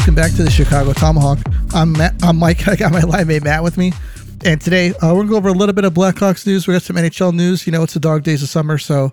welcome 0.00 0.14
back 0.14 0.32
to 0.32 0.42
the 0.42 0.50
Chicago 0.50 0.94
Tomahawk. 0.94 1.38
I'm 1.74 1.92
Matt, 1.92 2.14
I'm 2.24 2.38
Mike. 2.38 2.66
I 2.68 2.74
got 2.74 2.90
my 2.90 3.02
live 3.02 3.26
mate 3.26 3.44
Matt 3.44 3.62
with 3.62 3.76
me, 3.76 3.92
and 4.46 4.58
today 4.58 4.94
uh, 4.94 5.12
we're 5.14 5.24
gonna 5.24 5.28
go 5.28 5.36
over 5.36 5.50
a 5.50 5.52
little 5.52 5.74
bit 5.74 5.84
of 5.84 5.92
Blackhawks 5.92 6.46
news. 6.46 6.66
We 6.66 6.72
got 6.72 6.80
some 6.80 6.96
NHL 6.96 7.34
news. 7.34 7.66
You 7.66 7.72
know, 7.72 7.82
it's 7.82 7.92
the 7.92 8.00
dog 8.00 8.22
days 8.22 8.42
of 8.42 8.48
summer, 8.48 8.78
so 8.78 9.12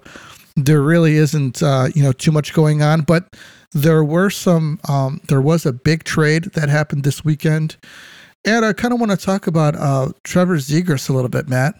there 0.55 0.81
really 0.81 1.17
isn't 1.17 1.61
uh, 1.61 1.89
you 1.93 2.01
know 2.01 2.13
too 2.13 2.31
much 2.31 2.53
going 2.53 2.81
on. 2.81 3.01
But 3.01 3.35
there 3.73 4.01
were 4.01 4.29
some. 4.29 4.79
Um, 4.87 5.19
there 5.27 5.41
was 5.41 5.65
a 5.65 5.73
big 5.73 6.05
trade 6.05 6.45
that 6.53 6.69
happened 6.69 7.03
this 7.03 7.25
weekend, 7.25 7.75
and 8.45 8.63
I 8.63 8.71
kind 8.71 8.93
of 8.93 8.99
want 9.01 9.11
to 9.11 9.17
talk 9.17 9.45
about 9.45 9.75
uh, 9.75 10.13
Trevor 10.23 10.55
Zegras 10.55 11.09
a 11.09 11.13
little 11.13 11.27
bit, 11.27 11.49
Matt. 11.49 11.75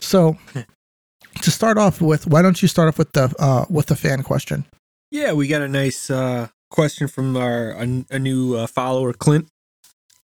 So 0.00 0.36
to 1.40 1.50
start 1.50 1.78
off 1.78 2.02
with, 2.02 2.26
why 2.26 2.42
don't 2.42 2.60
you 2.60 2.68
start 2.68 2.88
off 2.88 2.98
with 2.98 3.12
the 3.12 3.34
uh, 3.38 3.64
with 3.70 3.86
the 3.86 3.96
fan 3.96 4.22
question? 4.22 4.66
Yeah, 5.10 5.32
we 5.32 5.48
got 5.48 5.62
a 5.62 5.68
nice 5.68 6.10
uh, 6.10 6.48
question 6.70 7.08
from 7.08 7.36
our 7.36 7.72
a, 7.72 8.04
a 8.10 8.18
new 8.18 8.56
uh, 8.56 8.66
follower, 8.66 9.12
Clint. 9.12 9.48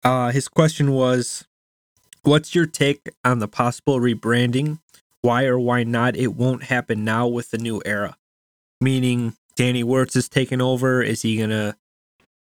Uh, 0.04 0.30
his 0.30 0.48
question 0.48 0.92
was, 0.92 1.44
"What's 2.22 2.54
your 2.54 2.66
take 2.66 3.10
on 3.24 3.38
the 3.38 3.48
possible 3.48 3.98
rebranding? 3.98 4.80
Why 5.22 5.44
or 5.44 5.58
why 5.58 5.84
not 5.84 6.16
it 6.16 6.34
won't 6.34 6.64
happen 6.64 7.04
now 7.04 7.28
with 7.28 7.50
the 7.50 7.58
new 7.58 7.80
era? 7.86 8.16
Meaning, 8.80 9.34
Danny 9.56 9.84
Wirtz 9.84 10.16
is 10.16 10.28
taking 10.28 10.60
over. 10.60 11.02
Is 11.02 11.22
he 11.22 11.38
gonna 11.38 11.76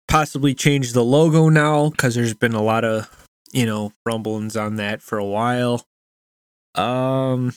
possibly 0.09 0.55
change 0.55 0.93
the 0.93 1.05
logo 1.05 1.49
now? 1.49 1.91
Because 1.91 2.15
there's 2.15 2.35
been 2.35 2.55
a 2.55 2.63
lot 2.63 2.85
of 2.85 3.29
you 3.53 3.67
know 3.67 3.93
rumblings 4.07 4.57
on 4.57 4.77
that 4.77 5.03
for 5.03 5.19
a 5.19 5.25
while. 5.25 5.87
Um, 6.75 7.53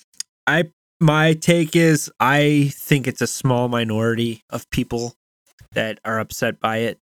I 0.46 0.72
my 1.00 1.34
take 1.34 1.76
is 1.76 2.12
I 2.20 2.72
think 2.74 3.08
it's 3.08 3.22
a 3.22 3.28
small 3.28 3.68
minority 3.70 4.44
of 4.50 4.70
people 4.70 5.16
that 5.72 6.00
are 6.06 6.20
upset 6.20 6.60
by 6.60 6.78
it. 6.78 7.00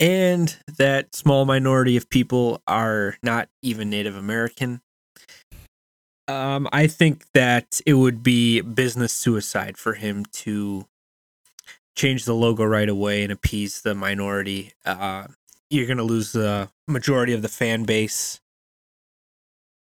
And 0.00 0.56
that 0.78 1.14
small 1.14 1.44
minority 1.44 1.96
of 1.96 2.10
people 2.10 2.60
are 2.66 3.16
not 3.22 3.48
even 3.62 3.90
Native 3.90 4.16
American. 4.16 4.80
Um, 6.28 6.68
I 6.72 6.86
think 6.86 7.26
that 7.34 7.80
it 7.86 7.94
would 7.94 8.22
be 8.22 8.60
business 8.60 9.12
suicide 9.12 9.76
for 9.76 9.94
him 9.94 10.24
to 10.32 10.86
change 11.96 12.24
the 12.24 12.34
logo 12.34 12.64
right 12.64 12.88
away 12.88 13.22
and 13.22 13.30
appease 13.30 13.82
the 13.82 13.94
minority. 13.94 14.72
Uh, 14.84 15.26
you're 15.70 15.86
going 15.86 15.98
to 15.98 16.04
lose 16.04 16.32
the 16.32 16.70
majority 16.88 17.32
of 17.32 17.42
the 17.42 17.48
fan 17.48 17.84
base 17.84 18.40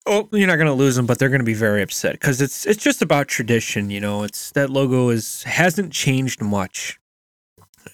Oh, 0.07 0.29
you're 0.33 0.47
not 0.47 0.57
going 0.57 0.67
to 0.67 0.73
lose 0.73 0.97
them, 0.97 1.07
but 1.07 1.19
they're 1.19 1.29
going 1.29 1.41
to 1.41 1.45
be 1.45 1.55
very 1.55 1.83
upset 1.83 2.13
because 2.13 2.41
it's 2.41 2.67
it's 2.67 2.83
just 2.83 3.03
about 3.03 3.29
tradition. 3.29 3.91
You 3.91 4.01
know, 4.01 4.23
it's 4.23 4.51
that 4.53 4.71
logo 4.71 5.11
is 5.11 5.43
hasn't 5.43 5.93
changed 5.93 6.41
much. 6.41 6.99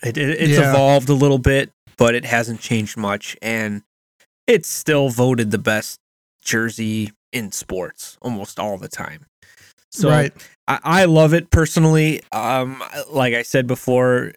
It, 0.03 0.17
it 0.17 0.31
it's 0.41 0.59
yeah. 0.59 0.71
evolved 0.71 1.09
a 1.09 1.15
little 1.15 1.39
bit, 1.39 1.71
but 1.97 2.15
it 2.15 2.25
hasn't 2.25 2.61
changed 2.61 2.97
much, 2.97 3.37
and 3.43 3.83
it's 4.47 4.69
still 4.69 5.09
voted 5.09 5.51
the 5.51 5.59
best 5.59 5.99
jersey 6.43 7.13
in 7.33 7.53
sports 7.53 8.17
almost 8.23 8.59
all 8.59 8.79
the 8.79 8.89
time. 8.89 9.27
So 9.91 10.11
right. 10.11 10.33
I, 10.69 10.79
I 10.83 11.05
love 11.07 11.35
it 11.35 11.51
personally. 11.51 12.23
Um, 12.33 12.83
like 13.11 13.35
I 13.35 13.43
said 13.43 13.67
before, 13.67 14.33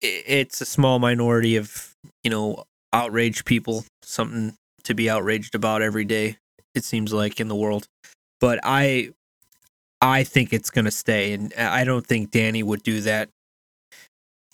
it's 0.00 0.60
a 0.60 0.66
small 0.66 0.98
minority 0.98 1.56
of 1.56 1.94
you 2.24 2.30
know 2.30 2.64
outraged 2.92 3.44
people, 3.44 3.84
something 4.02 4.54
to 4.84 4.94
be 4.94 5.10
outraged 5.10 5.54
about 5.54 5.82
every 5.82 6.04
day 6.04 6.36
it 6.74 6.84
seems 6.84 7.12
like 7.12 7.40
in 7.40 7.48
the 7.48 7.56
world. 7.56 7.86
But 8.40 8.60
I 8.62 9.10
I 10.00 10.24
think 10.24 10.52
it's 10.52 10.70
going 10.70 10.86
to 10.86 10.90
stay 10.90 11.32
and 11.34 11.52
I 11.54 11.84
don't 11.84 12.06
think 12.06 12.30
Danny 12.30 12.62
would 12.62 12.82
do 12.82 13.00
that. 13.02 13.28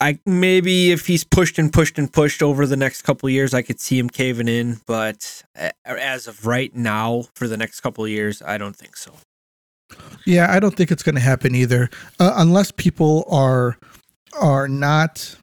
I 0.01 0.19
maybe 0.27 0.93
if 0.93 1.07
he's 1.07 1.25
pushed 1.25 1.59
and 1.59 1.73
pushed 1.73 1.99
and 1.99 2.13
pushed 2.13 2.43
over 2.43 2.67
the 2.67 2.77
next 2.77 3.03
couple 3.03 3.29
years 3.31 3.55
I 3.55 3.63
could 3.63 3.81
see 3.81 3.99
him 3.99 4.11
caving 4.11 4.49
in, 4.49 4.81
but 4.87 5.43
as 5.85 6.27
of 6.27 6.47
right 6.47 6.75
now 6.75 7.25
for 7.35 7.49
the 7.49 7.57
next 7.57 7.81
couple 7.81 8.07
years 8.07 8.43
I 8.43 8.59
don't 8.59 8.77
think 8.77 8.97
so. 8.97 9.13
Yeah, 10.27 10.53
I 10.53 10.61
don't 10.61 10.77
think 10.77 10.91
it's 10.91 11.03
going 11.03 11.15
to 11.15 11.21
happen 11.21 11.55
either. 11.55 11.89
Uh, 12.19 12.35
unless 12.37 12.71
people 12.71 13.25
are 13.31 13.79
are 14.39 14.69
not 14.69 15.37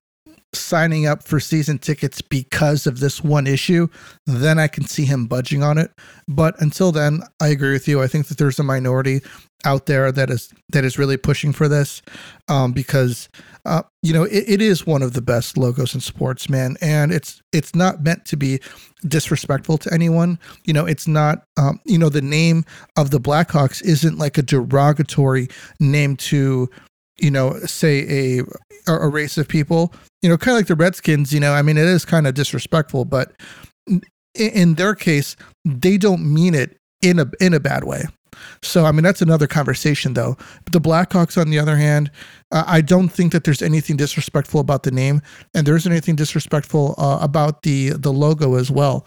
signing 0.53 1.07
up 1.07 1.23
for 1.23 1.39
season 1.39 1.79
tickets 1.79 2.21
because 2.21 2.85
of 2.85 2.99
this 2.99 3.23
one 3.23 3.47
issue, 3.47 3.87
then 4.27 4.59
I 4.59 4.67
can 4.67 4.85
see 4.85 5.05
him 5.05 5.25
budging 5.25 5.63
on 5.63 5.77
it. 5.77 5.91
But 6.27 6.59
until 6.61 6.91
then, 6.91 7.21
I 7.41 7.47
agree 7.47 7.71
with 7.71 7.87
you. 7.87 8.01
I 8.01 8.07
think 8.07 8.27
that 8.27 8.37
there's 8.37 8.59
a 8.59 8.63
minority 8.63 9.21
out 9.65 9.85
there 9.85 10.11
that 10.11 10.29
is 10.29 10.53
that 10.69 10.83
is 10.83 10.97
really 10.97 11.17
pushing 11.17 11.53
for 11.53 11.67
this 11.67 12.01
um, 12.47 12.71
because 12.71 13.29
uh, 13.65 13.83
you 14.01 14.13
know 14.13 14.23
it, 14.23 14.43
it 14.47 14.61
is 14.61 14.85
one 14.85 15.01
of 15.01 15.13
the 15.13 15.21
best 15.21 15.57
logos 15.57 15.95
in 15.95 16.01
sports, 16.01 16.49
man, 16.49 16.77
and 16.81 17.11
it's 17.11 17.41
it's 17.51 17.75
not 17.75 18.03
meant 18.03 18.25
to 18.25 18.37
be 18.37 18.59
disrespectful 19.07 19.77
to 19.77 19.93
anyone. 19.93 20.39
You 20.65 20.73
know, 20.73 20.85
it's 20.85 21.07
not 21.07 21.43
um, 21.57 21.79
you 21.85 21.97
know 21.97 22.09
the 22.09 22.21
name 22.21 22.65
of 22.97 23.11
the 23.11 23.19
Blackhawks 23.19 23.83
isn't 23.83 24.17
like 24.17 24.37
a 24.37 24.43
derogatory 24.43 25.47
name 25.79 26.15
to 26.17 26.69
you 27.19 27.31
know, 27.31 27.57
say 27.59 28.39
a 28.39 28.43
a 28.87 29.07
race 29.07 29.37
of 29.37 29.47
people, 29.47 29.93
you 30.21 30.29
know, 30.29 30.37
kind 30.37 30.55
of 30.55 30.59
like 30.59 30.67
the 30.67 30.75
Redskins, 30.75 31.31
you 31.31 31.39
know, 31.39 31.53
I 31.53 31.61
mean, 31.61 31.77
it 31.77 31.85
is 31.85 32.03
kind 32.03 32.27
of 32.27 32.33
disrespectful, 32.33 33.05
but 33.05 33.31
in 34.35 34.75
their 34.75 34.95
case, 34.95 35.35
they 35.63 35.97
don't 35.97 36.33
mean 36.33 36.53
it 36.53 36.77
in 37.01 37.19
a 37.19 37.29
in 37.39 37.53
a 37.53 37.59
bad 37.59 37.83
way. 37.83 38.05
So, 38.61 38.85
I 38.85 38.91
mean, 38.91 39.03
that's 39.03 39.21
another 39.21 39.47
conversation, 39.47 40.13
though. 40.13 40.37
But 40.63 40.73
the 40.73 40.81
Blackhawks, 40.81 41.39
on 41.39 41.49
the 41.49 41.59
other 41.59 41.77
hand, 41.77 42.11
uh, 42.51 42.63
I 42.65 42.81
don't 42.81 43.09
think 43.09 43.31
that 43.31 43.43
there's 43.43 43.61
anything 43.61 43.97
disrespectful 43.97 44.59
about 44.59 44.83
the 44.83 44.91
name, 44.91 45.21
and 45.53 45.65
there 45.65 45.75
isn't 45.75 45.91
anything 45.91 46.15
disrespectful 46.15 46.95
uh, 46.97 47.19
about 47.21 47.63
the 47.63 47.89
the 47.89 48.13
logo 48.13 48.55
as 48.55 48.69
well. 48.71 49.05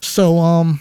So, 0.00 0.38
um, 0.38 0.80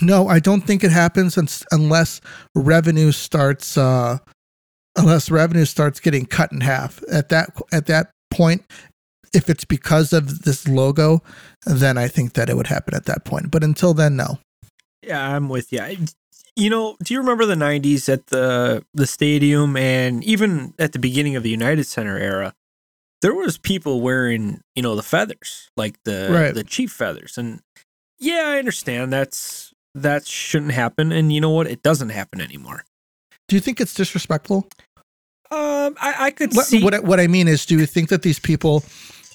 no, 0.00 0.28
I 0.28 0.38
don't 0.38 0.62
think 0.62 0.82
it 0.84 0.92
happens 0.92 1.38
unless 1.70 2.20
revenue 2.54 3.12
starts 3.12 3.76
uh, 3.76 4.18
unless 4.96 5.30
revenue 5.30 5.64
starts 5.64 6.00
getting 6.00 6.26
cut 6.26 6.52
in 6.52 6.60
half. 6.60 7.02
At 7.10 7.28
that 7.30 7.50
at 7.72 7.86
that 7.86 8.10
point, 8.30 8.62
if 9.34 9.50
it's 9.50 9.64
because 9.64 10.12
of 10.12 10.42
this 10.42 10.66
logo, 10.68 11.22
then 11.66 11.98
I 11.98 12.08
think 12.08 12.34
that 12.34 12.48
it 12.48 12.56
would 12.56 12.68
happen 12.68 12.94
at 12.94 13.06
that 13.06 13.24
point. 13.24 13.50
But 13.50 13.64
until 13.64 13.94
then, 13.94 14.16
no. 14.16 14.38
Yeah, 15.02 15.34
I'm 15.34 15.48
with 15.48 15.72
you. 15.72 15.80
You 16.56 16.70
know, 16.70 16.96
do 17.02 17.14
you 17.14 17.20
remember 17.20 17.46
the 17.46 17.54
'90s 17.54 18.12
at 18.12 18.28
the 18.28 18.84
the 18.94 19.06
stadium 19.06 19.76
and 19.76 20.22
even 20.24 20.74
at 20.78 20.92
the 20.92 20.98
beginning 20.98 21.36
of 21.36 21.42
the 21.42 21.50
United 21.50 21.84
Center 21.84 22.18
era? 22.18 22.54
There 23.22 23.34
was 23.34 23.56
people 23.56 24.00
wearing, 24.00 24.60
you 24.74 24.82
know, 24.82 24.94
the 24.94 25.02
feathers, 25.02 25.70
like 25.76 26.02
the 26.04 26.28
right. 26.30 26.54
the 26.54 26.62
chief 26.62 26.92
feathers, 26.92 27.38
and 27.38 27.60
yeah, 28.18 28.44
I 28.46 28.58
understand 28.58 29.12
that's 29.12 29.72
that 29.94 30.26
shouldn't 30.26 30.72
happen, 30.72 31.12
and 31.12 31.32
you 31.32 31.40
know 31.40 31.50
what? 31.50 31.66
It 31.66 31.82
doesn't 31.82 32.10
happen 32.10 32.40
anymore. 32.40 32.84
Do 33.48 33.56
you 33.56 33.60
think 33.60 33.80
it's 33.80 33.94
disrespectful? 33.94 34.68
Um, 35.50 35.96
I, 36.00 36.14
I 36.18 36.30
could 36.30 36.54
what, 36.54 36.66
see. 36.66 36.82
What, 36.82 37.04
what 37.04 37.20
I 37.20 37.26
mean 37.26 37.48
is, 37.48 37.66
do 37.66 37.78
you 37.78 37.86
think 37.86 38.08
that 38.08 38.22
these 38.22 38.38
people 38.38 38.82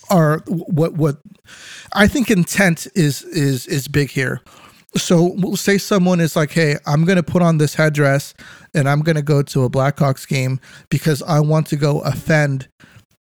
are 0.09 0.39
what 0.47 0.93
what? 0.93 1.17
I 1.93 2.07
think 2.07 2.29
intent 2.29 2.87
is 2.95 3.23
is 3.23 3.67
is 3.67 3.87
big 3.87 4.09
here. 4.09 4.41
So 4.95 5.33
we'll 5.37 5.55
say 5.55 5.77
someone 5.77 6.19
is 6.19 6.35
like, 6.35 6.51
"Hey, 6.51 6.75
I'm 6.85 7.05
going 7.05 7.17
to 7.17 7.23
put 7.23 7.41
on 7.41 7.57
this 7.57 7.75
headdress 7.75 8.33
and 8.73 8.89
I'm 8.89 9.01
going 9.01 9.15
to 9.15 9.21
go 9.21 9.41
to 9.43 9.63
a 9.63 9.69
Blackhawks 9.69 10.27
game 10.27 10.59
because 10.89 11.21
I 11.23 11.39
want 11.39 11.67
to 11.67 11.75
go 11.75 11.99
offend 12.01 12.67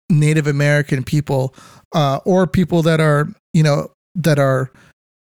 Native 0.09 0.47
American 0.47 1.03
people 1.03 1.55
uh, 1.93 2.19
or 2.25 2.45
people 2.45 2.83
that 2.83 2.99
are 2.99 3.27
you 3.53 3.63
know 3.63 3.91
that 4.15 4.39
are 4.39 4.71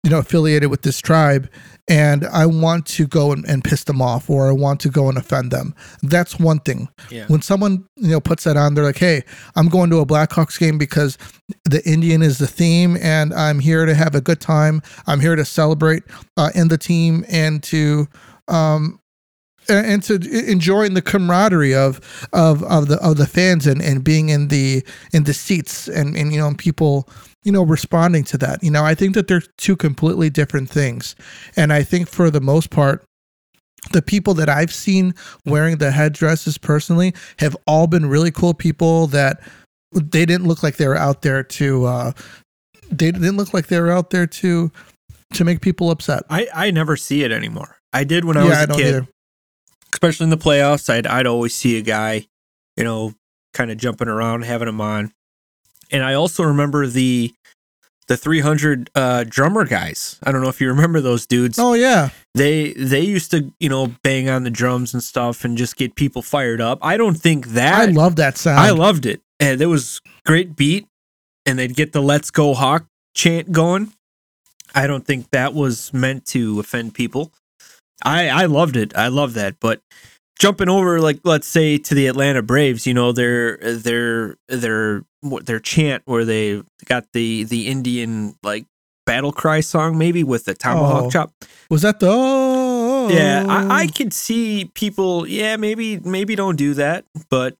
you 0.03 0.09
know 0.09 0.19
affiliated 0.19 0.69
with 0.69 0.81
this 0.81 0.99
tribe 0.99 1.49
and 1.87 2.25
I 2.25 2.45
want 2.45 2.85
to 2.87 3.07
go 3.07 3.31
and, 3.31 3.45
and, 3.45 3.63
piss 3.63 3.83
them 3.83 4.01
off 4.01 4.29
or 4.29 4.47
I 4.47 4.53
want 4.53 4.79
to 4.81 4.89
go 4.89 5.09
and 5.09 5.17
offend 5.17 5.51
them. 5.51 5.75
That's 6.01 6.39
one 6.39 6.59
thing. 6.59 6.87
Yeah. 7.09 7.25
When 7.27 7.41
someone, 7.41 7.85
you 7.97 8.09
know, 8.09 8.21
puts 8.21 8.45
that 8.45 8.55
on, 8.55 8.73
they're 8.73 8.85
like, 8.85 8.97
hey, 8.97 9.23
I'm 9.55 9.67
going 9.67 9.89
to 9.89 9.99
a 9.99 10.05
Blackhawks 10.05 10.57
game 10.57 10.77
because 10.77 11.17
the 11.65 11.83
Indian 11.85 12.21
is 12.21 12.37
the 12.37 12.47
theme 12.47 12.97
and 13.01 13.33
I'm 13.33 13.59
here 13.59 13.85
to 13.85 13.93
have 13.95 14.15
a 14.15 14.21
good 14.21 14.39
time. 14.39 14.81
I'm 15.07 15.19
here 15.19 15.35
to 15.35 15.43
celebrate 15.43 16.03
uh, 16.37 16.51
in 16.55 16.69
the 16.69 16.77
team 16.77 17.25
and 17.29 17.61
to, 17.63 18.07
um, 18.47 19.01
and, 19.69 20.01
to 20.03 20.15
enjoying 20.49 20.93
the 20.93 21.01
camaraderie 21.01 21.73
of 21.73 22.27
of 22.33 22.63
of 22.63 22.89
the 22.89 22.97
of 22.97 23.15
the 23.15 23.25
fans 23.25 23.65
and 23.65 23.81
and 23.81 24.03
being 24.03 24.27
in 24.27 24.49
the 24.49 24.83
in 25.13 25.23
the 25.23 25.33
seats 25.33 25.87
and 25.87 26.17
and 26.17 26.33
you 26.33 26.39
know 26.39 26.53
people 26.57 27.07
you 27.43 27.51
know, 27.51 27.63
responding 27.63 28.23
to 28.25 28.37
that. 28.39 28.63
You 28.63 28.71
know, 28.71 28.83
I 28.83 28.95
think 28.95 29.15
that 29.15 29.27
they're 29.27 29.43
two 29.57 29.75
completely 29.75 30.29
different 30.29 30.69
things. 30.69 31.15
And 31.55 31.73
I 31.73 31.83
think 31.83 32.07
for 32.07 32.29
the 32.29 32.41
most 32.41 32.69
part, 32.69 33.03
the 33.91 34.01
people 34.01 34.33
that 34.35 34.49
I've 34.49 34.73
seen 34.73 35.13
wearing 35.45 35.77
the 35.77 35.91
headdresses 35.91 36.57
personally 36.57 37.13
have 37.39 37.55
all 37.67 37.87
been 37.87 38.05
really 38.05 38.31
cool 38.31 38.53
people 38.53 39.07
that 39.07 39.41
they 39.91 40.25
didn't 40.25 40.47
look 40.47 40.63
like 40.63 40.77
they 40.77 40.87
were 40.87 40.97
out 40.97 41.21
there 41.21 41.43
to 41.43 41.85
uh 41.85 42.11
they 42.89 43.11
didn't 43.11 43.37
look 43.37 43.53
like 43.53 43.67
they 43.67 43.79
were 43.79 43.91
out 43.91 44.09
there 44.09 44.27
to 44.27 44.71
to 45.33 45.43
make 45.43 45.61
people 45.61 45.91
upset. 45.91 46.23
I 46.29 46.47
I 46.53 46.71
never 46.71 46.95
see 46.95 47.23
it 47.23 47.31
anymore. 47.31 47.77
I 47.91 48.03
did 48.03 48.25
when 48.25 48.37
I 48.37 48.43
yeah, 48.43 48.65
was 48.65 48.75
a 48.75 48.79
kid. 48.79 48.95
Either. 48.95 49.07
Especially 49.93 50.23
in 50.25 50.29
the 50.29 50.37
playoffs, 50.37 50.89
I'd 50.89 51.07
I'd 51.07 51.27
always 51.27 51.53
see 51.53 51.77
a 51.77 51.81
guy, 51.81 52.27
you 52.77 52.83
know, 52.83 53.13
kind 53.53 53.71
of 53.71 53.77
jumping 53.77 54.07
around, 54.07 54.43
having 54.43 54.65
them 54.65 54.81
on. 54.81 55.11
And 55.93 56.03
I 56.03 56.15
also 56.15 56.43
remember 56.43 56.87
the 56.87 57.33
the 58.07 58.17
300 58.17 58.89
uh, 58.95 59.23
drummer 59.27 59.63
guys. 59.65 60.19
I 60.23 60.31
don't 60.31 60.41
know 60.41 60.49
if 60.49 60.59
you 60.59 60.67
remember 60.67 60.99
those 60.99 61.25
dudes. 61.25 61.57
Oh 61.57 61.73
yeah, 61.73 62.09
they 62.35 62.73
they 62.73 63.01
used 63.01 63.31
to 63.31 63.53
you 63.59 63.69
know 63.69 63.93
bang 64.03 64.27
on 64.29 64.43
the 64.43 64.49
drums 64.49 64.93
and 64.93 65.03
stuff 65.03 65.45
and 65.45 65.57
just 65.57 65.77
get 65.77 65.95
people 65.95 66.21
fired 66.21 66.59
up. 66.59 66.79
I 66.81 66.97
don't 66.97 67.15
think 67.15 67.49
that 67.49 67.89
I 67.89 67.91
love 67.91 68.17
that 68.17 68.37
sound. 68.37 68.59
I 68.59 68.71
loved 68.71 69.05
it, 69.05 69.21
and 69.39 69.61
it 69.61 69.67
was 69.67 70.01
great 70.25 70.55
beat, 70.55 70.87
and 71.45 71.57
they'd 71.57 71.75
get 71.75 71.93
the 71.93 72.01
"Let's 72.01 72.31
Go 72.31 72.53
Hawk" 72.53 72.85
chant 73.15 73.51
going. 73.51 73.93
I 74.75 74.87
don't 74.87 75.05
think 75.05 75.29
that 75.29 75.53
was 75.53 75.93
meant 75.93 76.25
to 76.27 76.59
offend 76.59 76.95
people. 76.95 77.31
I 78.03 78.27
I 78.29 78.45
loved 78.45 78.75
it. 78.75 78.95
I 78.97 79.07
love 79.07 79.33
that, 79.35 79.55
but 79.61 79.81
jumping 80.39 80.69
over 80.69 80.99
like 80.99 81.19
let's 81.23 81.47
say 81.47 81.77
to 81.77 81.95
the 81.95 82.07
Atlanta 82.07 82.41
Braves, 82.41 82.85
you 82.87 82.93
know, 82.93 83.11
their 83.11 83.57
their 83.57 84.35
their 84.47 85.03
their 85.21 85.59
chant 85.59 86.03
where 86.05 86.25
they 86.25 86.61
got 86.85 87.05
the 87.13 87.43
the 87.45 87.67
Indian 87.67 88.35
like 88.43 88.65
battle 89.05 89.31
cry 89.33 89.59
song 89.59 89.97
maybe 89.97 90.23
with 90.23 90.45
the 90.45 90.53
tomahawk 90.53 91.05
Oh. 91.05 91.09
chop. 91.09 91.31
Was 91.69 91.81
that 91.81 91.99
the? 91.99 92.07
Oh, 92.09 93.09
Yeah, 93.09 93.45
I, 93.47 93.81
I 93.81 93.87
could 93.87 94.13
see 94.13 94.71
people. 94.75 95.27
Yeah, 95.27 95.55
maybe 95.57 95.99
maybe 95.99 96.35
don't 96.35 96.55
do 96.55 96.73
that, 96.75 97.05
but 97.29 97.55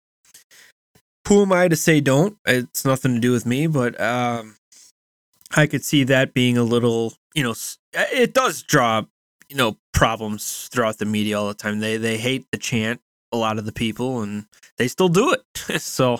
who 1.28 1.42
am 1.42 1.52
I 1.54 1.68
to 1.68 1.76
say 1.76 2.00
don't? 2.02 2.38
It's 2.46 2.86
nothing 2.86 3.16
to 3.16 3.20
do 3.20 3.32
with 3.32 3.46
me, 3.46 3.68
but 3.68 4.00
um, 4.00 4.56
I 5.56 5.68
could 5.68 5.84
see 5.84 6.04
that 6.06 6.34
being 6.34 6.58
a 6.58 6.64
little. 6.64 7.14
You 7.34 7.44
know, 7.44 7.56
it 7.94 8.34
does 8.34 8.62
draw 8.64 9.04
you 9.50 9.56
know 9.58 9.78
problems 9.94 10.68
throughout 10.72 10.98
the 10.98 11.06
media 11.06 11.40
all 11.40 11.48
the 11.48 11.54
time. 11.54 11.80
They 11.80 11.98
they 11.98 12.18
hate 12.18 12.46
the 12.52 12.58
chant 12.58 13.02
a 13.32 13.38
lot 13.38 13.58
of 13.58 13.66
the 13.66 13.72
people, 13.72 14.22
and 14.22 14.46
they 14.78 14.88
still 14.88 15.10
do 15.10 15.34
it. 15.34 15.82
so. 15.82 16.16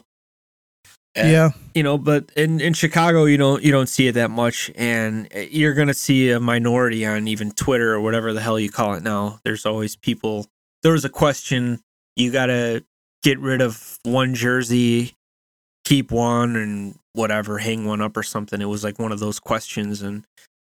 uh, 1.16 1.22
yeah. 1.26 1.50
you 1.76 1.84
know 1.84 1.96
but 1.96 2.32
in 2.36 2.60
in 2.60 2.74
chicago 2.74 3.26
you 3.26 3.38
don't 3.38 3.62
you 3.64 3.72
don't 3.72 3.88
see 3.88 4.08
it 4.08 4.14
that 4.14 4.32
much 4.32 4.72
and 4.76 5.28
uh, 5.36 5.40
you're 5.42 5.76
gonna 5.76 5.94
see 5.94 6.32
a 6.32 6.40
minority 6.40 7.06
on 7.06 7.28
even 7.28 7.52
twitter 7.52 7.94
or 7.94 8.02
whatever 8.02 8.34
the 8.34 8.42
hell 8.42 8.60
you 8.60 8.72
call 8.72 8.96
it 8.96 9.04
now 9.04 9.40
there's 9.46 9.64
always 9.64 9.96
people 9.96 10.48
there 10.82 10.92
was 10.92 11.06
a 11.06 11.10
question 11.10 11.80
you 12.16 12.32
gotta 12.32 12.84
get 13.22 13.38
rid 13.40 13.62
of 13.62 14.00
one 14.02 14.34
jersey 14.34 15.14
keep 15.86 16.12
one 16.12 16.56
and 16.56 16.98
whatever 17.14 17.60
hang 17.60 17.86
one 17.86 18.02
up 18.02 18.18
or 18.18 18.24
something 18.24 18.60
it 18.60 18.66
was 18.66 18.84
like 18.84 18.98
one 18.98 19.12
of 19.12 19.20
those 19.20 19.40
questions 19.40 20.02
and 20.02 20.26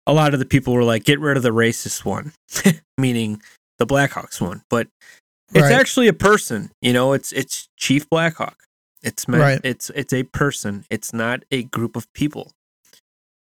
a 0.08 0.14
lot 0.14 0.34
of 0.34 0.40
the 0.40 0.46
people 0.46 0.74
were 0.74 0.84
like 0.84 1.04
get 1.04 1.20
rid 1.20 1.38
of 1.38 1.44
the 1.44 1.52
racist 1.52 2.04
one 2.06 2.34
meaning 2.98 3.42
the 3.78 3.86
blackhawks 3.88 4.42
one. 4.42 4.62
But 4.70 4.88
it's 5.54 5.64
Right. 5.64 5.74
actually 5.74 6.08
a 6.08 6.14
person 6.14 6.72
you 6.82 6.94
know 6.94 7.14
it's 7.14 7.32
it's 7.32 7.70
chief 7.78 8.10
blackhawk. 8.10 8.58
It's 9.02 9.28
meant 9.28 9.42
Right. 9.42 9.62
it's 9.64 9.90
it's 9.92 10.14
a 10.14 10.24
person. 10.24 10.86
It's 10.90 11.14
not 11.14 11.44
a 11.52 11.64
group 11.64 11.96
of 11.96 12.12
people. 12.14 12.52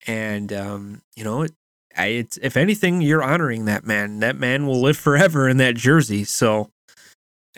And 0.06 0.52
um 0.52 1.02
you 1.16 1.24
know 1.24 1.42
it 1.42 1.52
I, 1.96 2.08
it's 2.08 2.36
if 2.42 2.56
anything 2.58 3.00
you're 3.00 3.22
honoring 3.22 3.64
that 3.64 3.84
man. 3.86 4.20
That 4.20 4.36
man 4.36 4.66
will 4.66 4.80
live 4.80 4.96
forever 4.98 5.48
in 5.48 5.56
that 5.58 5.74
jersey. 5.76 6.24
So 6.24 6.70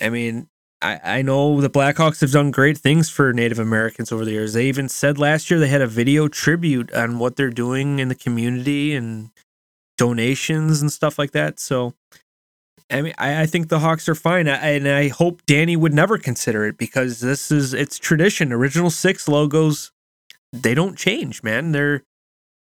i 0.01 0.09
mean 0.09 0.47
I, 0.81 1.01
I 1.03 1.23
know 1.23 1.61
the 1.61 1.71
Blackhawks 1.71 2.21
have 2.21 2.31
done 2.31 2.51
great 2.51 2.79
things 2.79 3.11
for 3.11 3.33
Native 3.33 3.59
Americans 3.59 4.13
over 4.13 4.25
the 4.25 4.31
years. 4.33 4.53
They 4.53 4.67
even 4.67 4.89
said 4.89 5.19
last 5.19 5.51
year 5.51 5.59
they 5.59 5.69
had 5.69 5.81
a 5.81 5.89
video 5.89 6.29
tribute 6.29 6.93
on 6.93 7.19
what 7.19 7.37
they're 7.37 7.51
doing 7.51 7.99
in 7.99 8.09
the 8.09 8.15
community 8.15 8.95
and 8.95 9.31
donations 9.97 10.81
and 10.81 10.93
stuff 10.93 11.19
like 11.19 11.33
that. 11.33 11.59
So, 11.59 11.95
I 12.91 13.03
mean, 13.03 13.15
I, 13.19 13.43
I 13.43 13.47
think 13.47 13.69
the 13.69 13.81
Hawks 13.81 14.09
are 14.09 14.15
fine, 14.15 14.49
I, 14.49 14.71
and 14.71 14.89
I 14.89 15.09
hope 15.09 15.45
Danny 15.47 15.77
would 15.77 15.93
never 15.93 16.17
consider 16.17 16.65
it 16.65 16.79
because 16.79 17.21
this 17.21 17.51
is 17.51 17.75
it's 17.75 17.99
tradition. 17.99 18.53
Original 18.53 18.91
six 18.91 19.27
logos, 19.27 19.91
they 20.53 20.75
don't 20.75 20.97
change, 20.97 21.43
man. 21.43 21.73
They're 21.73 22.05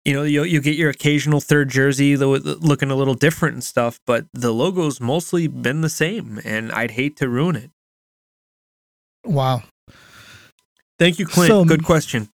you 0.04 0.12
know 0.12 0.22
you 0.22 0.44
you 0.44 0.60
get 0.60 0.76
your 0.76 0.90
occasional 0.90 1.40
third 1.40 1.70
jersey 1.70 2.16
looking 2.16 2.90
a 2.90 2.94
little 2.94 3.14
different 3.14 3.54
and 3.54 3.64
stuff, 3.64 3.98
but 4.06 4.26
the 4.34 4.52
logo's 4.52 5.00
mostly 5.00 5.48
been 5.48 5.80
the 5.80 5.88
same, 5.88 6.38
and 6.44 6.70
I'd 6.70 6.92
hate 6.92 7.16
to 7.16 7.28
ruin 7.28 7.56
it. 7.56 7.70
Wow. 9.24 9.62
Thank 10.98 11.18
you, 11.18 11.26
Clint. 11.26 11.48
So- 11.50 11.64
Good 11.64 11.84
question. 11.84 12.28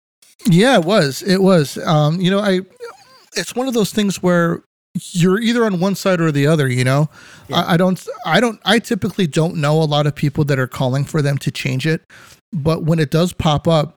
Yeah, 0.48 0.78
it 0.78 0.84
was. 0.84 1.22
It 1.22 1.42
was. 1.42 1.78
Um, 1.78 2.20
you 2.20 2.30
know, 2.30 2.38
I. 2.40 2.60
It's 3.36 3.54
one 3.54 3.68
of 3.68 3.74
those 3.74 3.90
things 3.92 4.22
where 4.22 4.62
you're 5.12 5.40
either 5.40 5.64
on 5.64 5.80
one 5.80 5.94
side 5.94 6.20
or 6.20 6.30
the 6.32 6.46
other. 6.46 6.68
You 6.68 6.84
know, 6.84 7.08
Yeah. 7.48 7.56
I, 7.62 7.74
I 7.74 7.76
don't. 7.76 8.06
I 8.24 8.40
don't. 8.40 8.60
I 8.64 8.78
typically 8.78 9.26
don't 9.26 9.56
know 9.56 9.82
a 9.82 9.84
lot 9.84 10.06
of 10.06 10.14
people 10.14 10.44
that 10.44 10.58
are 10.58 10.66
calling 10.68 11.04
for 11.04 11.20
them 11.20 11.36
to 11.38 11.50
change 11.50 11.86
it, 11.86 12.02
but 12.52 12.84
when 12.84 12.98
it 12.98 13.10
does 13.10 13.32
pop 13.32 13.66
up, 13.66 13.96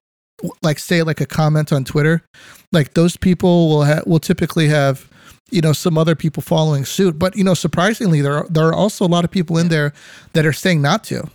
like 0.64 0.80
say 0.80 1.04
like 1.04 1.22
a 1.22 1.26
comment 1.26 1.72
on 1.72 1.84
Twitter, 1.84 2.24
like 2.72 2.96
those 2.96 3.16
people 3.16 3.70
will 3.70 3.86
ha- 3.86 4.02
will 4.06 4.20
typically 4.20 4.68
have. 4.70 5.08
You 5.52 5.62
know, 5.62 5.74
some 5.74 5.98
other 5.98 6.14
people 6.16 6.44
following 6.44 6.86
suit, 6.86 7.18
but 7.18 7.36
you 7.36 7.44
know, 7.44 7.56
surprisingly, 7.56 8.22
there 8.22 8.36
are 8.36 8.48
there 8.50 8.68
are 8.68 8.74
also 8.74 9.04
a 9.04 9.08
lot 9.10 9.24
of 9.26 9.32
people 9.32 9.58
in 9.58 9.70
there 9.70 9.94
that 10.34 10.46
are 10.46 10.54
saying 10.54 10.80
not 10.80 11.04
to. 11.06 11.28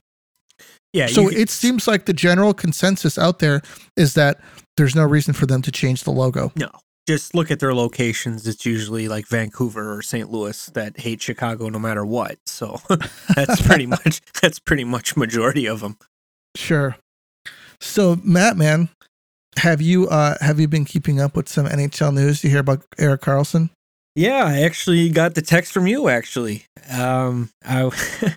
Yeah. 0.94 1.06
So 1.08 1.22
you 1.22 1.28
can- 1.30 1.40
it 1.40 1.50
seems 1.50 1.86
like 1.86 2.06
the 2.06 2.14
general 2.14 2.54
consensus 2.54 3.18
out 3.18 3.40
there 3.40 3.60
is 3.96 4.14
that 4.14 4.40
there's 4.78 4.94
no 4.94 5.04
reason 5.04 5.34
for 5.34 5.44
them 5.44 5.60
to 5.62 5.70
change 5.70 6.04
the 6.04 6.10
logo. 6.12 6.50
no. 6.56 6.70
Just 7.06 7.34
look 7.34 7.50
at 7.50 7.60
their 7.60 7.74
locations. 7.74 8.46
It's 8.48 8.64
usually 8.64 9.08
like 9.08 9.28
Vancouver 9.28 9.92
or 9.94 10.00
St. 10.00 10.30
Louis 10.32 10.66
that 10.72 10.98
hate 10.98 11.20
Chicago 11.20 11.68
no 11.68 11.78
matter 11.78 12.02
what. 12.02 12.38
So 12.46 12.80
that's 13.36 13.60
pretty 13.60 13.84
much 13.96 14.22
that's 14.40 14.58
pretty 14.58 14.84
much 14.84 15.14
majority 15.14 15.66
of 15.66 15.80
them. 15.80 15.98
Sure. 16.56 16.96
So 17.78 18.16
Matt, 18.24 18.56
man, 18.56 18.88
have 19.58 19.82
you 19.82 20.08
uh 20.08 20.36
have 20.40 20.58
you 20.58 20.66
been 20.66 20.86
keeping 20.86 21.20
up 21.20 21.36
with 21.36 21.46
some 21.46 21.66
NHL 21.66 22.14
news? 22.14 22.42
You 22.42 22.48
hear 22.48 22.60
about 22.60 22.86
Erik 22.98 23.20
Karlsson? 23.20 23.68
Yeah, 24.14 24.44
I 24.46 24.62
actually 24.62 25.10
got 25.10 25.34
the 25.34 25.42
text 25.42 25.72
from 25.72 25.86
you. 25.86 26.08
Actually, 26.08 26.64
um, 26.90 27.50
I, 27.66 27.90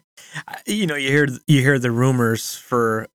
you 0.66 0.88
know, 0.88 0.96
you 0.96 1.10
hear 1.10 1.28
you 1.48 1.62
hear 1.62 1.80
the 1.80 1.92
rumors 1.92 2.56
for 2.56 3.08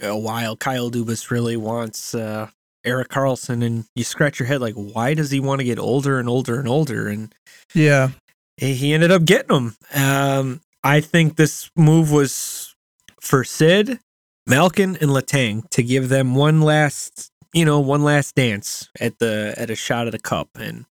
a 0.00 0.16
while. 0.16 0.56
Kyle 0.56 0.90
Dubas 0.90 1.30
really 1.30 1.56
wants 1.56 2.14
uh, 2.14 2.48
Erik 2.84 3.08
Karlsson, 3.08 3.64
and 3.64 3.84
you 3.94 4.04
scratch 4.04 4.38
your 4.38 4.46
head 4.46 4.60
like, 4.60 4.74
why 4.74 5.14
does 5.14 5.30
he 5.30 5.40
want 5.40 5.60
to 5.60 5.64
get 5.64 5.78
older 5.78 6.18
and 6.18 6.28
older 6.28 6.58
and 6.58 6.68
older? 6.68 7.08
And 7.08 7.34
Yeah. 7.74 8.10
he 8.56 8.92
ended 8.92 9.10
up 9.10 9.24
getting 9.24 9.56
him. 9.56 9.76
Um, 9.94 10.60
I 10.84 11.00
think 11.00 11.36
this 11.36 11.70
move 11.76 12.10
was 12.12 12.74
for 13.20 13.44
Sid, 13.44 13.98
Malkin, 14.46 14.96
and 15.00 15.10
Letang 15.10 15.68
to 15.70 15.82
give 15.82 16.08
them 16.08 16.34
one 16.34 16.60
last, 16.62 17.30
you 17.52 17.64
know, 17.64 17.80
one 17.80 18.02
last 18.02 18.34
dance 18.34 18.88
at 19.00 19.18
the 19.18 19.54
at 19.56 19.70
a 19.70 19.76
shot 19.76 20.06
of 20.06 20.12
the 20.12 20.18
cup. 20.18 20.48
And 20.54 20.86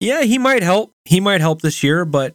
yeah, 0.00 0.22
he 0.22 0.38
might 0.38 0.62
help. 0.62 0.92
He 1.04 1.20
might 1.20 1.40
help 1.40 1.62
this 1.62 1.82
year, 1.82 2.04
but 2.04 2.34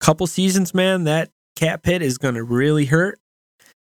couple 0.00 0.26
seasons, 0.26 0.72
man, 0.72 1.04
that 1.04 1.30
cap 1.60 1.84
hit 1.84 2.02
is 2.02 2.18
going 2.18 2.34
to 2.34 2.42
really 2.42 2.86
hurt. 2.86 3.18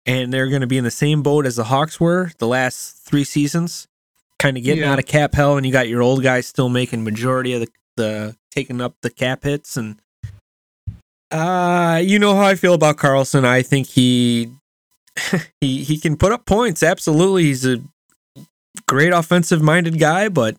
And 0.08 0.32
they're 0.32 0.48
going 0.48 0.60
to 0.60 0.66
be 0.68 0.78
in 0.78 0.84
the 0.84 0.90
same 0.90 1.22
boat 1.22 1.46
as 1.46 1.56
the 1.56 1.64
Hawks 1.64 1.98
were 2.00 2.30
the 2.38 2.46
last 2.46 2.96
three 3.04 3.24
seasons, 3.24 3.88
kind 4.38 4.56
of 4.56 4.62
getting 4.62 4.84
Yeah. 4.84 4.92
out 4.92 4.98
of 5.00 5.06
cap 5.06 5.34
hell. 5.34 5.56
And 5.56 5.66
you 5.66 5.72
got 5.72 5.88
your 5.88 6.00
old 6.02 6.22
guys 6.22 6.46
still 6.46 6.68
making 6.68 7.02
majority 7.04 7.52
of 7.54 7.60
the, 7.62 7.68
the 7.96 8.36
taking 8.52 8.80
up 8.80 8.94
the 9.02 9.10
cap 9.10 9.42
hits 9.42 9.76
and 9.76 9.96
uh 11.32 12.00
you 12.04 12.18
know 12.20 12.34
how 12.36 12.42
I 12.46 12.54
feel 12.54 12.74
about 12.74 12.96
Karlsson. 12.98 13.44
I 13.44 13.62
think 13.62 13.88
he 13.88 14.50
he 15.60 15.82
he 15.82 15.98
can 15.98 16.16
put 16.16 16.30
up 16.32 16.46
points. 16.46 16.82
Absolutely. 16.84 17.42
He's 17.44 17.66
a 17.66 17.78
great 18.86 19.12
offensive 19.12 19.60
minded 19.60 19.98
guy, 19.98 20.28
but 20.28 20.56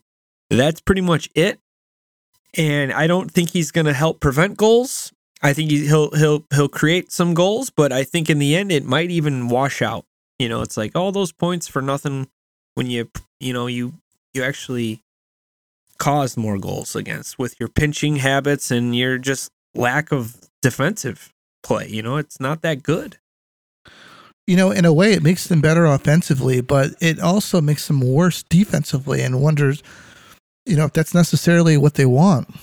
that's 0.49 0.81
pretty 0.81 1.01
much 1.01 1.29
it. 1.35 1.59
And 2.57 2.91
I 2.91 3.07
don't 3.07 3.31
think 3.31 3.51
he's 3.51 3.71
going 3.71 3.85
to 3.85 3.93
help 3.93 4.19
prevent 4.19 4.57
goals. 4.57 5.13
I 5.41 5.53
think 5.53 5.71
he, 5.71 5.87
he'll 5.87 6.11
he'll 6.11 6.45
he'll 6.53 6.69
create 6.69 7.11
some 7.11 7.33
goals, 7.33 7.69
but 7.69 7.91
I 7.91 8.03
think 8.03 8.29
in 8.29 8.39
the 8.39 8.55
end 8.55 8.71
it 8.71 8.85
might 8.85 9.11
even 9.11 9.49
wash 9.49 9.81
out. 9.81 10.05
You 10.39 10.49
know, 10.49 10.61
it's 10.61 10.77
like 10.77 10.95
all 10.95 11.11
those 11.11 11.31
points 11.31 11.67
for 11.67 11.81
nothing 11.81 12.27
when 12.75 12.87
you 12.87 13.09
you 13.39 13.53
know 13.53 13.67
you 13.67 13.93
you 14.33 14.43
actually 14.43 15.01
caused 15.97 16.37
more 16.37 16.59
goals 16.59 16.95
against 16.95 17.39
with 17.39 17.59
your 17.59 17.69
pinching 17.69 18.17
habits 18.17 18.69
and 18.71 18.95
your 18.95 19.17
just 19.17 19.49
lack 19.73 20.11
of 20.11 20.35
defensive 20.61 21.33
play. 21.63 21.87
You 21.87 22.01
know, 22.01 22.17
it's 22.17 22.39
not 22.39 22.61
that 22.61 22.83
good. 22.83 23.17
You 24.45 24.55
know, 24.55 24.71
in 24.71 24.85
a 24.85 24.93
way 24.93 25.13
it 25.13 25.23
makes 25.23 25.47
them 25.47 25.59
better 25.59 25.85
offensively, 25.85 26.61
but 26.61 26.91
it 27.01 27.19
also 27.19 27.59
makes 27.59 27.87
them 27.87 27.99
worse 27.99 28.43
defensively 28.43 29.21
and 29.21 29.41
wonders 29.41 29.83
you 30.67 30.75
know 30.75 30.85
if 30.85 30.93
that's 30.93 31.13
necessarily 31.13 31.77
what 31.77 31.95
they 31.95 32.05
want. 32.05 32.53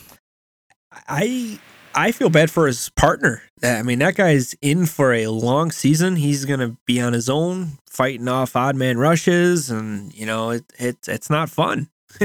I 1.08 1.58
I 1.94 2.12
feel 2.12 2.30
bad 2.30 2.50
for 2.50 2.66
his 2.66 2.88
partner. 2.90 3.42
I 3.62 3.82
mean, 3.82 4.00
that 4.00 4.16
guy's 4.16 4.54
in 4.60 4.86
for 4.86 5.12
a 5.12 5.28
long 5.28 5.70
season. 5.70 6.16
He's 6.16 6.44
gonna 6.44 6.76
be 6.86 7.00
on 7.00 7.12
his 7.12 7.28
own, 7.28 7.78
fighting 7.86 8.28
off 8.28 8.56
odd 8.56 8.76
man 8.76 8.98
rushes, 8.98 9.70
and 9.70 10.12
you 10.14 10.26
know, 10.26 10.50
it, 10.50 10.64
it 10.78 10.96
it's 11.08 11.30
not 11.30 11.50
fun. 11.50 11.88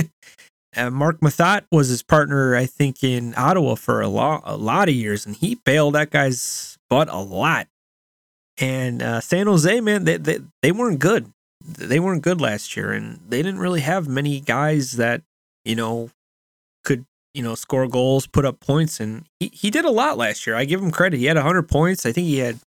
uh, 0.75 0.89
Marc 0.89 1.19
Methot 1.21 1.63
was 1.71 1.89
his 1.89 2.03
partner, 2.03 2.55
I 2.55 2.65
think, 2.65 3.03
in 3.03 3.33
Ottawa 3.37 3.75
for 3.75 4.01
a 4.01 4.07
lot 4.07 4.41
a 4.45 4.57
lot 4.57 4.89
of 4.89 4.95
years, 4.95 5.25
and 5.25 5.35
he 5.35 5.55
bailed 5.55 5.95
that 5.95 6.11
guy's 6.11 6.77
butt 6.89 7.09
a 7.09 7.19
lot. 7.19 7.67
And 8.59 9.01
uh, 9.01 9.21
San 9.21 9.47
Jose, 9.47 9.79
man, 9.81 10.03
they, 10.03 10.17
they 10.17 10.39
they 10.61 10.71
weren't 10.71 10.99
good. 10.99 11.31
They 11.61 11.99
weren't 11.99 12.23
good 12.23 12.41
last 12.41 12.75
year, 12.75 12.91
and 12.91 13.19
they 13.27 13.41
didn't 13.41 13.59
really 13.59 13.81
have 13.81 14.07
many 14.07 14.39
guys 14.39 14.93
that 14.93 15.21
you 15.65 15.75
know, 15.75 16.09
you 17.33 17.43
know 17.43 17.55
score 17.55 17.87
goals, 17.87 18.27
put 18.27 18.45
up 18.45 18.59
points, 18.59 18.99
and 18.99 19.25
he 19.39 19.49
he 19.53 19.69
did 19.69 19.85
a 19.85 19.91
lot 19.91 20.17
last 20.17 20.45
year. 20.47 20.55
I 20.55 20.65
give 20.65 20.81
him 20.81 20.91
credit. 20.91 21.17
He 21.17 21.25
had 21.25 21.37
100 21.37 21.63
points. 21.69 22.05
I 22.05 22.11
think 22.11 22.27
he 22.27 22.39
had 22.39 22.59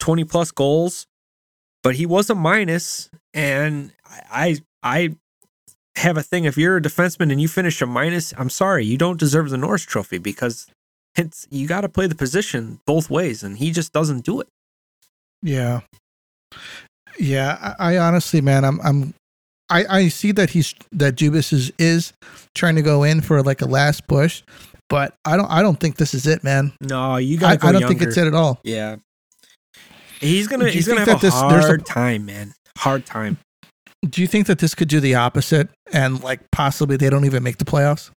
20 0.00 0.24
plus 0.24 0.50
goals, 0.50 1.06
but 1.82 1.96
he 1.96 2.06
was 2.06 2.30
a 2.30 2.34
minus. 2.34 3.10
And 3.34 3.92
I 4.30 4.58
I 4.82 5.16
have 5.96 6.16
a 6.16 6.22
thing. 6.22 6.44
If 6.44 6.56
you're 6.56 6.76
a 6.76 6.82
defenseman 6.82 7.30
and 7.30 7.40
you 7.40 7.48
finish 7.48 7.80
a 7.82 7.86
minus, 7.86 8.32
I'm 8.36 8.50
sorry, 8.50 8.84
you 8.84 8.98
don't 8.98 9.20
deserve 9.20 9.50
the 9.50 9.56
Norris 9.56 9.82
Trophy 9.82 10.18
because 10.18 10.66
it's 11.16 11.46
you 11.50 11.66
got 11.66 11.82
to 11.82 11.88
play 11.88 12.06
the 12.06 12.14
position 12.14 12.80
both 12.86 13.10
ways, 13.10 13.42
and 13.42 13.58
he 13.58 13.70
just 13.70 13.92
doesn't 13.92 14.24
do 14.24 14.40
it. 14.40 14.48
Yeah. 15.42 15.80
Yeah, 17.18 17.74
I, 17.78 17.94
I 17.94 17.98
honestly, 17.98 18.40
man, 18.40 18.64
I'm 18.64 18.80
I'm 18.82 19.14
I, 19.68 19.84
I 19.88 20.08
see 20.08 20.32
that 20.32 20.50
he's 20.50 20.74
that 20.92 21.16
Dubas 21.16 21.52
is 21.52 21.72
is 21.78 22.12
trying 22.54 22.76
to 22.76 22.82
go 22.82 23.02
in 23.02 23.20
for 23.20 23.42
like 23.42 23.62
a 23.62 23.66
last 23.66 24.06
push, 24.06 24.42
but 24.88 25.14
I 25.24 25.36
don't 25.36 25.50
I 25.50 25.62
don't 25.62 25.78
think 25.78 25.96
this 25.96 26.14
is 26.14 26.26
it, 26.26 26.44
man. 26.44 26.72
No, 26.80 27.16
you 27.16 27.36
I, 27.38 27.56
got. 27.56 27.64
I 27.64 27.72
don't 27.72 27.88
think 27.88 28.02
it's 28.02 28.16
it 28.16 28.26
at 28.26 28.34
all. 28.34 28.60
Yeah, 28.62 28.96
he's 30.20 30.46
gonna 30.46 30.68
he's 30.68 30.86
gonna 30.86 31.00
have 31.00 31.18
a 31.18 31.20
this- 31.20 31.34
there's 31.34 31.64
a- 31.64 31.68
hard 31.68 31.86
time, 31.86 32.26
man. 32.26 32.54
Hard 32.78 33.06
time. 33.06 33.38
Do 34.08 34.20
you 34.20 34.26
think 34.26 34.46
that 34.46 34.58
this 34.58 34.74
could 34.74 34.88
do 34.88 35.00
the 35.00 35.14
opposite 35.16 35.68
and 35.92 36.22
like 36.22 36.40
possibly 36.52 36.96
they 36.96 37.10
don't 37.10 37.24
even 37.24 37.42
make 37.42 37.58
the 37.58 37.64
playoffs? 37.64 38.10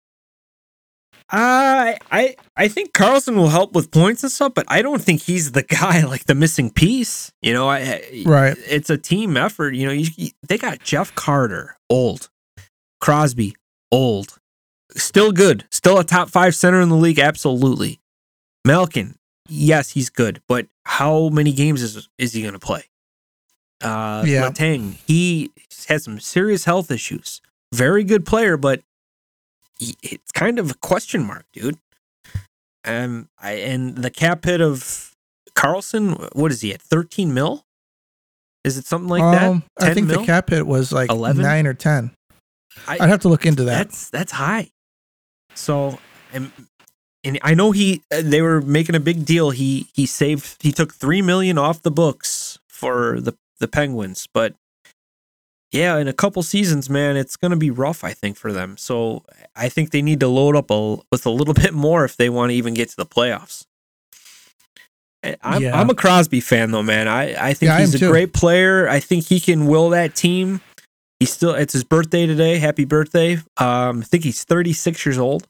I 1.31 1.97
I 2.11 2.35
I 2.57 2.67
think 2.67 2.93
Karlsson 2.93 3.35
will 3.35 3.49
help 3.49 3.73
with 3.73 3.91
points 3.91 4.23
and 4.23 4.31
stuff, 4.31 4.53
but 4.55 4.65
I 4.67 4.81
don't 4.81 5.01
think 5.01 5.21
he's 5.21 5.51
the 5.51 5.63
guy 5.79 6.03
like 6.05 6.25
the 6.25 6.35
missing 6.35 6.71
piece. 6.71 7.31
You 7.41 7.53
know, 7.53 7.69
I, 7.69 8.01
Right. 8.25 8.57
it's 8.67 8.89
a 8.89 8.97
team 8.97 9.37
effort. 9.37 9.75
You 9.75 9.87
know, 9.87 9.93
you, 9.93 10.09
you- 10.15 10.31
they 10.47 10.57
got 10.57 10.79
Jeff 10.83 11.13
Carter, 11.15 11.77
old, 11.89 12.29
Crosby, 12.99 13.55
old, 13.91 14.37
still 14.95 15.31
good, 15.31 15.65
still 15.71 15.99
a 15.99 16.03
top 16.03 16.29
five 16.29 16.55
center 16.55 16.81
in 16.81 16.89
the 16.89 16.95
league, 16.95 17.19
absolutely. 17.19 17.99
Malkin, 18.65 19.15
yes, 19.47 19.91
he's 19.91 20.09
good, 20.09 20.41
but 20.47 20.67
how 20.85 21.29
many 21.29 21.51
games 21.53 21.81
is 21.83 22.09
is 22.17 22.33
he 22.33 22.41
going 22.41 22.53
to 22.53 22.59
play? 22.59 22.83
Uh, 23.81 24.23
Yeah. 24.27 24.49
Letang, 24.49 24.95
he 25.07 25.51
had 25.87 26.01
some 26.01 26.19
serious 26.19 26.65
health 26.65 26.91
issues. 26.91 27.39
Very 27.73 28.03
good 28.03 28.25
player, 28.25 28.57
but 28.57 28.81
it's 29.79 30.31
kind 30.31 30.59
of 30.59 30.71
a 30.71 30.75
question 30.75 31.25
mark, 31.25 31.45
dude. 31.53 31.77
Um, 32.85 33.29
I 33.39 33.51
and 33.53 33.97
the 33.97 34.09
cap 34.09 34.45
hit 34.45 34.61
of 34.61 35.13
Karlsson, 35.55 36.33
what 36.35 36.51
is 36.51 36.61
he 36.61 36.73
at? 36.73 36.81
Thirteen 36.81 37.33
mil? 37.33 37.65
Is 38.63 38.77
it 38.77 38.85
something 38.85 39.09
like 39.09 39.21
that? 39.21 39.49
Um, 39.49 39.63
I 39.79 39.93
think 39.93 40.07
mil? 40.07 40.19
the 40.21 40.25
cap 40.25 40.49
hit 40.49 40.67
was 40.67 40.91
like 40.91 41.09
11? 41.09 41.41
nine 41.41 41.65
or 41.65 41.73
ten. 41.73 42.11
I- 42.87 42.97
I'd 42.99 43.09
have 43.09 43.21
to 43.21 43.29
look 43.29 43.45
into 43.45 43.63
that. 43.65 43.77
That's 43.77 44.09
that's 44.09 44.31
high. 44.33 44.69
So, 45.55 45.99
and, 46.31 46.51
and 47.23 47.39
I 47.41 47.53
know 47.53 47.71
he 47.71 48.01
uh, 48.13 48.21
they 48.23 48.41
were 48.41 48.61
making 48.61 48.95
a 48.95 48.99
big 48.99 49.25
deal. 49.25 49.49
He 49.49 49.87
he 49.93 50.05
saved 50.05 50.61
he 50.61 50.71
took 50.71 50.93
three 50.93 51.21
million 51.21 51.57
off 51.57 51.81
the 51.81 51.91
books 51.91 52.59
for 52.67 53.19
the 53.19 53.33
the 53.59 53.67
Penguins, 53.67 54.27
but 54.33 54.53
yeah, 55.71 55.97
in 55.97 56.07
a 56.07 56.13
couple 56.13 56.41
seasons, 56.43 56.89
man, 56.89 57.15
it's 57.17 57.35
going 57.35 57.51
to 57.51 57.57
be 57.57 57.69
rough. 57.71 58.03
I 58.03 58.13
think 58.13 58.37
for 58.37 58.51
them. 58.51 58.75
So 58.77 59.23
I 59.55 59.69
think 59.69 59.91
they 59.91 60.01
need 60.01 60.19
to 60.21 60.27
load 60.27 60.55
up 60.55 60.71
a, 60.71 60.97
with 61.11 61.25
a 61.25 61.29
little 61.29 61.53
bit 61.65 61.73
more 61.73 62.05
if 62.05 62.17
they 62.17 62.29
want 62.29 62.49
to 62.51 62.55
even 62.55 62.73
get 62.73 62.89
to 62.89 62.95
the 62.97 63.05
playoffs. 63.05 63.65
I'm, 65.43 65.61
Yeah. 65.61 65.79
I'm 65.79 65.89
a 65.89 65.95
Crosby 65.95 66.39
fan 66.39 66.71
though, 66.71 66.83
man. 66.83 67.07
I, 67.07 67.49
I 67.49 67.53
think 67.53 67.69
Yeah, 67.69 67.79
he's 67.79 67.93
am 67.93 67.97
a 67.97 67.99
too. 67.99 68.09
great 68.09 68.33
player. 68.33 68.87
I 68.87 68.99
think 68.99 69.25
he 69.25 69.39
can 69.39 69.65
will 69.67 69.89
that 69.89 70.15
team. 70.15 70.61
He's 71.19 71.31
still 71.33 71.53
it's 71.53 71.73
his 71.73 71.83
birthday 71.83 72.25
today. 72.25 72.57
Happy 72.59 72.85
birthday. 72.85 73.33
Um, 73.57 73.99
I 73.99 74.05
think 74.05 74.23
he's 74.23 74.45
36 74.45 75.05
years 75.05 75.17
old. 75.17 75.45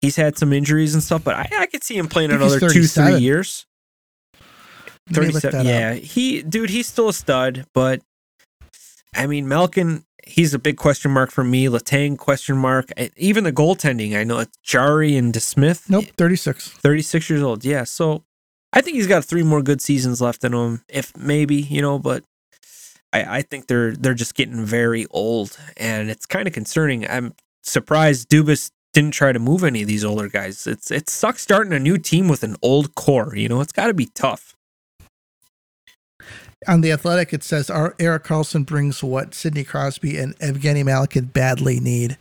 He's 0.00 0.16
had 0.16 0.36
some 0.36 0.52
injuries 0.52 0.92
and 0.94 1.02
stuff, 1.02 1.22
but 1.24 1.36
I, 1.36 1.48
I 1.60 1.66
could 1.66 1.84
see 1.84 1.96
him 1.96 2.08
playing 2.08 2.32
I 2.32 2.34
another 2.34 2.58
two, 2.60 2.82
three 2.86 3.18
years. 3.18 3.64
Let 5.10 5.20
me 5.20 5.26
look 5.32 5.42
37. 5.42 5.50
that 5.52 5.60
up. 5.60 5.66
Yeah. 5.66 5.94
He 5.94 6.42
dude, 6.42 6.70
he's 6.70 6.88
still 6.88 7.08
a 7.10 7.14
stud, 7.14 7.66
but 7.72 8.02
I 9.14 9.26
mean 9.26 9.48
Malkin, 9.48 10.04
he's 10.24 10.54
a 10.54 10.58
big 10.58 10.76
question 10.76 11.10
mark 11.10 11.30
for 11.30 11.44
me. 11.44 11.66
Letang 11.66 12.18
question 12.18 12.56
mark. 12.56 12.90
Even 13.16 13.44
the 13.44 13.52
goaltending, 13.52 14.16
I 14.16 14.24
know 14.24 14.38
it's 14.38 14.56
Jarry 14.62 15.16
and 15.16 15.32
DeSmith. 15.32 15.88
Nope, 15.88 16.06
thirty 16.16 16.36
six. 16.36 16.68
36 16.68 17.30
years 17.30 17.42
old. 17.42 17.64
Yeah. 17.64 17.84
So 17.84 18.24
I 18.72 18.80
think 18.80 18.96
he's 18.96 19.06
got 19.06 19.24
three 19.24 19.44
more 19.44 19.62
good 19.62 19.80
seasons 19.80 20.20
left 20.20 20.42
in 20.42 20.52
him, 20.52 20.82
if 20.88 21.16
maybe, 21.16 21.56
you 21.56 21.80
know, 21.80 21.98
but 21.98 22.24
I, 23.12 23.38
I 23.38 23.42
think 23.42 23.68
they're 23.68 23.92
they're 23.94 24.14
just 24.14 24.34
getting 24.34 24.64
very 24.64 25.06
old 25.10 25.56
and 25.76 26.10
it's 26.10 26.26
kind 26.26 26.48
of 26.48 26.52
concerning. 26.52 27.08
I'm 27.08 27.34
surprised 27.62 28.28
Dubas 28.28 28.70
didn't 28.92 29.12
try 29.12 29.32
to 29.32 29.38
move 29.38 29.64
any 29.64 29.82
of 29.82 29.88
these 29.88 30.04
older 30.04 30.28
guys. 30.28 30.66
It's 30.66 30.90
it 30.90 31.08
sucks 31.08 31.42
starting 31.42 31.72
a 31.72 31.78
new 31.78 31.98
team 31.98 32.28
with 32.28 32.42
an 32.42 32.56
old 32.62 32.94
core, 32.96 33.34
you 33.36 33.48
know, 33.48 33.60
it's 33.60 33.72
gotta 33.72 33.94
be 33.94 34.06
tough. 34.06 34.56
On 36.66 36.80
the 36.80 36.92
Athletic, 36.92 37.32
it 37.32 37.42
says 37.42 37.68
our 37.70 37.94
Erik 37.98 38.24
Karlsson 38.24 38.64
brings 38.64 39.02
what 39.02 39.34
Sidney 39.34 39.64
Crosby 39.64 40.16
and 40.18 40.38
Evgeny 40.38 40.84
Malkin 40.84 41.26
badly 41.26 41.80
need. 41.80 42.16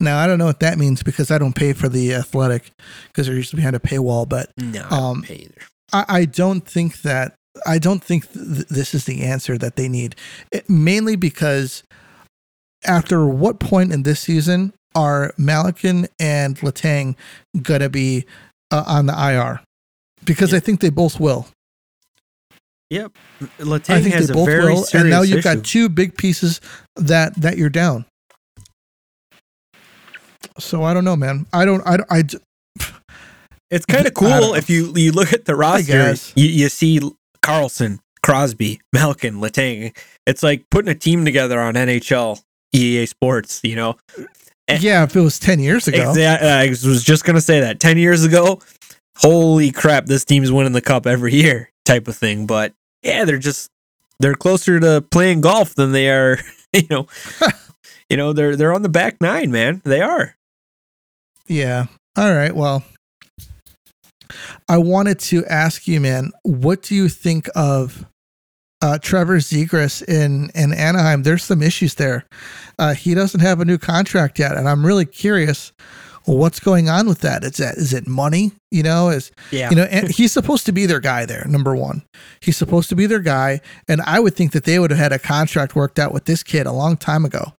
Now 0.00 0.18
I 0.18 0.26
don't 0.26 0.38
know 0.38 0.46
what 0.46 0.60
that 0.60 0.78
means 0.78 1.02
because 1.02 1.30
I 1.30 1.38
don't 1.38 1.54
pay 1.54 1.72
for 1.72 1.88
the 1.88 2.14
Athletic 2.14 2.70
because 3.08 3.26
they're 3.26 3.36
usually 3.36 3.58
behind 3.60 3.76
a 3.76 3.80
paywall. 3.80 4.28
But 4.28 4.50
No, 4.58 4.86
I 4.90 4.96
Um, 4.96 5.14
don't 5.14 5.22
pay 5.24 5.34
either. 5.36 5.60
I, 5.92 6.04
I 6.08 6.24
don't 6.24 6.66
think 6.66 7.02
that 7.02 7.34
I 7.66 7.78
don't 7.78 8.02
think 8.02 8.32
th- 8.32 8.66
this 8.68 8.94
is 8.94 9.04
the 9.04 9.22
answer 9.22 9.56
that 9.58 9.76
they 9.76 9.88
need. 9.88 10.16
It, 10.50 10.68
mainly 10.68 11.14
because 11.16 11.84
after 12.84 13.26
what 13.26 13.60
point 13.60 13.92
in 13.92 14.02
this 14.02 14.20
season 14.20 14.72
are 14.94 15.32
Malakin 15.38 16.06
and 16.18 16.56
Letang 16.58 17.16
gonna 17.62 17.88
be 17.88 18.26
uh, 18.70 18.84
on 18.86 19.06
the 19.06 19.12
IR? 19.12 19.60
Because 20.24 20.50
Yeah. 20.52 20.56
I 20.56 20.60
think 20.60 20.80
they 20.80 20.90
both 20.90 21.20
will. 21.20 21.46
Yep. 22.90 23.12
Letang 23.60 23.94
I 23.94 24.02
think 24.02 24.14
has 24.14 24.28
they 24.28 24.34
both 24.34 24.46
will, 24.48 24.86
and 24.94 25.10
now 25.10 25.22
you've 25.22 25.38
issue. 25.38 25.54
got 25.56 25.64
two 25.64 25.88
big 25.88 26.16
pieces 26.16 26.60
that 26.96 27.34
that 27.40 27.56
you're 27.58 27.70
down. 27.70 28.04
So 30.58 30.82
I 30.84 30.94
don't 30.94 31.04
know, 31.04 31.16
man. 31.16 31.46
I 31.52 31.64
don't. 31.64 31.82
I. 31.86 31.96
don't- 32.22 32.42
It's 33.70 33.86
kind 33.86 34.06
of 34.06 34.14
cool 34.14 34.54
if 34.54 34.68
you 34.70 34.92
you 34.96 35.10
look 35.12 35.32
at 35.32 35.46
the 35.46 35.56
roster. 35.56 36.14
You, 36.36 36.46
you 36.46 36.68
see 36.68 37.00
Karlsson, 37.42 37.98
Crosby, 38.22 38.80
Malkin, 38.92 39.36
Letang. 39.40 39.96
It's 40.26 40.42
like 40.42 40.64
putting 40.70 40.90
a 40.90 40.94
team 40.94 41.24
together 41.24 41.60
on 41.60 41.74
NHL 41.74 42.40
EA 42.72 43.06
Sports. 43.06 43.60
You 43.64 43.76
know, 43.76 43.96
Eh. 44.68 44.78
yeah, 44.80 45.02
if 45.04 45.16
it 45.16 45.20
was 45.20 45.38
ten 45.40 45.58
years 45.58 45.88
ago, 45.88 46.10
Exactly. 46.10 46.48
I 46.48 46.68
was 46.68 47.02
just 47.02 47.24
gonna 47.24 47.40
say 47.40 47.60
that 47.60 47.80
ten 47.80 47.98
years 47.98 48.22
ago. 48.24 48.60
Holy 49.18 49.70
crap! 49.72 50.06
This 50.06 50.24
team's 50.24 50.52
winning 50.52 50.72
the 50.72 50.80
cup 50.80 51.06
every 51.06 51.34
year, 51.34 51.70
type 51.84 52.08
of 52.08 52.16
thing. 52.16 52.46
But 52.46 52.72
yeah, 53.02 53.24
they're 53.24 53.38
just 53.38 53.70
they're 54.20 54.34
closer 54.34 54.80
to 54.80 55.04
playing 55.10 55.40
golf 55.40 55.74
than 55.74 55.92
they 55.92 56.10
are. 56.10 56.38
You 56.74 56.88
know, 56.90 57.06
you 58.10 58.16
know 58.16 58.32
they're 58.32 58.56
they're 58.56 58.72
on 58.74 58.82
the 58.82 58.88
back 58.88 59.20
nine, 59.20 59.52
man. 59.52 59.80
They 59.84 60.00
are. 60.00 60.34
Yeah. 61.46 61.86
All 62.16 62.34
right. 62.34 62.52
Well, 62.52 62.82
I 64.68 64.78
wanted 64.78 65.18
to 65.20 65.44
ask 65.46 65.86
you, 65.86 66.00
man, 66.00 66.32
what 66.42 66.82
do 66.82 66.94
you 66.94 67.08
think 67.08 67.48
of 67.54 68.06
uh, 68.82 68.98
Trevor 68.98 69.38
Zegras 69.38 70.02
in, 70.02 70.50
in 70.54 70.72
Anaheim? 70.72 71.22
There's 71.22 71.44
some 71.44 71.62
issues 71.62 71.94
there. 71.94 72.26
Uh, 72.78 72.94
he 72.94 73.14
doesn't 73.14 73.40
have 73.40 73.60
a 73.60 73.64
new 73.64 73.78
contract 73.78 74.38
yet, 74.38 74.56
and 74.56 74.68
I'm 74.68 74.84
really 74.84 75.06
curious 75.06 75.72
what's 76.26 76.60
going 76.60 76.88
on 76.88 77.06
with 77.06 77.20
that. 77.20 77.44
Is 77.44 77.56
that 77.58 77.76
is 77.76 77.92
it 77.92 78.06
money? 78.06 78.52
You 78.70 78.82
know, 78.82 79.08
is 79.10 79.30
Yeah. 79.50 79.70
you 79.70 79.76
know, 79.76 79.84
and 79.84 80.10
he's 80.10 80.32
supposed 80.32 80.66
to 80.66 80.72
be 80.72 80.86
their 80.86 81.00
guy 81.00 81.26
there. 81.26 81.44
Number 81.48 81.74
one, 81.76 82.02
he's 82.40 82.56
supposed 82.56 82.88
to 82.90 82.96
be 82.96 83.06
their 83.06 83.20
guy, 83.20 83.60
and 83.88 84.00
I 84.02 84.20
would 84.20 84.34
think 84.34 84.52
that 84.52 84.64
they 84.64 84.78
would 84.78 84.90
have 84.90 84.98
had 85.00 85.12
a 85.12 85.18
contract 85.18 85.74
worked 85.76 85.98
out 85.98 86.12
with 86.12 86.24
this 86.24 86.42
kid 86.42 86.66
a 86.66 86.72
long 86.72 86.96
time 86.96 87.24
ago. 87.24 87.52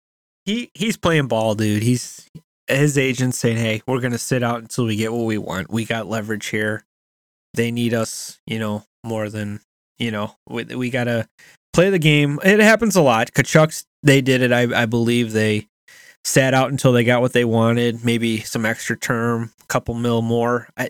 he 0.46 0.70
he's 0.74 0.98
playing 0.98 1.28
ball, 1.28 1.56
dude. 1.56 1.84
He's 1.84 2.28
his 2.68 2.98
agent 2.98 3.36
saying, 3.36 3.58
"Hey, 3.58 3.82
we're 3.88 4.00
gonna 4.02 4.18
sit 4.18 4.42
out 4.44 4.60
until 4.62 4.86
we 4.86 4.96
get 4.96 5.14
what 5.14 5.26
we 5.26 5.38
want. 5.38 5.70
We 5.72 5.86
got 5.86 6.08
leverage 6.08 6.48
here. 6.48 6.84
They 7.54 7.72
need 7.72 7.94
us, 7.94 8.40
you 8.48 8.60
know, 8.60 8.84
more 9.04 9.30
than 9.30 9.62
you 10.00 10.12
know. 10.12 10.36
We, 10.50 10.64
we 10.76 10.90
gotta 10.90 11.28
play 11.74 11.90
the 11.90 12.00
game. 12.00 12.40
It 12.44 12.60
happens 12.60 12.96
a 12.96 13.02
lot. 13.02 13.32
Tkachuk's 13.34 13.86
they 14.04 14.22
did 14.22 14.42
it. 14.42 14.52
I 14.52 14.82
I 14.84 14.86
believe 14.88 15.32
they 15.32 15.68
sat 16.26 16.54
out 16.54 16.72
until 16.72 16.92
they 16.92 17.04
got 17.04 17.22
what 17.22 17.34
they 17.34 17.46
wanted. 17.46 18.04
Maybe 18.04 18.42
some 18.42 18.66
extra 18.66 18.98
term, 18.98 19.54
couple 19.68 19.94
mil 19.94 20.22
more. 20.22 20.68
I 20.76 20.90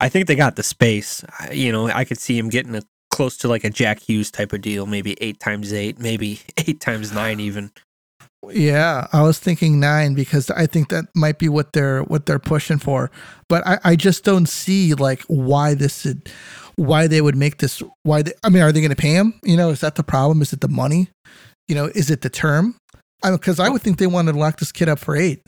I 0.00 0.08
think 0.08 0.26
they 0.26 0.34
got 0.34 0.56
the 0.56 0.64
space. 0.64 1.24
I, 1.38 1.52
you 1.52 1.70
know, 1.70 1.86
I 1.86 2.04
could 2.04 2.18
see 2.18 2.36
him 2.36 2.48
getting 2.48 2.74
a 2.74 2.82
close 3.10 3.36
to 3.38 3.48
like 3.48 3.62
a 3.62 3.70
Jack 3.70 4.00
Hughes 4.00 4.30
type 4.30 4.52
of 4.52 4.62
deal. 4.62 4.86
Maybe 4.86 5.16
eight 5.20 5.38
times 5.38 5.72
eight, 5.72 6.00
maybe 6.00 6.40
eight 6.56 6.80
times 6.80 7.12
nine 7.12 7.38
even. 7.38 7.70
Yeah, 8.50 9.06
I 9.12 9.22
was 9.22 9.38
thinking 9.38 9.78
nine 9.78 10.14
because 10.14 10.50
I 10.50 10.66
think 10.66 10.88
that 10.88 11.04
might 11.14 11.38
be 11.38 11.48
what 11.48 11.72
they're 11.74 12.02
what 12.02 12.26
they're 12.26 12.40
pushing 12.40 12.78
for. 12.78 13.10
But 13.48 13.64
I, 13.64 13.78
I 13.84 13.96
just 13.96 14.24
don't 14.24 14.48
see 14.48 14.94
like 14.94 15.22
why 15.28 15.74
this 15.74 16.04
would, 16.04 16.28
why 16.74 17.06
they 17.06 17.20
would 17.20 17.36
make 17.36 17.58
this. 17.58 17.80
Why 18.02 18.22
they, 18.22 18.32
I 18.42 18.48
mean, 18.48 18.62
are 18.62 18.72
they 18.72 18.80
going 18.80 18.90
to 18.90 18.96
pay 18.96 19.12
him? 19.12 19.34
You 19.44 19.56
know, 19.56 19.70
is 19.70 19.80
that 19.80 19.94
the 19.94 20.02
problem? 20.02 20.42
Is 20.42 20.52
it 20.52 20.60
the 20.60 20.68
money? 20.68 21.08
You 21.68 21.76
know, 21.76 21.84
is 21.94 22.10
it 22.10 22.22
the 22.22 22.30
term? 22.30 22.74
I 23.22 23.30
because 23.32 23.60
I 23.60 23.68
would 23.68 23.82
think 23.82 23.98
they 23.98 24.06
wanted 24.06 24.32
to 24.32 24.38
lock 24.38 24.58
this 24.58 24.72
kid 24.72 24.88
up 24.88 24.98
for 24.98 25.16
eight. 25.16 25.42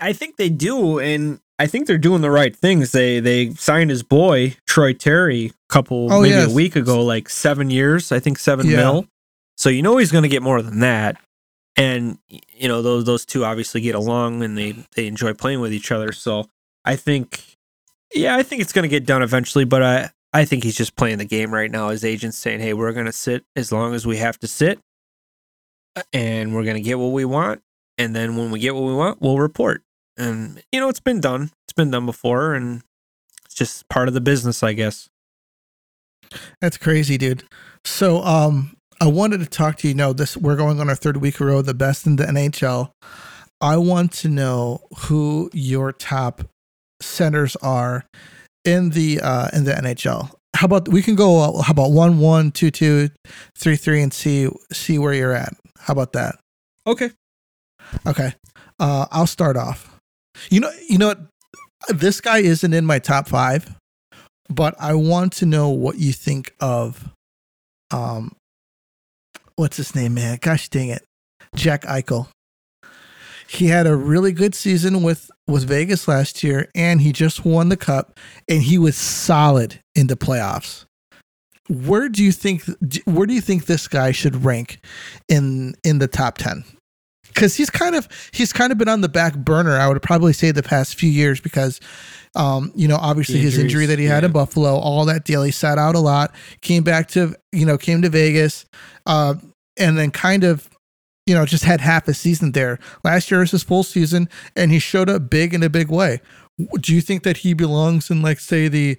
I 0.00 0.12
think 0.12 0.36
they 0.36 0.48
do, 0.48 0.98
and 0.98 1.38
I 1.60 1.66
think 1.68 1.86
they're 1.86 1.98
doing 1.98 2.20
the 2.20 2.30
right 2.32 2.54
things. 2.54 2.90
They 2.92 3.20
they 3.20 3.50
signed 3.54 3.90
his 3.90 4.02
boy 4.02 4.56
Troy 4.66 4.92
Terry 4.92 5.46
a 5.46 5.72
couple 5.72 6.12
Oh, 6.12 6.20
maybe 6.22 6.34
yes. 6.34 6.50
a 6.50 6.54
week 6.54 6.74
ago, 6.76 7.02
like 7.04 7.28
seven 7.28 7.70
years. 7.70 8.10
I 8.10 8.18
think 8.18 8.38
seven 8.38 8.66
Yeah. 8.66 8.76
mil. 8.76 9.06
So 9.56 9.68
you 9.68 9.82
know 9.82 9.96
he's 9.98 10.10
going 10.12 10.22
to 10.22 10.28
get 10.28 10.42
more 10.42 10.62
than 10.62 10.80
that. 10.80 11.16
And 11.76 12.18
you 12.28 12.66
know 12.66 12.82
those 12.82 13.04
those 13.04 13.24
two 13.24 13.44
obviously 13.44 13.80
get 13.80 13.94
along 13.94 14.42
and 14.42 14.58
they 14.58 14.84
they 14.96 15.06
enjoy 15.06 15.32
playing 15.34 15.60
with 15.60 15.72
each 15.72 15.92
other. 15.92 16.10
So 16.10 16.48
I 16.84 16.96
think, 16.96 17.44
yeah, 18.12 18.34
I 18.36 18.42
think 18.42 18.62
it's 18.62 18.72
going 18.72 18.82
to 18.82 18.88
get 18.88 19.06
done 19.06 19.22
eventually. 19.22 19.64
But 19.64 19.82
I 19.84 20.10
I 20.32 20.44
think 20.44 20.64
he's 20.64 20.76
just 20.76 20.96
playing 20.96 21.18
the 21.18 21.24
game 21.24 21.54
right 21.54 21.70
now. 21.70 21.90
His 21.90 22.04
agent's 22.04 22.36
saying, 22.36 22.58
"Hey, 22.60 22.72
we're 22.74 22.92
going 22.92 23.06
to 23.06 23.12
sit 23.12 23.44
as 23.54 23.70
long 23.70 23.94
as 23.94 24.04
we 24.08 24.16
have 24.16 24.38
to 24.40 24.48
sit, 24.48 24.80
and 26.12 26.54
we're 26.54 26.64
going 26.64 26.76
to 26.76 26.82
get 26.82 26.98
what 26.98 27.12
we 27.12 27.24
want. 27.24 27.62
And 27.96 28.14
then 28.14 28.36
when 28.36 28.50
we 28.50 28.60
get 28.60 28.74
what 28.74 28.84
we 28.84 28.94
want, 28.94 29.20
we'll 29.20 29.38
report." 29.38 29.82
And 30.16 30.62
you 30.72 30.80
know, 30.80 30.88
it's 30.88 31.00
been 31.00 31.20
done. 31.20 31.50
It's 31.64 31.74
been 31.74 31.90
done 31.90 32.06
before, 32.06 32.54
and 32.54 32.82
it's 33.44 33.54
just 33.54 33.88
part 33.88 34.08
of 34.08 34.14
the 34.14 34.20
business, 34.20 34.62
I 34.62 34.72
guess. 34.72 35.08
That's 36.60 36.76
crazy, 36.76 37.16
dude. 37.16 37.44
So, 37.84 38.22
um, 38.22 38.76
I 39.00 39.06
wanted 39.06 39.40
to 39.40 39.46
talk 39.46 39.76
to 39.78 39.88
you. 39.88 39.94
Know 39.94 40.12
this. 40.12 40.36
We're 40.36 40.56
going 40.56 40.80
on 40.80 40.88
our 40.88 40.96
third 40.96 41.18
week 41.18 41.40
in 41.40 41.46
row, 41.46 41.62
the 41.62 41.74
best 41.74 42.06
in 42.06 42.16
the 42.16 42.24
NHL. 42.24 42.92
I 43.60 43.76
want 43.76 44.12
to 44.14 44.28
know 44.28 44.80
who 44.96 45.50
your 45.52 45.92
top 45.92 46.42
centers 47.00 47.56
are 47.56 48.06
in 48.64 48.90
the 48.90 49.20
uh, 49.20 49.48
in 49.52 49.64
the 49.64 49.72
NHL. 49.72 50.34
How 50.56 50.64
about 50.64 50.88
we 50.88 51.02
can 51.02 51.14
go? 51.14 51.38
Uh, 51.40 51.62
how 51.62 51.72
about 51.72 51.92
one, 51.92 52.18
one, 52.18 52.50
two, 52.50 52.70
two, 52.70 53.10
three, 53.56 53.76
three, 53.76 54.02
and 54.02 54.12
see 54.12 54.48
see 54.72 54.98
where 54.98 55.12
you're 55.12 55.32
at. 55.32 55.54
How 55.78 55.92
about 55.92 56.12
that? 56.14 56.36
Okay. 56.86 57.10
Okay. 58.06 58.34
Uh, 58.80 59.06
I'll 59.10 59.26
start 59.26 59.56
off. 59.56 59.98
You 60.50 60.60
know, 60.60 60.70
you 60.88 60.98
know? 60.98 61.14
This 61.88 62.20
guy 62.20 62.38
isn't 62.38 62.74
in 62.74 62.84
my 62.84 62.98
top 62.98 63.28
five, 63.28 63.72
but 64.48 64.74
I 64.80 64.94
want 64.94 65.32
to 65.34 65.46
know 65.46 65.70
what 65.70 65.96
you 65.96 66.12
think 66.12 66.54
of 66.60 67.08
um 67.90 68.34
what's 69.56 69.76
his 69.76 69.94
name, 69.94 70.14
man? 70.14 70.38
Gosh 70.40 70.68
dang 70.68 70.88
it. 70.88 71.04
Jack 71.54 71.82
Eichel. 71.82 72.28
He 73.48 73.66
had 73.66 73.86
a 73.86 73.96
really 73.96 74.32
good 74.32 74.54
season 74.54 75.02
with 75.02 75.30
with 75.46 75.66
Vegas 75.66 76.06
last 76.06 76.44
year 76.44 76.70
and 76.74 77.00
he 77.00 77.12
just 77.12 77.44
won 77.44 77.70
the 77.70 77.76
cup 77.76 78.18
and 78.48 78.62
he 78.62 78.78
was 78.78 78.96
solid 78.96 79.80
in 79.94 80.08
the 80.08 80.16
playoffs. 80.16 80.84
Where 81.68 82.08
do 82.08 82.22
you 82.22 82.32
think 82.32 82.64
where 83.04 83.26
do 83.26 83.34
you 83.34 83.40
think 83.40 83.66
this 83.66 83.88
guy 83.88 84.12
should 84.12 84.44
rank 84.44 84.80
in 85.28 85.74
in 85.84 85.98
the 85.98 86.08
top 86.08 86.38
10? 86.38 86.64
because 87.38 87.54
he's 87.54 87.70
kind 87.70 87.94
of 87.94 88.08
he's 88.32 88.52
kind 88.52 88.72
of 88.72 88.78
been 88.78 88.88
on 88.88 89.00
the 89.00 89.08
back 89.08 89.36
burner. 89.36 89.76
I 89.76 89.86
would 89.88 90.02
probably 90.02 90.32
say 90.32 90.50
the 90.50 90.62
past 90.62 90.96
few 90.96 91.08
years 91.08 91.40
because, 91.40 91.80
um, 92.34 92.72
you 92.74 92.88
know, 92.88 92.96
obviously 92.96 93.38
his 93.38 93.58
injury 93.58 93.86
that 93.86 93.98
he 93.98 94.06
had 94.06 94.24
in. 94.24 94.32
Buffalo, 94.32 94.76
all 94.76 95.04
that 95.04 95.24
deal. 95.24 95.42
He 95.42 95.52
sat 95.52 95.78
out 95.78 95.94
a 95.94 96.00
lot, 96.00 96.34
came 96.62 96.82
back 96.82 97.08
to 97.08 97.36
you 97.52 97.64
know 97.64 97.78
came 97.78 98.02
to 98.02 98.08
Vegas, 98.08 98.66
uh, 99.06 99.34
and 99.78 99.96
then 99.96 100.10
kind 100.10 100.44
of. 100.44 100.68
You 101.28 101.34
know, 101.34 101.44
just 101.44 101.64
had 101.64 101.80
half 101.80 102.08
a 102.08 102.14
season 102.14 102.52
there. 102.52 102.78
Last 103.04 103.30
year 103.30 103.40
was 103.40 103.50
his 103.50 103.62
full 103.62 103.82
season, 103.82 104.28
and 104.56 104.70
he 104.70 104.78
showed 104.78 105.10
up 105.10 105.28
big 105.28 105.52
in 105.52 105.62
a 105.62 105.68
big 105.68 105.90
way. 105.90 106.20
Do 106.80 106.94
you 106.94 107.00
think 107.00 107.22
that 107.22 107.38
he 107.38 107.54
belongs 107.54 108.10
in, 108.10 108.22
like, 108.22 108.40
say, 108.40 108.66
the 108.66 108.98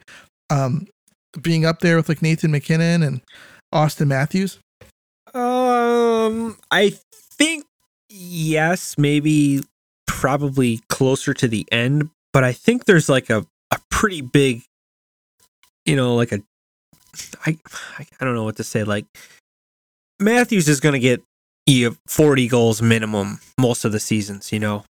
um, 0.49 0.87
being 1.41 1.65
up 1.65 1.79
there 1.79 1.97
with 1.97 2.09
like 2.09 2.21
Nathan 2.21 2.51
MacKinnon 2.51 3.03
and 3.03 3.21
Austin 3.71 4.07
Matthews? 4.07 4.59
Um, 5.33 6.57
I 6.71 6.93
think 7.13 7.65
yes, 8.09 8.97
maybe 8.97 9.61
probably 10.07 10.81
closer 10.89 11.33
to 11.33 11.47
the 11.47 11.67
end, 11.71 12.09
but 12.33 12.43
I 12.43 12.53
think 12.53 12.85
there's 12.85 13.09
like 13.09 13.29
a 13.29 13.45
a 13.71 13.79
pretty 13.91 14.21
big, 14.21 14.63
you 15.85 15.95
know, 15.95 16.15
like 16.15 16.31
a 16.31 16.41
I 17.45 17.57
I, 17.97 18.25
don't 18.25 18.35
know 18.35 18.43
what 18.43 18.57
to 18.57 18.63
say. 18.63 18.83
Like 18.83 19.05
Matthews 20.19 20.67
is 20.67 20.79
going 20.79 20.93
to 20.93 20.99
get 20.99 21.23
40 22.07 22.47
goals 22.47 22.81
minimum 22.81 23.39
most 23.59 23.85
of 23.85 23.91
the 23.91 23.99
seasons. 23.99 24.51
You 24.51 24.59
know, 24.59 24.85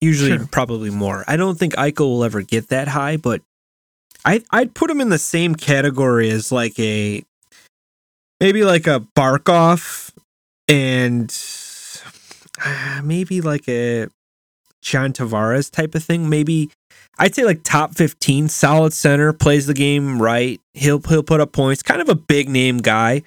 usually 0.00 0.36
Sure. 0.36 0.46
probably 0.46 0.90
more. 0.90 1.24
I 1.28 1.36
don't 1.36 1.58
think 1.58 1.74
Eichel 1.74 2.00
will 2.00 2.24
ever 2.24 2.42
get 2.42 2.68
that 2.68 2.88
high, 2.88 3.16
but 3.16 3.42
I 4.24 4.42
I'd 4.50 4.74
put 4.74 4.90
him 4.90 5.00
in 5.00 5.08
the 5.10 5.18
same 5.18 5.54
category 5.54 6.30
as 6.30 6.50
like 6.50 6.78
a 6.78 7.22
maybe 8.40 8.64
like 8.64 8.86
a 8.86 9.00
Barkov 9.16 10.10
and 10.68 11.34
uh, 12.64 13.02
maybe 13.02 13.40
like 13.40 13.68
a 13.68 14.08
John 14.82 15.12
Tavares 15.12 15.70
type 15.70 15.94
of 15.94 16.04
thing. 16.04 16.28
Maybe 16.28 16.70
I'd 17.18 17.34
say 17.34 17.44
like 17.44 17.62
top 17.62 17.94
15 17.94 18.48
solid 18.48 18.92
center, 18.92 19.32
plays 19.32 19.66
the 19.66 19.74
game 19.74 20.20
right. 20.20 20.60
He'll 20.72 21.00
he'll 21.00 21.22
put 21.22 21.40
up 21.40 21.52
points, 21.52 21.82
kind 21.82 22.00
of 22.00 22.08
a 22.08 22.14
big 22.14 22.48
name 22.48 22.78
guy. 22.78 23.22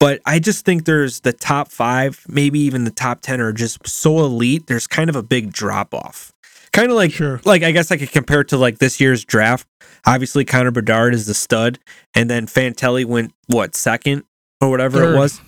But 0.00 0.20
I 0.26 0.38
just 0.38 0.64
think 0.64 0.86
there's 0.86 1.20
the 1.20 1.32
top 1.32 1.70
five, 1.70 2.24
maybe 2.26 2.58
even 2.60 2.84
the 2.84 2.90
top 2.90 3.20
10 3.20 3.40
are 3.40 3.52
just 3.52 3.86
so 3.86 4.18
elite. 4.20 4.66
There's 4.66 4.86
kind 4.86 5.08
of 5.10 5.14
a 5.14 5.22
big 5.22 5.52
drop 5.52 5.94
off. 5.94 6.32
Kind 6.72 6.90
of 6.90 6.96
like, 6.96 7.12
Sure. 7.12 7.40
like 7.44 7.62
I 7.62 7.70
guess 7.70 7.90
I 7.92 7.96
could 7.98 8.10
compare 8.10 8.40
it 8.40 8.48
to 8.48 8.56
like 8.56 8.78
this 8.78 8.98
year's 9.00 9.24
draft. 9.24 9.66
Obviously, 10.06 10.44
Connor 10.46 10.70
Bedard 10.70 11.12
is 11.14 11.26
the 11.26 11.34
stud, 11.34 11.78
and 12.14 12.30
then 12.30 12.46
Fantilli 12.46 13.04
went 13.04 13.34
what 13.48 13.74
second 13.74 14.24
or 14.60 14.70
whatever 14.70 14.98
Third. 15.00 15.14
it 15.14 15.18
was. 15.18 15.40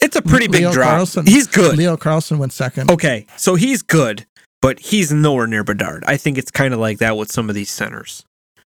It's 0.00 0.16
a 0.16 0.22
pretty 0.22 0.48
big 0.48 0.72
drop. 0.72 0.98
Carlsson- 0.98 1.28
He's 1.28 1.46
good. 1.46 1.78
Leo 1.78 1.96
Carlsson 1.96 2.38
went 2.38 2.52
second. 2.52 2.90
Okay, 2.90 3.26
so 3.36 3.54
he's 3.54 3.82
good, 3.82 4.26
but 4.60 4.80
he's 4.80 5.12
nowhere 5.12 5.46
near 5.46 5.62
Bedard. 5.62 6.02
I 6.08 6.16
think 6.16 6.38
it's 6.38 6.50
kind 6.50 6.74
of 6.74 6.80
like 6.80 6.98
that 6.98 7.16
with 7.16 7.30
some 7.30 7.48
of 7.48 7.54
these 7.54 7.70
centers. 7.70 8.24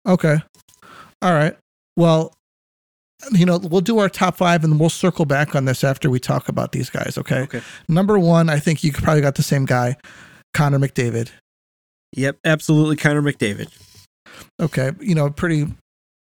Okay. 0.06 0.42
All 1.22 1.34
right. 1.34 1.56
Well, 1.96 2.34
you 3.32 3.46
know, 3.46 3.58
we'll 3.58 3.82
do 3.82 4.00
our 4.00 4.10
top 4.10 4.36
five 4.38 4.64
and 4.64 4.80
we'll 4.80 4.90
circle 4.90 5.26
back 5.26 5.56
on 5.56 5.66
this 5.66 5.84
after 5.84 6.10
we 6.10 6.20
talk 6.20 6.50
about 6.50 6.72
these 6.72 6.90
guys. 6.90 7.18
Okay. 7.18 7.42
Okay. 7.42 7.62
Number 7.88 8.18
one, 8.18 8.50
I 8.50 8.60
think 8.60 8.84
you 8.84 8.92
probably 8.92 9.22
got 9.22 9.36
the 9.36 9.44
same 9.44 9.66
guy, 9.66 9.98
Connor 10.54 10.80
McDavid. 10.80 11.30
Yep, 12.14 12.40
absolutely, 12.44 12.98
Connor 12.98 13.22
McDavid. 13.22 13.70
Okay. 14.60 14.92
You 15.00 15.16
know, 15.16 15.30
pretty. 15.30 15.68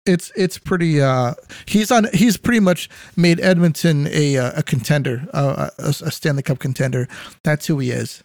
It's 0.07 0.33
it's 0.35 0.59
pretty. 0.59 1.01
uh 1.01 1.35
He's 1.67 1.91
on. 1.91 2.09
He's 2.13 2.37
pretty 2.37 2.61
much 2.61 2.89
made 3.17 3.41
Edmonton 3.41 4.09
a 4.11 4.37
uh, 4.39 4.53
a 4.57 4.63
contender, 4.63 5.27
uh, 5.33 5.71
a, 5.79 5.89
a 5.89 6.11
Stanley 6.11 6.43
Cup 6.43 6.59
contender. 6.59 7.07
That's 7.45 7.67
who 7.67 7.79
he 7.79 7.91
is. 7.91 8.23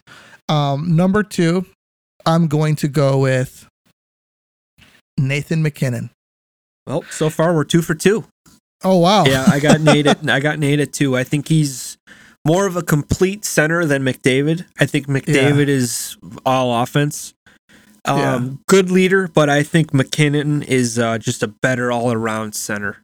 Um 0.50 0.96
Number 0.96 1.22
two, 1.22 1.66
I'm 2.26 2.48
going 2.48 2.76
to 2.78 2.88
go 2.88 3.20
with 3.20 3.68
Nathan 5.18 5.62
MacKinnon. 5.62 6.10
Well, 6.88 7.04
so 7.10 7.30
far 7.30 7.54
we're 7.54 7.64
two 7.64 7.82
for 7.82 7.96
two. 7.96 8.26
Oh 8.84 8.98
wow. 8.98 9.26
Yeah, 9.26 9.46
I 9.48 9.60
got 9.60 9.82
Nate 9.82 10.08
at 10.08 10.30
I 10.30 10.40
got 10.40 10.60
Nate 10.60 10.80
at 10.80 10.94
two. 10.94 11.16
I 11.18 11.24
think 11.24 11.48
he's 11.48 11.98
more 12.46 12.68
of 12.68 12.76
a 12.76 12.84
complete 12.84 13.44
center 13.46 13.86
than 13.86 14.04
McDavid. 14.04 14.66
I 14.80 14.86
think 14.86 15.08
McDavid 15.08 15.68
is 15.68 16.18
all 16.46 16.82
offense. 16.84 17.34
Um, 18.08 18.18
Yeah. 18.20 18.50
good 18.68 18.92
leader, 18.92 19.28
but 19.28 19.50
I 19.50 19.64
think 19.64 19.94
MacKinnon 19.94 20.62
is 20.62 21.00
uh, 21.00 21.18
just 21.18 21.42
a 21.42 21.48
better 21.48 21.92
all 21.92 22.12
around 22.12 22.54
center. 22.54 23.02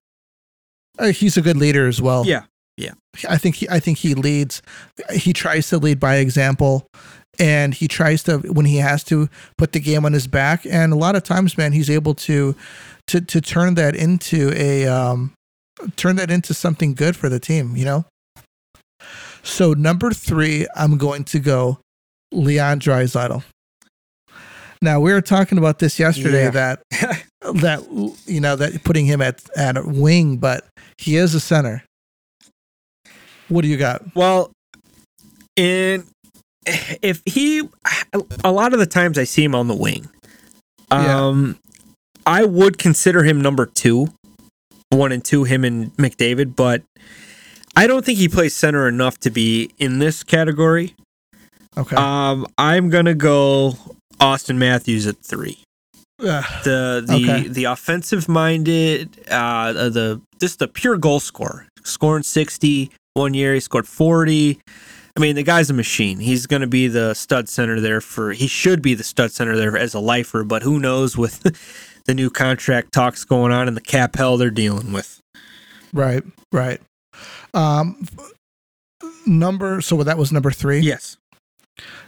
Uh, 0.99 1.07
he's 1.07 1.37
a 1.37 1.41
good 1.41 1.57
leader 1.57 1.87
as 1.87 1.99
well. 2.01 2.23
Yeah, 2.27 2.43
yeah, 2.77 2.91
I 3.27 3.37
think 3.39 3.55
he 3.55 3.67
I 3.69 3.79
think 3.79 3.97
he 3.99 4.13
leads. 4.13 4.61
He 5.11 5.33
tries 5.33 5.69
to 5.69 5.79
lead 5.79 5.99
by 5.99 6.17
example, 6.17 6.85
and 7.39 7.73
he 7.73 7.87
tries 7.87 8.21
to 8.23 8.37
when 8.39 8.65
he 8.67 8.77
has 8.77 9.03
to 9.05 9.27
put 9.57 9.71
the 9.71 9.79
game 9.79 10.05
on 10.05 10.13
his 10.13 10.27
back. 10.27 10.65
And 10.69 10.93
a 10.93 10.97
lot 10.97 11.15
of 11.15 11.23
times, 11.23 11.57
man, 11.57 11.71
he's 11.71 11.89
able 11.89 12.13
to 12.15 12.55
to 13.07 13.21
to 13.21 13.41
turn 13.41 13.73
that 13.75 13.95
into 13.95 14.51
a 14.55 14.85
um, 14.85 15.33
turn 15.95 16.15
that 16.17 16.31
into 16.31 16.53
something 16.53 16.93
good 16.93 17.15
for 17.15 17.29
the 17.29 17.39
team. 17.39 17.75
You 17.75 17.85
know. 17.85 18.05
So 19.43 19.73
number 19.73 20.11
three, 20.11 20.67
I'm 20.75 20.97
going 20.97 21.23
to 21.25 21.39
go 21.39 21.79
Leon 22.31 22.79
Draisaitl. 22.79 23.43
Now 24.83 24.99
we 24.99 25.11
were 25.13 25.21
talking 25.21 25.57
about 25.57 25.79
this 25.79 25.99
yesterday 25.99 26.43
Yeah. 26.45 26.49
that 26.51 26.83
that 27.55 28.13
you 28.25 28.39
know 28.41 28.55
that 28.55 28.83
putting 28.83 29.05
him 29.05 29.21
at 29.21 29.41
at 29.57 29.77
a 29.77 29.83
wing, 29.83 30.37
but 30.37 30.65
he 30.97 31.15
is 31.17 31.33
a 31.35 31.39
center. 31.39 31.83
What 33.49 33.61
do 33.63 33.67
you 33.67 33.77
got? 33.77 34.15
Well, 34.15 34.51
and 35.57 36.05
if 36.65 37.21
he, 37.25 37.67
a 38.43 38.51
lot 38.51 38.71
of 38.73 38.79
the 38.79 38.85
times 38.85 39.17
I 39.17 39.25
see 39.25 39.43
him 39.43 39.55
on 39.55 39.67
the 39.67 39.75
wing. 39.75 40.07
Yeah. 40.91 41.25
Um, 41.27 41.57
I 42.25 42.45
would 42.45 42.77
consider 42.77 43.23
him 43.23 43.41
number 43.41 43.65
two, 43.65 44.07
one 44.91 45.11
and 45.11 45.23
two, 45.23 45.43
him 45.45 45.63
and 45.63 45.95
McDavid, 45.97 46.55
but 46.55 46.83
I 47.75 47.87
don't 47.87 48.05
think 48.05 48.19
he 48.19 48.27
plays 48.27 48.53
center 48.55 48.87
enough 48.87 49.17
to 49.19 49.29
be 49.29 49.71
in 49.77 49.99
this 49.99 50.23
category. 50.23 50.95
Okay. 51.77 51.95
Um, 51.95 52.45
I'm 52.57 52.89
gonna 52.89 53.15
go 53.15 53.75
Austin 54.19 54.59
Matthews 54.59 55.07
at 55.07 55.17
three. 55.17 55.59
Ugh. 56.19 56.43
The 56.63 57.03
the 57.07 57.15
Okay. 57.15 57.47
the 57.47 57.63
offensive 57.65 58.27
minded, 58.27 59.17
uh, 59.29 59.71
the 59.73 60.21
just 60.39 60.59
the 60.59 60.67
pure 60.67 60.97
goal 60.97 61.19
scorer, 61.21 61.67
scoring 61.83 62.23
sixty 62.23 62.91
one 63.13 63.33
year. 63.33 63.53
He 63.53 63.59
scored 63.61 63.87
forty. 63.87 64.59
I 65.17 65.19
mean, 65.19 65.35
the 65.35 65.43
guy's 65.43 65.69
a 65.69 65.73
machine. 65.73 66.19
He's 66.19 66.47
going 66.47 66.61
to 66.61 66.67
be 66.67 66.87
the 66.87 67.13
stud 67.15 67.49
center 67.49 67.81
there 67.81 67.99
for. 67.99 68.31
He 68.31 68.47
should 68.47 68.81
be 68.81 68.93
the 68.93 69.03
stud 69.03 69.31
center 69.33 69.57
there 69.57 69.77
as 69.77 69.93
a 69.93 69.99
lifer, 69.99 70.45
but 70.45 70.63
who 70.63 70.79
knows 70.79 71.17
with 71.17 71.41
the 72.05 72.13
new 72.13 72.29
contract 72.29 72.91
talks 72.93 73.23
going 73.23 73.51
on 73.51 73.67
and 73.67 73.75
the 73.77 73.81
cap 73.81 74.15
hell 74.15 74.37
they're 74.37 74.49
dealing 74.51 74.91
with. 74.93 75.19
Right, 75.93 76.23
right. 76.51 76.79
Um, 77.53 78.05
number 79.25 79.81
so 79.81 80.01
that 80.03 80.17
was 80.17 80.31
number 80.31 80.51
three. 80.51 80.79
Yes. 80.79 81.17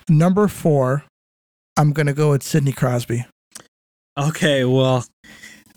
Number 0.10 0.48
four, 0.48 1.04
I'm 1.78 1.92
gonna 1.94 2.14
go 2.14 2.32
with 2.32 2.44
Sidney 2.44 2.72
Crosby. 2.72 3.26
Okay, 4.18 4.64
well, 4.64 5.06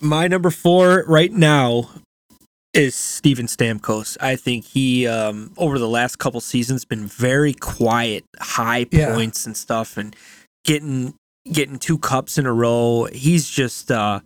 my 0.01 0.29
number 0.29 0.51
four 0.51 1.05
right 1.09 1.33
now 1.33 1.89
is 2.75 2.95
Steven 2.95 3.47
Stamkos. 3.47 4.19
I 4.21 4.37
think 4.37 4.67
he 4.67 5.07
um, 5.07 5.53
over 5.57 5.79
the 5.79 5.89
last 5.89 6.19
couple 6.19 6.41
seasons 6.41 6.85
been 6.85 7.07
very 7.07 7.55
quiet, 7.55 8.25
high 8.39 8.87
Yeah. 8.91 9.15
points 9.15 9.47
and 9.47 9.57
stuff, 9.57 9.97
and 9.97 10.15
getting 10.65 11.15
getting 11.53 11.79
two 11.79 11.99
cups 11.99 12.39
in 12.39 12.47
a 12.47 12.53
row. 12.53 13.09
He's 13.13 13.49
just 13.49 13.91
uh, 13.91 14.21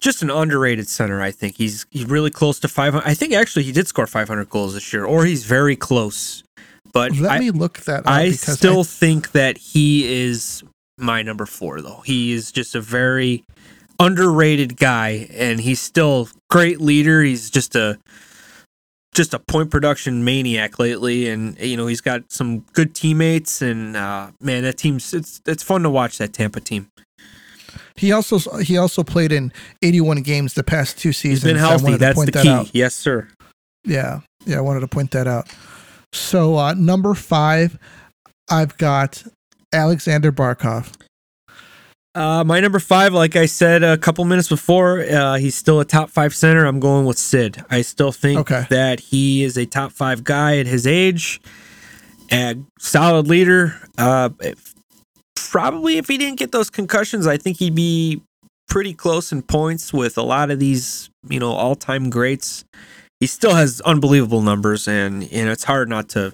just 0.00 0.22
an 0.22 0.30
underrated 0.30 0.88
center. 0.88 1.22
I 1.22 1.30
think 1.30 1.56
he's 1.56 1.86
he's 1.90 2.06
really 2.06 2.30
close 2.30 2.58
to 2.60 2.68
500. 2.68 3.06
I 3.06 3.14
think 3.14 3.32
actually 3.32 3.64
he 3.64 3.72
did 3.72 3.86
score 3.86 4.06
500 4.06 4.48
goals 4.48 4.74
this 4.74 4.92
year, 4.92 5.04
or 5.04 5.24
he's 5.24 5.44
very 5.44 5.76
close. 5.76 6.42
But 6.92 7.16
Let 7.16 7.32
I, 7.32 7.38
me 7.38 7.50
look 7.50 7.78
that 7.80 8.00
up 8.00 8.08
I 8.08 8.30
still 8.30 8.82
think 8.82 9.32
that 9.32 9.58
he 9.58 10.22
is 10.24 10.64
my 10.98 11.22
number 11.22 11.46
four, 11.46 11.80
though. 11.80 12.02
He 12.04 12.32
is 12.32 12.50
just 12.50 12.74
a 12.74 12.80
very 12.80 13.44
underrated 14.00 14.76
guy, 14.76 15.28
and 15.32 15.60
he's 15.60 15.80
still 15.80 16.28
great 16.48 16.80
leader. 16.80 17.22
He's 17.22 17.50
just 17.50 17.76
a 17.76 17.98
just 19.14 19.34
a 19.34 19.38
point 19.38 19.70
production 19.70 20.24
maniac 20.24 20.78
lately, 20.78 21.28
and 21.28 21.58
you 21.58 21.76
know 21.76 21.86
he's 21.86 22.00
got 22.00 22.30
some 22.30 22.60
good 22.72 22.94
teammates. 22.94 23.62
And 23.62 23.96
uh, 23.96 24.30
man, 24.40 24.62
that 24.62 24.78
team's 24.78 25.12
it's 25.12 25.40
it's 25.46 25.62
fun 25.62 25.82
to 25.82 25.90
watch 25.90 26.18
that 26.18 26.32
Tampa 26.32 26.60
team. 26.60 26.88
he 27.96 28.12
also 28.12 28.38
he 28.58 28.76
also 28.76 29.02
played 29.02 29.32
in 29.32 29.52
81 29.82 30.22
games 30.22 30.54
the 30.54 30.62
past 30.62 30.98
two 30.98 31.12
seasons. 31.12 31.42
He's 31.42 31.52
been 31.52 31.56
healthy. 31.56 31.96
That's 31.96 32.24
the 32.24 32.30
that 32.30 32.42
key. 32.42 32.48
out. 32.48 32.70
Yes, 32.72 32.94
sir. 32.94 33.28
Yeah, 33.84 34.20
yeah, 34.44 34.58
I 34.58 34.60
wanted 34.60 34.80
to 34.80 34.88
point 34.88 35.10
that 35.12 35.26
out. 35.26 35.48
So 36.12 36.56
uh, 36.56 36.74
number 36.74 37.14
five, 37.14 37.78
I've 38.50 38.76
got 38.78 39.24
Alexander 39.72 40.32
Barkov. 40.32 40.92
Uh, 42.14 42.42
my 42.44 42.58
number 42.58 42.80
five, 42.80 43.12
like 43.14 43.36
I 43.36 43.46
said 43.46 43.84
a 43.84 43.96
couple 43.96 44.24
minutes 44.24 44.48
before, 44.48 45.00
uh, 45.02 45.36
he's 45.36 45.54
still 45.54 45.78
a 45.78 45.84
top 45.84 46.10
five 46.10 46.34
center. 46.34 46.64
I'm 46.66 46.80
going 46.80 47.06
with 47.06 47.18
Sid. 47.18 47.64
I 47.70 47.82
still 47.82 48.10
think 48.10 48.40
Okay. 48.40 48.66
that 48.68 48.98
he 48.98 49.44
is 49.44 49.56
a 49.56 49.64
top 49.64 49.92
five 49.92 50.24
guy 50.24 50.58
at 50.58 50.66
his 50.66 50.88
age, 50.88 51.40
and 52.28 52.66
solid 52.80 53.28
leader. 53.28 53.76
Uh, 53.96 54.30
probably 55.36 55.98
if 55.98 56.08
he 56.08 56.18
didn't 56.18 56.38
get 56.38 56.50
those 56.50 56.68
concussions, 56.68 57.28
I 57.28 57.36
think 57.36 57.58
he'd 57.58 57.74
be 57.76 58.22
pretty 58.68 58.92
close 58.92 59.30
in 59.30 59.42
points 59.42 59.92
with 59.92 60.18
a 60.18 60.22
lot 60.22 60.50
of 60.50 60.58
these, 60.58 61.10
you 61.28 61.38
know, 61.38 61.52
all 61.52 61.76
time 61.76 62.10
greats. 62.10 62.64
He 63.20 63.26
still 63.26 63.54
has 63.54 63.80
unbelievable 63.82 64.42
numbers, 64.42 64.88
and 64.88 65.30
you 65.30 65.44
know 65.44 65.52
it's 65.52 65.64
hard 65.64 65.88
not 65.88 66.08
to 66.10 66.32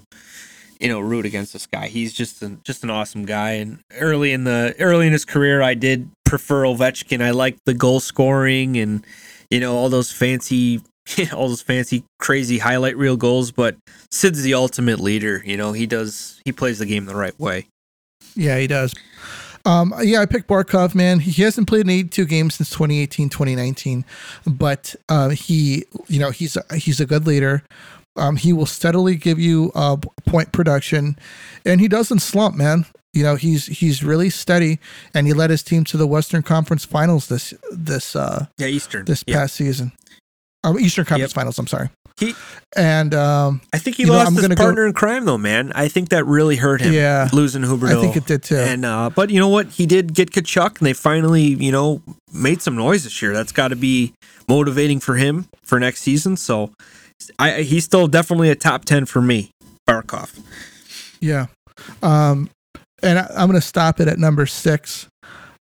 you 0.81 0.89
know 0.89 1.01
root 1.01 1.27
against 1.27 1.53
this 1.53 1.67
guy. 1.67 1.89
He's 1.89 2.12
just 2.12 2.43
an, 2.43 2.61
just 2.65 2.85
an 2.85 2.91
awesome 2.91 3.25
guy. 3.25 3.53
And 3.53 3.81
early 3.99 4.33
in 4.33 4.45
the 4.45 4.75
early 4.79 5.07
in 5.07 5.12
his 5.12 5.25
career, 5.25 5.62
I 5.62 5.75
did 5.75 6.11
prefer 6.25 6.65
Ovechkin. 6.65 7.23
I 7.23 7.31
liked 7.31 7.61
the 7.65 7.75
goal 7.75 8.01
scoring 8.01 8.77
and 8.77 9.07
you 9.51 9.61
know 9.61 9.77
all 9.77 9.89
those 9.89 10.12
fancy 10.12 10.83
all 11.33 11.49
those 11.49 11.62
fancy 11.62 12.05
crazy 12.19 12.59
highlight 12.59 12.97
reel 12.97 13.17
goals. 13.17 13.51
But 13.51 13.77
Sid's 14.11 14.43
the 14.43 14.55
ultimate 14.55 15.01
leader. 15.01 15.43
You 15.45 15.57
know 15.57 15.73
he 15.73 15.87
does 15.87 16.41
he 16.45 16.53
plays 16.53 16.79
the 16.79 16.87
game 16.87 17.07
the 17.07 17.17
right 17.17 17.39
way. 17.39 17.67
Yeah, 18.35 18.59
he 18.59 18.67
does. 18.67 18.95
Um, 19.67 19.93
yeah, 20.01 20.21
I 20.21 20.27
picked 20.27 20.47
Barkov, 20.47 20.95
man. 20.95 21.19
He 21.19 21.43
hasn't 21.43 21.67
played 21.67 21.81
in 21.83 21.91
82 21.91 22.25
games 22.27 22.55
since 22.55 22.71
2018, 22.71 23.29
2019, 23.29 24.05
but 24.47 24.95
uh, 25.09 25.31
he, 25.31 25.85
you 26.07 26.21
know, 26.21 26.31
he's 26.31 26.57
a, 26.57 26.77
he's 26.77 27.01
a 27.01 27.07
good 27.07 27.27
leader. 27.27 27.65
Um, 28.17 28.37
he 28.37 28.53
will 28.53 28.67
steadily 28.67 29.17
give 29.17 29.39
you 29.39 29.73
uh, 29.75 29.97
point 30.27 30.53
production, 30.53 31.19
and 31.65 31.81
he 31.81 31.89
doesn't 31.89 32.21
slump, 32.21 32.57
man. 32.57 32.87
You 33.13 33.23
know, 33.23 33.37
he's 33.37 33.67
he's 33.67 34.03
really 34.05 34.31
steady, 34.31 34.79
and 35.15 35.27
he 35.27 35.33
led 35.33 35.51
his 35.51 35.63
team 35.63 35.85
to 35.85 35.97
the 35.97 36.07
Western 36.07 36.43
Conference 36.43 36.85
Finals 36.85 37.29
this 37.29 37.55
this 37.73 38.15
uh, 38.17 38.47
Yeah, 38.59 38.67
Eastern. 38.69 39.05
this 39.07 39.25
Yeah. 39.27 39.37
past 39.37 39.55
season. 39.55 39.93
Um, 40.65 40.79
Eastern 40.79 41.05
Conference 41.05 41.31
Yep. 41.33 41.35
Finals. 41.35 41.59
I'm 41.59 41.67
sorry. 41.67 41.91
He- 42.19 42.35
and 42.75 43.15
um, 43.15 43.61
I 43.75 43.79
think 43.79 43.97
he 43.97 44.05
know, 44.05 44.15
lost 44.15 44.29
I'm 44.29 44.33
his 44.35 44.43
gonna 44.43 44.55
go- 44.55 44.65
partner 44.65 44.87
in 44.87 44.93
crime 44.95 45.25
though, 45.27 45.37
man. 45.39 45.71
I 45.75 45.89
think 45.89 46.09
that 46.11 46.25
really 46.27 46.57
hurt 46.57 46.81
him. 46.81 46.93
Yeah. 46.95 47.29
losing 47.33 47.63
Huberdeau. 47.63 47.99
I 47.99 48.01
think 48.01 48.17
it 48.17 48.27
did 48.27 48.43
too. 48.43 48.57
And 48.57 48.85
uh, 48.85 49.11
but 49.15 49.31
you 49.31 49.39
know 49.39 49.49
what? 49.49 49.69
He 49.69 49.85
did 49.87 50.15
get 50.15 50.31
Tkachuk, 50.33 50.79
and 50.79 50.87
they 50.87 50.93
finally, 50.95 51.43
you 51.43 51.71
know, 51.73 52.03
made 52.33 52.61
some 52.63 52.75
noise 52.75 53.05
this 53.05 53.21
year. 53.23 53.33
That's 53.35 53.53
got 53.53 53.69
to 53.69 53.77
be 53.77 54.13
motivating 54.49 54.99
for 55.01 55.17
him 55.17 55.49
for 55.63 55.79
next 55.79 56.01
season. 56.01 56.37
So, 56.37 56.71
I 57.39 57.63
he's 57.63 57.85
still 57.85 58.07
definitely 58.09 58.51
a 58.51 58.55
top 58.55 58.85
ten 58.85 59.07
for 59.07 59.21
me, 59.21 59.51
Barkov. 59.89 60.39
Yeah. 61.21 61.47
Um, 62.03 62.51
and 63.03 63.19
I, 63.19 63.27
I'm 63.37 63.49
going 63.49 63.61
to 63.61 63.67
stop 63.67 64.01
it 64.01 64.09
at 64.09 64.19
number 64.19 64.47
six. 64.47 65.07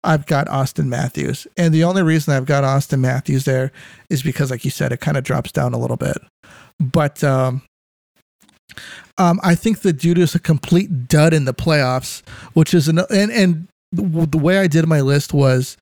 I've 0.04 0.26
got 0.28 0.48
Austin 0.48 0.90
Matthews. 0.90 1.48
And 1.58 1.74
the 1.74 1.84
only 1.84 2.04
reason 2.04 2.34
I've 2.34 2.46
got 2.46 2.64
Austin 2.64 3.02
Matthews 3.02 3.46
there 3.46 3.72
is 4.10 4.22
because, 4.22 4.52
like 4.52 4.64
you 4.64 4.72
said, 4.72 4.92
it 4.92 5.02
kind 5.02 5.18
of 5.18 5.24
drops 5.24 5.52
down 5.52 5.74
a 5.74 5.80
little 5.80 5.98
bit. 5.98 6.18
But 6.80 7.24
um, 7.24 7.64
um, 9.18 9.40
I 9.44 9.56
think 9.56 9.82
the 9.82 9.94
dude 9.94 10.20
is 10.20 10.36
a 10.36 10.40
complete 10.40 11.08
dud 11.08 11.34
in 11.34 11.46
the 11.46 11.54
playoffs, 11.54 12.22
which 12.54 12.74
is 12.74 12.88
an, 12.88 13.00
and, 13.10 13.32
and 13.32 13.68
the, 13.92 14.28
the 14.28 14.38
way 14.38 14.60
I 14.60 14.68
did 14.68 14.88
my 14.88 15.02
list 15.02 15.34
was 15.34 15.76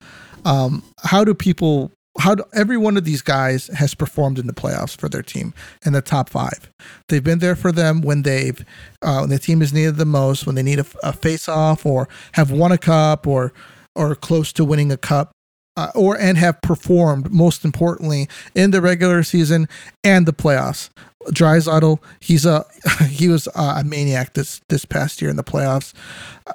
um, 0.44 0.82
how 1.02 1.24
do 1.24 1.34
people, 1.34 1.92
how 2.18 2.34
do, 2.36 2.44
every 2.52 2.76
one 2.76 2.96
of 2.96 3.04
these 3.04 3.22
guys 3.22 3.68
has 3.68 3.94
performed 3.94 4.38
in 4.38 4.46
the 4.46 4.52
playoffs 4.52 4.96
for 4.96 5.08
their 5.08 5.22
team 5.22 5.52
in 5.84 5.92
the 5.92 6.02
top 6.02 6.28
five. 6.28 6.70
They've 7.08 7.24
been 7.24 7.40
there 7.40 7.56
for 7.56 7.72
them 7.72 8.02
when 8.02 8.22
they've 8.22 8.64
uh, 9.02 9.18
when 9.20 9.30
the 9.30 9.38
team 9.38 9.62
is 9.62 9.72
needed 9.72 9.96
the 9.96 10.04
most, 10.04 10.46
when 10.46 10.54
they 10.54 10.62
need 10.62 10.78
a, 10.78 10.86
a 11.02 11.12
face 11.12 11.48
off 11.48 11.84
or 11.84 12.08
have 12.32 12.50
won 12.50 12.72
a 12.72 12.78
cup 12.78 13.26
or 13.26 13.52
or 13.94 14.14
close 14.14 14.52
to 14.54 14.64
winning 14.64 14.92
a 14.92 14.96
cup. 14.96 15.32
Uh, 15.76 15.90
or 15.96 16.16
and 16.16 16.38
have 16.38 16.62
performed 16.62 17.32
most 17.32 17.64
importantly 17.64 18.28
in 18.54 18.70
the 18.70 18.80
regular 18.80 19.24
season 19.24 19.66
and 20.04 20.24
the 20.24 20.32
playoffs. 20.32 20.88
Draisaitl, 21.32 21.98
he's 22.20 22.46
a 22.46 22.64
he 23.08 23.26
was 23.26 23.48
a 23.56 23.82
maniac 23.84 24.34
this 24.34 24.60
this 24.68 24.84
past 24.84 25.20
year 25.20 25.30
in 25.30 25.36
the 25.36 25.42
playoffs. 25.42 25.92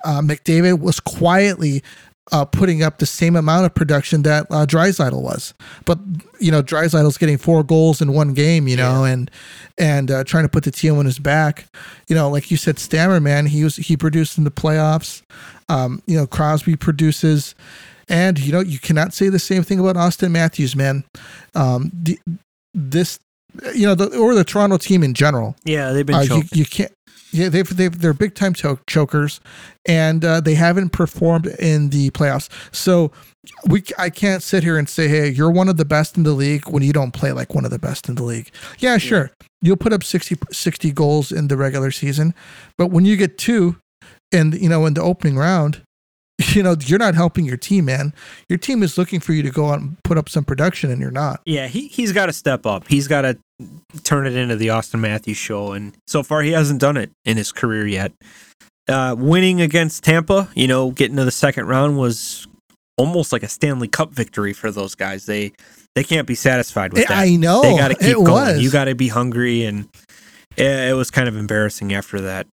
Uh, 0.05 0.21
McDavid 0.21 0.79
was 0.79 1.01
quietly 1.01 1.83
uh, 2.31 2.45
putting 2.45 2.83
up 2.83 2.97
the 2.99 3.05
same 3.05 3.35
amount 3.35 3.65
of 3.65 3.73
production 3.73 4.23
that 4.23 4.47
uh, 4.49 4.65
Draisaitl 4.65 5.21
was, 5.21 5.53
but 5.85 5.99
you 6.39 6.51
know 6.51 6.61
Draisaitl's 6.61 7.17
getting 7.17 7.37
four 7.37 7.63
goals 7.63 8.01
in 8.01 8.13
one 8.13 8.33
game, 8.33 8.67
you 8.67 8.77
know, 8.77 9.03
and 9.03 9.31
and 9.77 10.11
uh, 10.11 10.23
trying 10.23 10.43
to 10.43 10.49
put 10.49 10.63
the 10.63 10.71
team 10.71 10.97
on 10.97 11.05
his 11.05 11.19
back. 11.19 11.65
You 12.07 12.15
know, 12.15 12.29
like 12.29 12.51
you 12.51 12.57
said, 12.57 12.79
Stammer, 12.79 13.19
man, 13.19 13.45
he 13.47 13.63
was 13.63 13.75
he 13.75 13.97
produced 13.97 14.37
in 14.37 14.43
the 14.43 14.51
playoffs. 14.51 15.21
Um, 15.69 16.01
you 16.05 16.17
know, 16.17 16.27
Crosby 16.27 16.75
produces, 16.75 17.55
and 18.07 18.39
you 18.39 18.51
know 18.51 18.59
you 18.59 18.79
cannot 18.79 19.13
say 19.13 19.29
the 19.29 19.39
same 19.39 19.63
thing 19.63 19.79
about 19.79 19.97
Austin 19.97 20.31
Matthews, 20.31 20.75
man. 20.75 21.03
Um, 21.55 21.91
the, 21.93 22.19
this, 22.73 23.19
you 23.73 23.87
know, 23.87 23.95
the, 23.95 24.15
or 24.17 24.35
the 24.35 24.43
Toronto 24.43 24.77
team 24.77 25.03
in 25.03 25.13
general. 25.13 25.55
Yeah, 25.65 25.91
they've 25.91 26.05
been 26.05 26.15
Uh, 26.15 26.21
you, 26.21 26.43
you 26.53 26.65
can't. 26.65 26.91
Yeah, 27.31 27.49
they've, 27.49 27.75
they've 27.75 27.97
they're 27.97 28.13
big 28.13 28.33
time 28.33 28.53
cho- 28.53 28.79
chokers, 28.87 29.39
and 29.85 30.25
uh, 30.25 30.41
they 30.41 30.55
haven't 30.55 30.89
performed 30.89 31.47
in 31.47 31.89
the 31.89 32.09
playoffs. 32.11 32.49
So 32.75 33.11
we 33.67 33.83
I 33.97 34.09
can't 34.09 34.41
sit 34.41 34.63
here 34.63 34.77
and 34.77 34.89
say, 34.89 35.07
hey, 35.07 35.29
you're 35.29 35.51
one 35.51 35.69
of 35.69 35.77
the 35.77 35.85
best 35.85 36.17
in 36.17 36.23
the 36.23 36.33
league 36.33 36.67
when 36.69 36.83
you 36.83 36.93
don't 36.93 37.11
play 37.11 37.31
like 37.31 37.53
one 37.53 37.65
of 37.65 37.71
the 37.71 37.79
best 37.79 38.09
in 38.09 38.15
the 38.15 38.23
league. 38.23 38.49
Yeah, 38.79 38.97
sure, 38.97 39.31
you'll 39.61 39.77
put 39.77 39.93
up 39.93 40.03
60, 40.03 40.37
60 40.51 40.91
goals 40.91 41.31
in 41.31 41.47
the 41.47 41.57
regular 41.57 41.91
season, 41.91 42.33
but 42.77 42.87
when 42.87 43.05
you 43.05 43.15
get 43.15 43.37
two, 43.37 43.77
and 44.31 44.53
you 44.55 44.69
know 44.69 44.85
in 44.85 44.95
the 44.95 45.01
opening 45.01 45.37
round, 45.37 45.81
you 46.53 46.63
know 46.63 46.75
you're 46.79 46.99
not 46.99 47.15
helping 47.15 47.45
your 47.45 47.57
team, 47.57 47.85
man. 47.85 48.13
Your 48.47 48.57
team 48.59 48.81
is 48.81 48.97
looking 48.97 49.19
for 49.19 49.33
you 49.33 49.43
to 49.43 49.51
go 49.51 49.69
out 49.69 49.79
and 49.79 50.01
put 50.03 50.17
up 50.17 50.29
some 50.29 50.43
production, 50.43 50.89
and 50.91 50.99
you're 51.01 51.11
not. 51.11 51.41
Yeah, 51.45 51.67
he 51.67 51.87
he's 51.87 52.11
got 52.11 52.25
to 52.27 52.33
step 52.33 52.65
up. 52.65 52.87
He's 52.87 53.07
got 53.07 53.21
to 53.21 53.37
turn 54.03 54.27
it 54.27 54.35
into 54.35 54.55
the 54.55 54.69
Austin 54.69 55.01
Matthews 55.01 55.37
show, 55.37 55.73
and 55.73 55.93
so 56.07 56.23
far 56.23 56.41
he 56.41 56.51
hasn't 56.51 56.79
done 56.79 56.97
it 56.97 57.11
in 57.25 57.37
his 57.37 57.51
career 57.51 57.87
yet. 57.87 58.11
Uh, 58.87 59.15
winning 59.17 59.61
against 59.61 60.03
Tampa, 60.03 60.49
you 60.55 60.67
know, 60.67 60.91
getting 60.91 61.15
to 61.17 61.25
the 61.25 61.31
second 61.31 61.67
round 61.67 61.97
was 61.97 62.47
almost 62.97 63.31
like 63.31 63.43
a 63.43 63.47
Stanley 63.47 63.87
Cup 63.87 64.11
victory 64.11 64.53
for 64.53 64.71
those 64.71 64.95
guys. 64.95 65.25
They 65.25 65.53
they 65.95 66.03
can't 66.03 66.27
be 66.27 66.35
satisfied 66.35 66.93
with 66.93 67.07
that. 67.07 67.17
I 67.17 67.35
know 67.35 67.61
they 67.61 67.77
got 67.77 67.89
to 67.89 67.95
keep 67.95 68.09
it 68.09 68.13
going. 68.15 68.27
was. 68.27 68.61
You 68.61 68.71
got 68.71 68.85
to 68.85 68.95
be 68.95 69.07
hungry, 69.07 69.63
and 69.63 69.87
it, 70.57 70.65
it 70.65 70.95
was 70.95 71.11
kind 71.11 71.27
of 71.27 71.35
embarrassing 71.35 71.93
after 71.93 72.21
that. 72.21 72.47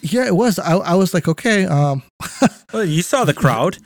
Yeah, 0.00 0.26
it 0.26 0.34
was. 0.34 0.58
I, 0.58 0.76
I 0.76 0.94
was 0.94 1.14
like, 1.14 1.28
okay, 1.28 1.64
um, 1.64 2.02
Well, 2.72 2.84
you 2.84 3.02
saw 3.02 3.24
the 3.24 3.34
crowd. 3.34 3.78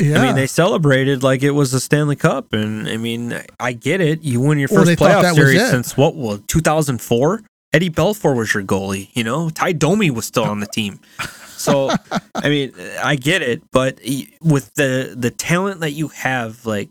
Yeah. 0.00 0.18
I 0.18 0.26
mean, 0.26 0.34
they 0.34 0.46
celebrated 0.46 1.22
like 1.22 1.42
it 1.42 1.50
was 1.52 1.74
a 1.74 1.80
Stanley 1.80 2.16
Cup, 2.16 2.52
and 2.52 2.88
I 2.88 2.96
mean, 2.96 3.38
I 3.60 3.72
get 3.72 4.00
it. 4.00 4.22
You 4.22 4.40
win 4.40 4.58
your 4.58 4.68
first 4.68 4.92
playoff 4.92 5.34
series 5.34 5.68
since 5.70 5.96
what? 5.96 6.14
Well, 6.14 6.38
two 6.46 6.60
thousand 6.60 7.00
four. 7.00 7.42
Eddie 7.72 7.90
Belfour 7.90 8.36
was 8.36 8.52
your 8.52 8.62
goalie. 8.62 9.08
You 9.14 9.24
know, 9.24 9.48
Ty 9.48 9.72
Domi 9.72 10.10
was 10.10 10.26
still 10.26 10.44
on 10.44 10.60
the 10.60 10.66
team. 10.66 11.00
So, 11.62 11.90
I 12.34 12.48
mean, 12.48 12.72
I 13.00 13.14
get 13.14 13.40
it, 13.40 13.62
but 13.70 14.00
with 14.42 14.74
the 14.74 15.14
the 15.16 15.30
talent 15.30 15.78
that 15.82 15.92
you 15.92 16.08
have, 16.08 16.66
like 16.66 16.90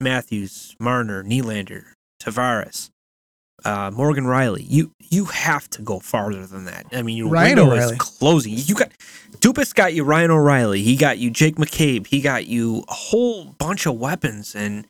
Matthews, 0.00 0.74
Marner, 0.80 1.22
Nylander, 1.22 1.84
Tavares, 2.20 2.90
uh, 3.64 3.90
Morgan 3.92 4.24
Rielly. 4.24 4.64
you 4.68 4.92
you 5.10 5.26
have 5.26 5.68
to 5.70 5.82
go 5.82 5.98
farther 5.98 6.46
than 6.46 6.64
that. 6.64 6.86
I 6.92 7.02
mean, 7.02 7.16
your 7.16 7.28
Ryan 7.28 7.56
window 7.58 7.72
O'Reilly. 7.72 7.92
is 7.94 7.98
closing. 7.98 8.54
You 8.56 8.74
got 8.74 8.92
Dubas 9.38 9.74
got 9.74 9.94
you 9.94 10.04
Ryan 10.04 10.30
O'Reilly. 10.30 10.82
He 10.82 10.96
got 10.96 11.18
you 11.18 11.30
Jake 11.30 11.56
McCabe. 11.56 12.06
He 12.06 12.20
got 12.20 12.46
you 12.46 12.84
a 12.88 12.94
whole 12.94 13.44
bunch 13.44 13.86
of 13.86 13.98
weapons, 13.98 14.54
and 14.54 14.86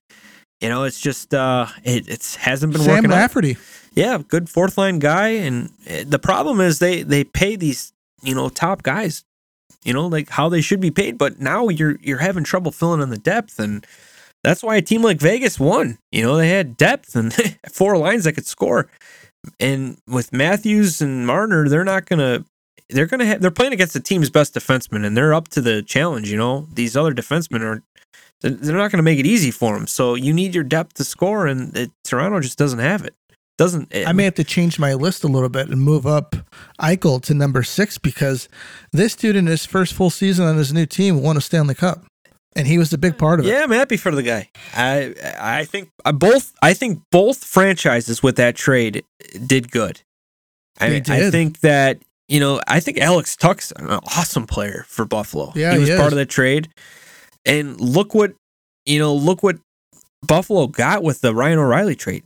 you 0.60 0.68
know 0.68 0.84
it's 0.84 1.00
just 1.00 1.34
uh, 1.34 1.66
it 1.84 2.08
it's 2.08 2.36
hasn't 2.36 2.72
been 2.72 2.82
Sam 2.82 2.96
working. 2.96 3.10
Lafferty. 3.10 3.52
Out. 3.52 3.62
Yeah, 3.94 4.18
good 4.26 4.48
fourth 4.48 4.78
line 4.78 4.98
guy, 5.00 5.28
and 5.28 5.70
eh, 5.86 6.04
the 6.06 6.18
problem 6.18 6.60
is 6.60 6.78
they 6.78 7.02
they 7.02 7.24
pay 7.24 7.56
these 7.56 7.92
you 8.22 8.34
know 8.34 8.48
top 8.48 8.82
guys, 8.82 9.24
you 9.84 9.92
know 9.92 10.06
like 10.06 10.30
how 10.30 10.48
they 10.48 10.60
should 10.60 10.80
be 10.80 10.90
paid, 10.90 11.18
but 11.18 11.40
now 11.40 11.68
you're 11.68 11.96
you're 12.00 12.18
having 12.18 12.44
trouble 12.44 12.70
filling 12.72 13.02
in 13.02 13.10
the 13.10 13.18
depth 13.18 13.58
and 13.58 13.86
that's 14.42 14.62
why 14.62 14.76
a 14.76 14.82
team 14.82 15.02
like 15.02 15.20
Vegas 15.20 15.58
won. 15.60 15.98
You 16.10 16.22
know, 16.22 16.36
they 16.36 16.48
had 16.48 16.76
depth 16.76 17.14
and 17.14 17.32
four 17.72 17.96
lines 17.96 18.24
that 18.24 18.32
could 18.32 18.46
score. 18.46 18.88
And 19.58 19.98
with 20.06 20.32
Matthews 20.32 21.00
and 21.00 21.26
Marner, 21.26 21.68
they're 21.68 21.84
not 21.84 22.06
gonna 22.06 22.44
they're 22.90 23.06
gonna 23.06 23.26
have 23.26 23.40
they're 23.40 23.50
playing 23.50 23.72
against 23.72 23.94
the 23.94 24.00
team's 24.00 24.30
best 24.30 24.54
defenseman 24.54 25.04
and 25.04 25.16
they're 25.16 25.34
up 25.34 25.48
to 25.48 25.60
the 25.60 25.82
challenge, 25.82 26.30
you 26.30 26.36
know. 26.36 26.68
These 26.72 26.96
other 26.96 27.14
defensemen 27.14 27.62
are 27.62 27.82
they're 28.40 28.76
not 28.76 28.90
gonna 28.90 29.02
make 29.02 29.18
it 29.18 29.26
easy 29.26 29.50
for 29.50 29.74
them. 29.74 29.86
So 29.86 30.14
you 30.14 30.32
need 30.32 30.54
your 30.54 30.64
depth 30.64 30.94
to 30.94 31.04
score 31.04 31.46
and 31.46 31.76
it, 31.76 31.90
Toronto 32.04 32.40
just 32.40 32.58
doesn't 32.58 32.78
have 32.80 33.04
it. 33.04 33.14
Doesn't 33.58 33.92
it, 33.94 34.08
I 34.08 34.12
may 34.12 34.24
have 34.24 34.34
to 34.36 34.44
change 34.44 34.78
my 34.78 34.94
list 34.94 35.24
a 35.24 35.28
little 35.28 35.48
bit 35.48 35.68
and 35.68 35.80
move 35.80 36.06
up 36.06 36.34
Eichel 36.80 37.20
to 37.22 37.34
number 37.34 37.62
six 37.62 37.98
because 37.98 38.48
this 38.92 39.14
dude 39.14 39.36
in 39.36 39.46
his 39.46 39.66
first 39.66 39.92
full 39.92 40.10
season 40.10 40.46
on 40.46 40.56
his 40.56 40.72
new 40.72 40.86
team 40.86 41.22
won 41.22 41.36
a 41.36 41.40
Stanley 41.40 41.74
Cup 41.74 42.04
and 42.54 42.66
he 42.66 42.78
was 42.78 42.92
a 42.92 42.98
big 42.98 43.18
part 43.18 43.40
of 43.40 43.46
it. 43.46 43.48
Yeah, 43.48 43.62
I'm 43.62 43.70
happy 43.70 43.96
for 43.96 44.10
the 44.10 44.22
guy. 44.22 44.50
I 44.74 45.14
I 45.38 45.64
think 45.64 45.90
uh, 46.04 46.12
both 46.12 46.52
I 46.62 46.74
think 46.74 47.02
both 47.10 47.44
franchises 47.44 48.22
with 48.22 48.36
that 48.36 48.56
trade 48.56 49.04
did 49.46 49.70
good. 49.70 50.02
I, 50.80 50.88
did. 50.88 51.10
I 51.10 51.30
think 51.30 51.60
that 51.60 51.98
you 52.28 52.40
know 52.40 52.60
I 52.66 52.80
think 52.80 52.98
Alex 52.98 53.36
Tuch's 53.36 53.72
an 53.76 53.90
awesome 53.90 54.46
player 54.46 54.84
for 54.88 55.04
Buffalo. 55.04 55.52
Yeah, 55.54 55.72
he 55.72 55.78
was 55.78 55.88
he 55.88 55.96
part 55.96 56.12
of 56.12 56.18
that 56.18 56.28
trade, 56.28 56.68
and 57.44 57.80
look 57.80 58.14
what 58.14 58.34
you 58.86 58.98
know. 58.98 59.14
Look 59.14 59.42
what 59.42 59.58
Buffalo 60.26 60.66
got 60.66 61.02
with 61.02 61.20
the 61.20 61.34
Ryan 61.34 61.58
O'Reilly 61.58 61.94
trade. 61.94 62.24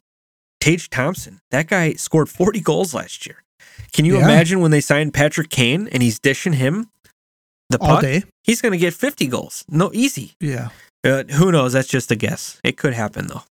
Tage 0.61 0.91
Thompson, 0.91 1.39
that 1.51 1.69
guy 1.69 1.93
scored 1.93 2.29
40 2.29 2.61
goals 2.61 2.95
last 2.95 3.27
year. 3.27 3.45
Can 3.93 4.05
you 4.05 4.17
yeah. 4.17 4.25
imagine 4.25 4.61
when 4.61 4.71
they 4.71 4.81
signed 4.81 5.15
Patrick 5.15 5.51
Kane 5.51 5.89
and 5.93 6.03
he's 6.03 6.19
dishing 6.19 6.55
him 6.55 6.91
the 7.71 7.79
puck, 7.79 8.05
he's 8.43 8.63
going 8.63 8.73
to 8.73 8.79
get 8.79 8.95
50 8.95 9.27
goals. 9.27 9.65
No, 9.69 9.91
easy. 9.93 10.35
Yeah. 10.41 10.69
Uh, 11.05 11.25
who 11.25 11.53
knows? 11.53 11.73
That's 11.73 11.89
just 11.89 12.11
a 12.11 12.17
guess. 12.17 12.61
It 12.65 12.77
could 12.77 12.95
happen 12.95 13.27
though. 13.29 13.43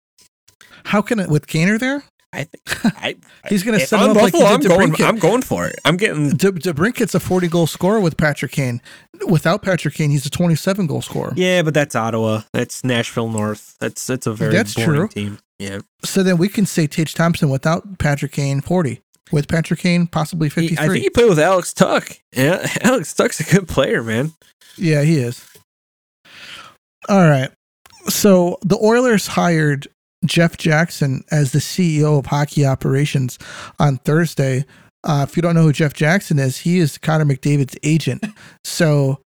How 0.86 1.02
can 1.02 1.18
it 1.18 1.28
with 1.28 1.46
Kaner 1.46 1.78
there? 1.78 2.04
I 2.32 2.44
think 2.44 2.84
I, 3.02 3.16
he's 3.48 3.62
going 3.62 3.78
to 3.78 3.86
set 3.86 4.00
up 4.00 4.14
Buffalo, 4.14 4.42
like 4.42 4.54
I'm 4.54 4.60
going. 4.60 5.02
I'm 5.02 5.18
going 5.18 5.42
for 5.42 5.66
it. 5.66 5.76
I'm 5.84 5.96
getting. 5.96 6.30
De, 6.30 6.50
DeBrincat's 6.50 7.14
a 7.14 7.20
40 7.20 7.48
goal 7.48 7.66
scorer 7.66 8.00
with 8.00 8.16
Patrick 8.16 8.50
Kane. 8.50 8.82
Without 9.28 9.62
Patrick 9.62 9.94
Kane, 9.94 10.10
he's 10.10 10.26
a 10.26 10.30
27 10.30 10.86
goal 10.88 11.00
scorer. 11.00 11.32
Yeah, 11.36 11.62
but 11.62 11.74
that's 11.74 11.94
Ottawa. 11.94 12.42
That's 12.52 12.82
Nashville 12.82 13.28
North. 13.28 13.76
That's 13.78 14.04
that's 14.06 14.26
a 14.26 14.32
very 14.32 14.52
that's 14.52 14.74
true. 14.74 15.08
team. 15.08 15.38
Yeah. 15.60 15.80
So 16.04 16.24
then 16.24 16.36
we 16.36 16.48
can 16.48 16.66
say 16.66 16.88
Tage 16.88 17.14
Thompson 17.14 17.48
without 17.50 17.98
Patrick 17.98 18.32
Kane 18.32 18.60
40 18.60 19.00
with 19.32 19.48
Patrick 19.48 19.80
Kane, 19.80 20.06
possibly 20.06 20.48
53. 20.48 20.84
I 20.84 20.88
think 20.88 21.02
he 21.02 21.10
played 21.10 21.28
with 21.28 21.38
Alex 21.38 21.72
Tuch. 21.72 22.20
Yeah, 22.32 22.66
Alex 22.82 23.14
Tuch's 23.14 23.40
a 23.40 23.44
good 23.44 23.68
player, 23.68 24.02
man. 24.02 24.32
Yeah, 24.76 25.02
he 25.02 25.18
is. 25.18 25.46
All 27.08 27.28
right. 27.28 27.50
So 28.08 28.58
the 28.62 28.78
Oilers 28.78 29.26
hired 29.26 29.88
Jeff 30.24 30.56
Jackson 30.56 31.24
as 31.30 31.52
the 31.52 31.58
CEO 31.58 32.18
of 32.18 32.26
hockey 32.26 32.66
operations 32.66 33.38
on 33.78 33.98
Thursday. 33.98 34.64
Uh, 35.04 35.26
if 35.28 35.36
you 35.36 35.42
don't 35.42 35.54
know 35.54 35.62
who 35.62 35.72
Jeff 35.72 35.92
Jackson 35.92 36.38
is, 36.38 36.58
he 36.58 36.78
is 36.78 36.96
Connor 36.98 37.26
McDavid's 37.26 37.76
agent. 37.82 38.24
So 38.64 39.20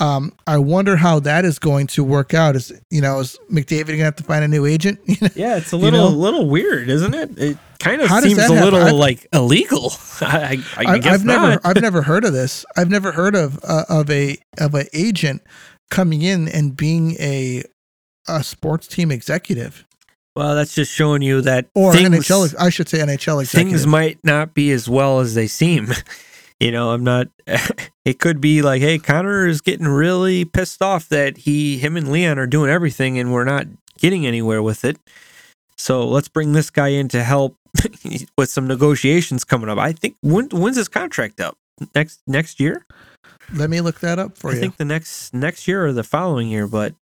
um, 0.00 0.32
I 0.46 0.58
wonder 0.58 0.96
how 0.96 1.20
that 1.20 1.44
is 1.44 1.58
going 1.58 1.86
to 1.88 2.04
work 2.04 2.34
out. 2.34 2.56
Is 2.56 2.72
you 2.90 3.00
know, 3.00 3.20
is 3.20 3.38
McDavid 3.50 3.88
gonna 3.88 4.04
have 4.04 4.16
to 4.16 4.24
find 4.24 4.44
a 4.44 4.48
new 4.48 4.66
agent? 4.66 5.00
yeah, 5.34 5.56
it's 5.56 5.72
a 5.72 5.76
little 5.76 6.00
you 6.00 6.10
know? 6.10 6.16
little 6.16 6.48
weird, 6.48 6.88
isn't 6.88 7.14
it? 7.14 7.38
It 7.38 7.58
kind 7.78 8.02
of 8.02 8.10
seems 8.10 8.38
a 8.38 8.52
little 8.52 8.80
I've, 8.80 8.94
like 8.94 9.26
illegal. 9.32 9.92
I, 10.20 10.62
I, 10.76 10.84
I 10.84 11.08
have 11.08 11.24
never 11.24 11.60
I've 11.64 11.80
never 11.80 12.02
heard 12.10 12.24
of 12.24 12.32
this. 12.32 12.64
I've 12.76 12.90
never 12.90 13.12
heard 13.12 13.34
of 13.34 13.58
uh, 13.64 13.84
of 13.88 14.10
a 14.10 14.38
of 14.58 14.74
an 14.74 14.86
agent 14.92 15.42
coming 15.90 16.22
in 16.22 16.48
and 16.48 16.76
being 16.76 17.12
a 17.20 17.62
a 18.28 18.42
sports 18.42 18.86
team 18.86 19.10
executive. 19.10 19.84
Well, 20.36 20.56
that's 20.56 20.74
just 20.74 20.92
showing 20.92 21.22
you 21.22 21.40
that 21.42 21.66
or 21.74 21.92
things, 21.92 22.08
NHL. 22.08 22.54
I 22.58 22.70
should 22.70 22.88
say 22.88 22.98
NHL 22.98 23.40
executive. 23.40 23.50
Things 23.52 23.86
might 23.86 24.18
not 24.24 24.52
be 24.52 24.72
as 24.72 24.88
well 24.88 25.20
as 25.20 25.34
they 25.34 25.46
seem. 25.46 25.92
You 26.64 26.72
know, 26.72 26.92
I'm 26.92 27.04
not. 27.04 27.28
it 28.06 28.18
could 28.18 28.40
be 28.40 28.62
like, 28.62 28.80
hey, 28.80 28.98
Connor 28.98 29.46
is 29.46 29.60
getting 29.60 29.86
really 29.86 30.46
pissed 30.46 30.80
off 30.80 31.10
that 31.10 31.36
he, 31.36 31.76
him, 31.76 31.94
and 31.94 32.10
Leon 32.10 32.38
are 32.38 32.46
doing 32.46 32.70
everything, 32.70 33.18
and 33.18 33.34
we're 33.34 33.44
not 33.44 33.66
getting 33.98 34.26
anywhere 34.26 34.62
with 34.62 34.82
it. 34.82 34.96
So 35.76 36.08
let's 36.08 36.28
bring 36.28 36.54
this 36.54 36.70
guy 36.70 36.88
in 36.88 37.08
to 37.08 37.22
help 37.22 37.58
with 38.38 38.48
some 38.48 38.66
negotiations 38.66 39.44
coming 39.44 39.68
up. 39.68 39.76
I 39.76 39.92
think 39.92 40.16
when, 40.22 40.48
when's 40.48 40.78
his 40.78 40.88
contract 40.88 41.38
up? 41.38 41.58
Next 41.94 42.22
next 42.26 42.58
year? 42.58 42.86
Let 43.52 43.68
me 43.68 43.82
look 43.82 44.00
that 44.00 44.18
up 44.18 44.38
for 44.38 44.48
I 44.48 44.52
you. 44.52 44.58
I 44.58 44.60
think 44.62 44.78
the 44.78 44.86
next 44.86 45.34
next 45.34 45.68
year 45.68 45.84
or 45.84 45.92
the 45.92 46.04
following 46.04 46.48
year, 46.48 46.66
but 46.66 46.94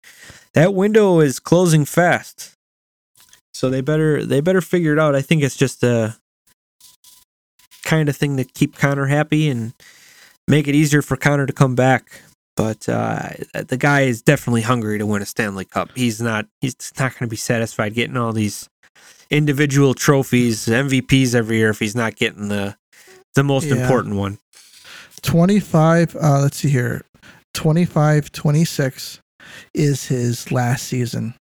that 0.54 0.74
window 0.74 1.20
is 1.20 1.40
closing 1.40 1.86
fast. 1.86 2.56
So 3.54 3.70
they 3.70 3.82
better 3.82 4.26
they 4.26 4.42
better 4.42 4.62
figure 4.62 4.94
it 4.94 4.98
out. 4.98 5.14
I 5.14 5.22
think 5.22 5.44
it's 5.44 5.58
just 5.58 5.84
a 5.84 6.18
kind 7.92 8.08
of 8.08 8.16
thing 8.16 8.38
to 8.38 8.46
keep 8.46 8.78
Connor 8.78 9.06
happy 9.06 9.50
and 9.50 9.74
make 10.48 10.70
it 10.70 10.76
easier 10.76 11.02
for 11.02 11.18
Connor 11.18 11.46
to 11.46 11.52
come 11.52 11.76
back. 11.76 12.22
But 12.56 12.88
uh, 12.88 13.32
the 13.54 13.78
guy 13.78 14.02
is 14.02 14.22
definitely 14.22 14.62
hungry 14.62 14.98
to 14.98 15.06
win 15.06 15.22
a 15.22 15.26
Stanley 15.26 15.66
Cup. 15.66 15.90
He's 15.96 16.22
not. 16.22 16.46
He's 16.62 16.76
not 16.98 17.12
going 17.14 17.28
to 17.28 17.28
be 17.28 17.36
satisfied 17.36 17.94
getting 17.94 18.16
all 18.16 18.32
these 18.32 18.70
individual 19.30 19.94
trophies, 19.94 20.68
MVPs 20.68 21.36
every 21.36 21.58
year 21.58 21.70
if 21.70 21.80
he's 21.80 21.96
not 21.96 22.16
getting 22.16 22.48
the 22.48 22.78
the 23.36 23.44
most 23.44 23.66
yeah. 23.66 23.76
important 23.76 24.16
one. 24.16 24.38
25 25.22 26.16
uh 26.16 26.40
let's 26.42 26.58
see 26.58 26.70
here. 26.70 27.04
25 27.54 28.32
26 28.32 29.22
is 29.74 30.08
his 30.08 30.52
last 30.52 30.88
season 30.88 31.34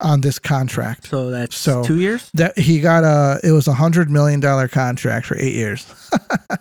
on 0.00 0.20
this 0.20 0.38
contract. 0.38 1.06
So 1.06 1.30
that's 1.30 1.56
so 1.56 1.84
2 1.84 2.00
years? 2.00 2.30
That 2.34 2.58
he 2.58 2.80
got 2.80 3.04
a 3.04 3.40
it 3.46 3.52
was 3.52 3.66
a 3.66 3.72
100 3.72 4.10
million 4.10 4.40
dollar 4.40 4.68
contract 4.68 5.26
for 5.26 5.36
8 5.36 5.52
years. 5.52 6.10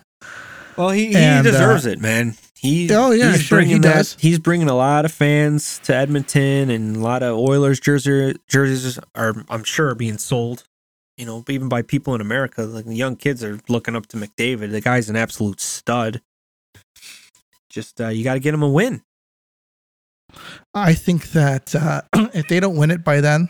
well, 0.77 0.89
he, 0.89 1.07
he 1.07 1.15
and, 1.15 1.43
deserves 1.43 1.85
uh, 1.85 1.91
it, 1.91 1.99
man. 1.99 2.35
He, 2.59 2.93
oh 2.93 3.11
yeah, 3.11 3.31
he's 3.31 3.43
sure 3.43 3.61
he 3.61 3.77
that. 3.79 4.17
He's 4.19 4.37
bringing 4.37 4.67
a 4.67 4.75
lot 4.75 5.05
of 5.05 5.13
fans 5.13 5.79
to 5.83 5.95
Edmonton, 5.95 6.69
and 6.69 6.97
a 6.97 6.99
lot 6.99 7.23
of 7.23 7.37
Oilers 7.37 7.79
jersey 7.79 8.35
jerseys 8.49 8.99
are, 9.15 9.45
I'm 9.49 9.63
sure, 9.63 9.89
are 9.89 9.95
being 9.95 10.17
sold. 10.17 10.65
You 11.15 11.25
know, 11.25 11.45
even 11.47 11.69
by 11.69 11.83
people 11.83 12.15
in 12.15 12.21
America, 12.21 12.63
like 12.63 12.83
the 12.83 12.95
young 12.95 13.15
kids 13.15 13.45
are 13.45 13.61
looking 13.69 13.95
up 13.95 14.07
to 14.07 14.17
McDavid. 14.17 14.71
The 14.71 14.81
guy's 14.81 15.09
an 15.09 15.15
absolute 15.15 15.61
stud. 15.61 16.21
Just 17.69 18.01
uh, 18.01 18.09
you 18.09 18.25
got 18.25 18.33
to 18.33 18.41
get 18.41 18.53
him 18.53 18.63
a 18.63 18.69
win. 18.69 19.03
I 20.81 20.93
think 20.93 21.31
that 21.31 21.75
uh, 21.75 22.01
if 22.33 22.47
they 22.47 22.59
don't 22.59 22.75
win 22.75 22.91
it 22.91 23.03
by 23.03 23.21
then, 23.21 23.49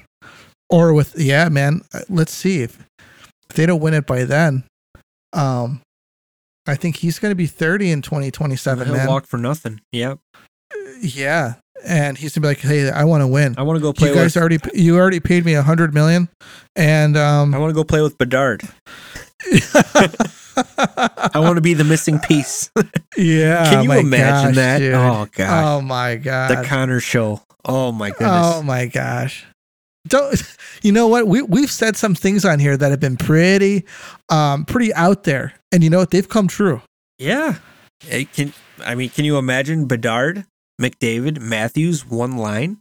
or 0.69 0.93
with 0.93 1.17
yeah, 1.17 1.49
man, 1.49 1.81
uh, 1.93 2.01
let's 2.09 2.33
see 2.33 2.61
if, 2.61 2.85
if 3.49 3.55
they 3.55 3.65
don't 3.65 3.81
win 3.81 3.93
it 3.93 4.05
by 4.05 4.23
then. 4.23 4.63
Um, 5.33 5.81
I 6.67 6.75
think 6.75 6.97
he's 6.97 7.19
going 7.19 7.31
to 7.31 7.35
be 7.35 7.47
30 7.47 7.91
in 7.91 8.01
2027, 8.01 8.85
He'll 8.85 8.95
man. 8.95 9.07
walk 9.07 9.25
for 9.25 9.37
nothing. 9.37 9.81
Yep. 9.91 10.19
Yeah. 11.01 11.55
And 11.85 12.17
he's 12.17 12.35
gonna 12.35 12.43
be 12.43 12.47
like, 12.49 12.59
"Hey, 12.59 12.89
I 12.89 13.05
want 13.05 13.21
to 13.21 13.27
win. 13.27 13.55
I 13.57 13.61
want 13.61 13.77
to 13.77 13.81
go 13.81 13.93
play." 13.93 14.09
You 14.09 14.15
guys 14.15 14.35
with... 14.35 14.41
already, 14.41 14.57
you 14.73 14.97
already 14.97 15.21
paid 15.21 15.45
me 15.45 15.53
a 15.53 15.61
hundred 15.61 15.93
million, 15.93 16.27
and 16.75 17.15
um, 17.15 17.55
I 17.55 17.57
want 17.57 17.69
to 17.69 17.73
go 17.73 17.85
play 17.85 18.01
with 18.01 18.17
Bedard. 18.17 18.63
I 20.77 21.39
want 21.39 21.55
to 21.55 21.61
be 21.61 21.73
the 21.73 21.83
missing 21.83 22.19
piece. 22.19 22.71
yeah. 23.17 23.69
Can 23.69 23.83
you 23.83 23.91
imagine 23.91 24.49
gosh, 24.49 24.55
that? 24.55 24.79
Dude. 24.79 24.93
Oh 24.93 25.27
god. 25.31 25.65
Oh 25.65 25.81
my 25.81 26.15
god. 26.15 26.51
The 26.51 26.67
Connor 26.67 26.99
show. 26.99 27.41
Oh 27.65 27.91
my 27.91 28.09
goodness. 28.09 28.29
Oh 28.31 28.63
my 28.63 28.87
gosh. 28.87 29.45
Don't 30.07 30.41
you 30.81 30.91
know 30.91 31.07
what? 31.07 31.27
We 31.27 31.41
we've 31.41 31.71
said 31.71 31.95
some 31.95 32.15
things 32.15 32.45
on 32.45 32.59
here 32.59 32.75
that 32.75 32.91
have 32.91 32.99
been 32.99 33.17
pretty 33.17 33.85
um 34.29 34.65
pretty 34.65 34.93
out 34.93 35.23
there. 35.23 35.53
And 35.71 35.83
you 35.83 35.89
know 35.89 35.99
what? 35.99 36.11
They've 36.11 36.27
come 36.27 36.47
true. 36.47 36.81
Yeah. 37.17 37.55
It 38.09 38.31
can 38.33 38.53
I 38.83 38.95
mean, 38.95 39.09
can 39.09 39.25
you 39.25 39.37
imagine 39.37 39.85
Bedard, 39.85 40.45
McDavid, 40.81 41.39
Matthews, 41.39 42.05
one 42.05 42.37
line? 42.37 42.79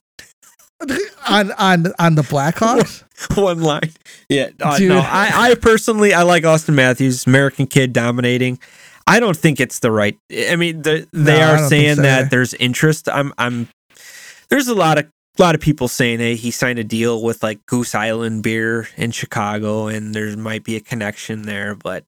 on 1.28 1.52
on 1.52 1.86
on 1.98 2.14
the 2.14 2.22
Blackhawks. 2.22 3.04
One 3.36 3.60
line. 3.60 3.92
Yeah. 4.28 4.50
Uh, 4.60 4.78
no, 4.80 4.98
I, 4.98 5.50
I 5.50 5.54
personally 5.56 6.14
I 6.14 6.22
like 6.22 6.44
Austin 6.44 6.74
Matthews, 6.74 7.26
American 7.26 7.66
kid 7.66 7.92
dominating. 7.92 8.58
I 9.06 9.20
don't 9.20 9.36
think 9.36 9.58
it's 9.58 9.78
the 9.80 9.90
right. 9.90 10.18
I 10.30 10.56
mean, 10.56 10.82
the, 10.82 11.08
they 11.12 11.38
No, 11.38 11.54
are 11.54 11.68
saying 11.68 11.96
so 11.96 12.02
that 12.02 12.30
there's 12.30 12.54
interest. 12.54 13.08
I'm 13.08 13.32
I'm 13.38 13.68
there's 14.50 14.68
a 14.68 14.74
lot 14.74 14.98
of 14.98 15.06
a 15.38 15.42
lot 15.42 15.54
of 15.54 15.60
people 15.60 15.88
saying, 15.88 16.18
hey, 16.18 16.34
he 16.34 16.50
signed 16.50 16.78
a 16.78 16.84
deal 16.84 17.22
with 17.22 17.42
like 17.42 17.64
Goose 17.66 17.94
Island 17.94 18.42
Beer 18.42 18.88
in 18.96 19.10
Chicago, 19.10 19.86
and 19.86 20.14
there 20.14 20.36
might 20.36 20.64
be 20.64 20.76
a 20.76 20.80
connection 20.80 21.42
there. 21.42 21.74
But 21.74 22.04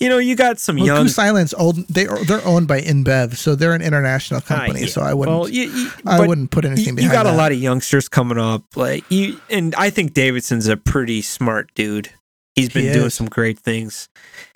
you 0.00 0.08
know, 0.08 0.18
you 0.18 0.36
got 0.36 0.58
some 0.58 0.76
Well, 0.76 0.86
young. 0.86 1.02
Goose 1.04 1.18
Island's 1.18 1.54
old. 1.54 1.76
They 1.88 2.06
are 2.06 2.22
they're 2.24 2.44
owned 2.46 2.68
by 2.68 2.80
InBev, 2.80 3.36
so 3.36 3.54
they're 3.54 3.72
an 3.74 3.82
international 3.82 4.40
Ah, 4.44 4.48
company. 4.48 4.80
yeah. 4.82 4.86
So 4.86 5.02
I 5.02 5.14
wouldn't. 5.14 5.36
Well, 5.38 5.48
you, 5.48 5.64
you, 5.70 5.90
I 6.06 6.26
wouldn't 6.26 6.50
put 6.50 6.64
anything 6.64 6.86
you, 6.86 6.94
behind 6.94 7.12
you 7.12 7.16
got 7.16 7.24
that. 7.24 7.34
a 7.34 7.36
lot 7.36 7.52
of 7.52 7.58
youngsters 7.58 8.08
coming 8.08 8.38
up, 8.38 8.62
like 8.76 9.04
you, 9.10 9.40
and 9.50 9.74
I 9.76 9.90
think 9.90 10.14
Davidson's 10.14 10.66
a 10.68 10.76
pretty 10.76 11.22
smart 11.22 11.70
dude. 11.74 12.10
He's 12.54 12.70
been 12.70 12.86
He 12.86 12.92
doing 12.92 13.06
is. 13.06 13.14
some 13.14 13.28
great 13.28 13.58
things. 13.58 14.08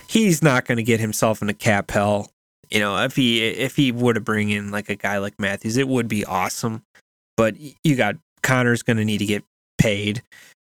He's 0.07 0.41
not 0.43 0.65
going 0.65 0.75
to 0.77 0.83
get 0.83 0.99
himself 0.99 1.41
into 1.41 1.53
cap 1.53 1.89
hell. 1.91 2.29
You 2.69 2.79
know, 2.79 2.97
if 3.03 3.15
he 3.15 3.43
if 3.43 3.75
he 3.75 3.91
would 3.91 4.15
have 4.15 4.25
bring 4.25 4.49
in 4.49 4.71
like 4.71 4.89
a 4.89 4.95
guy 4.95 5.17
like 5.19 5.39
Matthews, 5.39 5.77
it 5.77 5.87
would 5.87 6.07
be 6.07 6.25
awesome. 6.25 6.83
But 7.37 7.55
you 7.83 7.95
got 7.95 8.15
Connor's 8.41 8.83
going 8.83 8.97
to 8.97 9.05
need 9.05 9.19
to 9.19 9.25
get 9.25 9.43
paid. 9.77 10.21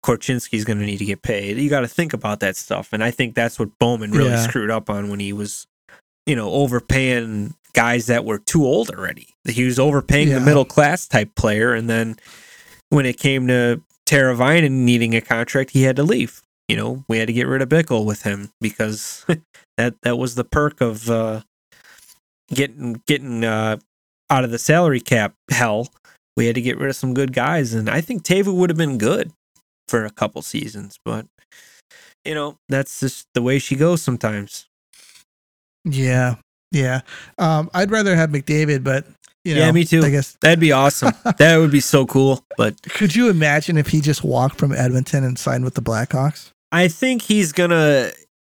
Korchinski's 0.04 0.64
going 0.64 0.78
to 0.78 0.86
need 0.86 0.98
to 0.98 1.04
get 1.04 1.22
paid. 1.22 1.58
You 1.58 1.68
got 1.70 1.80
to 1.80 1.88
think 1.88 2.12
about 2.12 2.40
that 2.40 2.56
stuff, 2.56 2.92
and 2.92 3.02
I 3.04 3.10
think 3.10 3.34
that's 3.34 3.58
what 3.58 3.78
Bowman 3.78 4.12
really 4.12 4.30
Yeah. 4.30 4.46
screwed 4.48 4.70
up 4.70 4.88
on 4.90 5.10
when 5.10 5.20
he 5.20 5.32
was, 5.32 5.66
you 6.26 6.34
know, 6.36 6.50
overpaying 6.50 7.54
guys 7.74 8.06
that 8.06 8.24
were 8.24 8.38
too 8.38 8.64
old 8.64 8.90
already. 8.90 9.28
He 9.48 9.64
was 9.64 9.78
overpaying 9.78 10.28
Yeah. 10.28 10.38
the 10.38 10.44
middle 10.44 10.64
class 10.64 11.06
type 11.06 11.34
player, 11.34 11.74
and 11.74 11.88
then 11.88 12.16
when 12.88 13.06
it 13.06 13.18
came 13.18 13.46
to 13.48 13.82
Teravainen 14.06 14.70
needing 14.70 15.14
a 15.14 15.20
contract, 15.20 15.70
he 15.70 15.82
had 15.82 15.96
to 15.96 16.02
leave. 16.02 16.42
You 16.66 16.76
know, 16.76 17.04
we 17.08 17.18
had 17.18 17.26
to 17.26 17.32
get 17.32 17.46
rid 17.46 17.62
of 17.62 17.68
Bickell 17.68 18.04
with 18.04 18.22
him 18.22 18.50
because 18.60 19.24
that 19.76 19.94
that 20.02 20.16
was 20.18 20.34
the 20.34 20.44
perk 20.44 20.80
of 20.80 21.10
uh, 21.10 21.42
getting 22.52 23.02
getting 23.06 23.44
uh, 23.44 23.76
out 24.30 24.44
of 24.44 24.50
the 24.50 24.58
salary 24.58 25.00
cap 25.00 25.34
hell. 25.50 25.88
We 26.36 26.46
had 26.46 26.54
to 26.54 26.60
get 26.62 26.78
rid 26.78 26.88
of 26.90 26.96
some 26.96 27.12
good 27.12 27.32
guys, 27.32 27.74
and 27.74 27.90
I 27.90 28.00
think 28.00 28.22
Tava 28.22 28.52
would 28.52 28.70
have 28.70 28.76
been 28.76 28.98
good 28.98 29.32
for 29.90 30.04
a 30.06 30.10
couple 30.10 30.40
seasons, 30.40 30.98
but 31.04 31.26
you 32.24 32.34
know 32.34 32.56
that's 32.68 33.00
just 33.00 33.26
the 33.34 33.42
way 33.42 33.58
she 33.58 33.76
goes 33.76 34.00
sometimes. 34.00 34.66
Yeah, 35.84 36.36
yeah. 36.70 37.00
Um, 37.38 37.70
I'd 37.74 37.90
rather 37.90 38.14
have 38.16 38.30
McDavid, 38.30 38.84
but 38.84 39.06
you 39.44 39.54
know, 39.54 39.62
Yeah, 39.62 39.72
me 39.72 39.84
too. 39.84 40.02
I 40.02 40.10
guess. 40.10 40.36
That'd 40.40 40.60
be 40.60 40.72
awesome. 40.72 41.12
that 41.38 41.56
would 41.56 41.70
be 41.70 41.80
so 41.80 42.06
cool. 42.06 42.44
But 42.56 42.80
Could 42.82 43.16
you 43.16 43.28
imagine 43.30 43.76
if 43.78 43.88
he 43.88 44.00
just 44.00 44.22
walked 44.22 44.58
from 44.58 44.72
Edmonton 44.72 45.24
and 45.24 45.38
signed 45.38 45.64
with 45.64 45.74
the 45.74 45.82
Blackhawks? 45.82 46.50
I 46.70 46.88
think 46.88 47.22
he's 47.22 47.52
gonna 47.52 48.10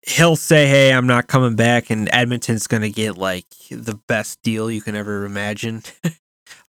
he'll 0.07 0.37
say, 0.37 0.67
Hey, 0.67 0.93
I'm 0.93 1.05
not 1.07 1.27
coming 1.27 1.55
back 1.55 1.89
and 1.89 2.09
Edmonton's 2.13 2.67
gonna 2.67 2.89
get 2.89 3.17
like 3.17 3.45
the 3.69 3.99
best 4.07 4.41
deal 4.41 4.71
you 4.71 4.81
can 4.81 4.95
ever 4.95 5.25
imagine. 5.25 5.83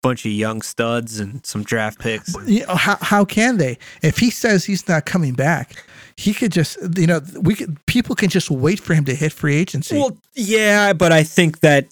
Bunch 0.05 0.27
of 0.27 0.33
young 0.33 0.61
studs 0.61 1.19
and 1.19 1.45
some 1.47 1.63
draft 1.63 1.99
picks. 1.99 2.35
You 2.47 2.67
know, 2.67 2.75
how 2.75 2.99
how 3.01 3.25
can 3.25 3.57
they? 3.57 3.79
If 4.03 4.19
he 4.19 4.29
says 4.29 4.67
he's 4.67 4.87
not 4.87 5.07
coming 5.07 5.33
back, 5.33 5.83
he 6.19 6.35
could 6.35 6.53
just 6.53 6.77
you 6.99 7.07
know 7.07 7.23
we 7.41 7.55
could 7.55 7.79
people 7.87 8.15
can 8.15 8.29
just 8.29 8.51
wait 8.51 8.81
for 8.81 8.93
him 8.93 9.07
to 9.07 9.15
hit 9.15 9.33
free 9.33 9.57
agency. 9.57 9.97
Well, 9.97 10.15
yeah, 10.35 10.93
but 10.93 11.11
I 11.11 11.23
think 11.23 11.61
that 11.61 11.87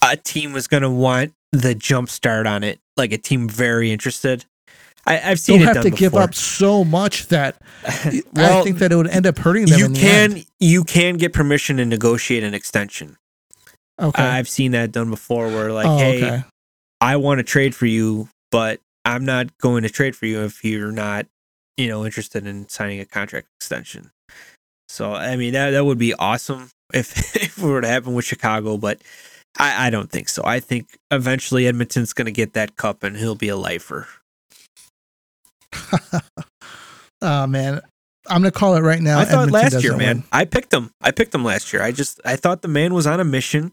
a 0.00 0.16
team 0.16 0.52
was 0.52 0.68
gonna 0.68 0.92
want 0.92 1.32
the 1.50 1.74
jump 1.74 2.08
start 2.08 2.46
on 2.46 2.62
it. 2.62 2.78
Like 2.96 3.12
a 3.12 3.18
team 3.18 3.48
very 3.48 3.90
interested. 3.90 4.44
I, 5.04 5.32
I've 5.32 5.40
seen 5.40 5.58
They'll 5.58 5.70
it 5.70 5.74
have 5.74 5.84
to 5.84 5.90
give 5.90 6.12
before. 6.12 6.22
up 6.22 6.34
so 6.36 6.84
much 6.84 7.26
that 7.26 7.60
I 7.84 8.62
think 8.62 8.78
that 8.78 8.92
it 8.92 8.96
would 8.96 9.08
end 9.08 9.26
up 9.26 9.38
hurting 9.38 9.66
them. 9.66 9.78
you 9.80 9.86
in 9.86 9.92
the 9.92 10.00
can 10.00 10.42
you 10.60 10.84
can 10.84 11.16
get 11.16 11.32
permission 11.32 11.78
to 11.78 11.84
negotiate 11.84 12.44
an 12.44 12.54
extension. 12.54 13.16
Okay. 14.00 14.22
I've 14.22 14.48
seen 14.48 14.70
that 14.72 14.92
done 14.92 15.10
before 15.10 15.48
where 15.48 15.72
like, 15.72 15.86
oh, 15.86 15.98
hey, 15.98 16.24
okay. 16.24 16.44
I 17.00 17.16
want 17.16 17.38
to 17.38 17.44
trade 17.44 17.74
for 17.74 17.86
you, 17.86 18.28
but 18.50 18.80
I'm 19.04 19.24
not 19.24 19.56
going 19.58 19.82
to 19.82 19.90
trade 19.90 20.16
for 20.16 20.26
you 20.26 20.42
if 20.42 20.64
you're 20.64 20.92
not, 20.92 21.26
you 21.76 21.88
know, 21.88 22.04
interested 22.04 22.46
in 22.46 22.68
signing 22.68 23.00
a 23.00 23.04
contract 23.04 23.48
extension. 23.60 24.10
So 24.88 25.12
I 25.12 25.36
mean 25.36 25.54
that 25.54 25.70
that 25.70 25.84
would 25.84 25.98
be 25.98 26.14
awesome 26.14 26.70
if 26.94 27.34
if 27.36 27.58
it 27.58 27.64
were 27.64 27.80
to 27.80 27.88
happen 27.88 28.14
with 28.14 28.24
Chicago, 28.24 28.76
but 28.76 29.02
I, 29.58 29.88
I 29.88 29.90
don't 29.90 30.10
think 30.10 30.28
so. 30.28 30.42
I 30.44 30.60
think 30.60 30.98
eventually 31.10 31.66
Edmonton's 31.66 32.12
gonna 32.12 32.30
get 32.30 32.52
that 32.54 32.76
cup 32.76 33.02
and 33.02 33.16
he'll 33.16 33.34
be 33.34 33.48
a 33.48 33.56
lifer. 33.56 34.06
oh 37.22 37.46
man, 37.46 37.80
I'm 38.28 38.40
gonna 38.40 38.50
call 38.50 38.76
it 38.76 38.82
right 38.82 39.00
now. 39.00 39.18
I 39.18 39.24
thought 39.24 39.48
Edmonton 39.48 39.72
last 39.72 39.82
year, 39.82 39.96
man. 39.96 40.18
win. 40.18 40.24
I 40.32 40.44
picked 40.44 40.72
him. 40.72 40.90
I 41.00 41.10
picked 41.10 41.34
him 41.34 41.44
last 41.44 41.72
year. 41.72 41.82
I 41.82 41.92
just 41.92 42.20
I 42.24 42.36
thought 42.36 42.62
the 42.62 42.68
man 42.68 42.94
was 42.94 43.06
on 43.06 43.20
a 43.20 43.24
mission 43.24 43.72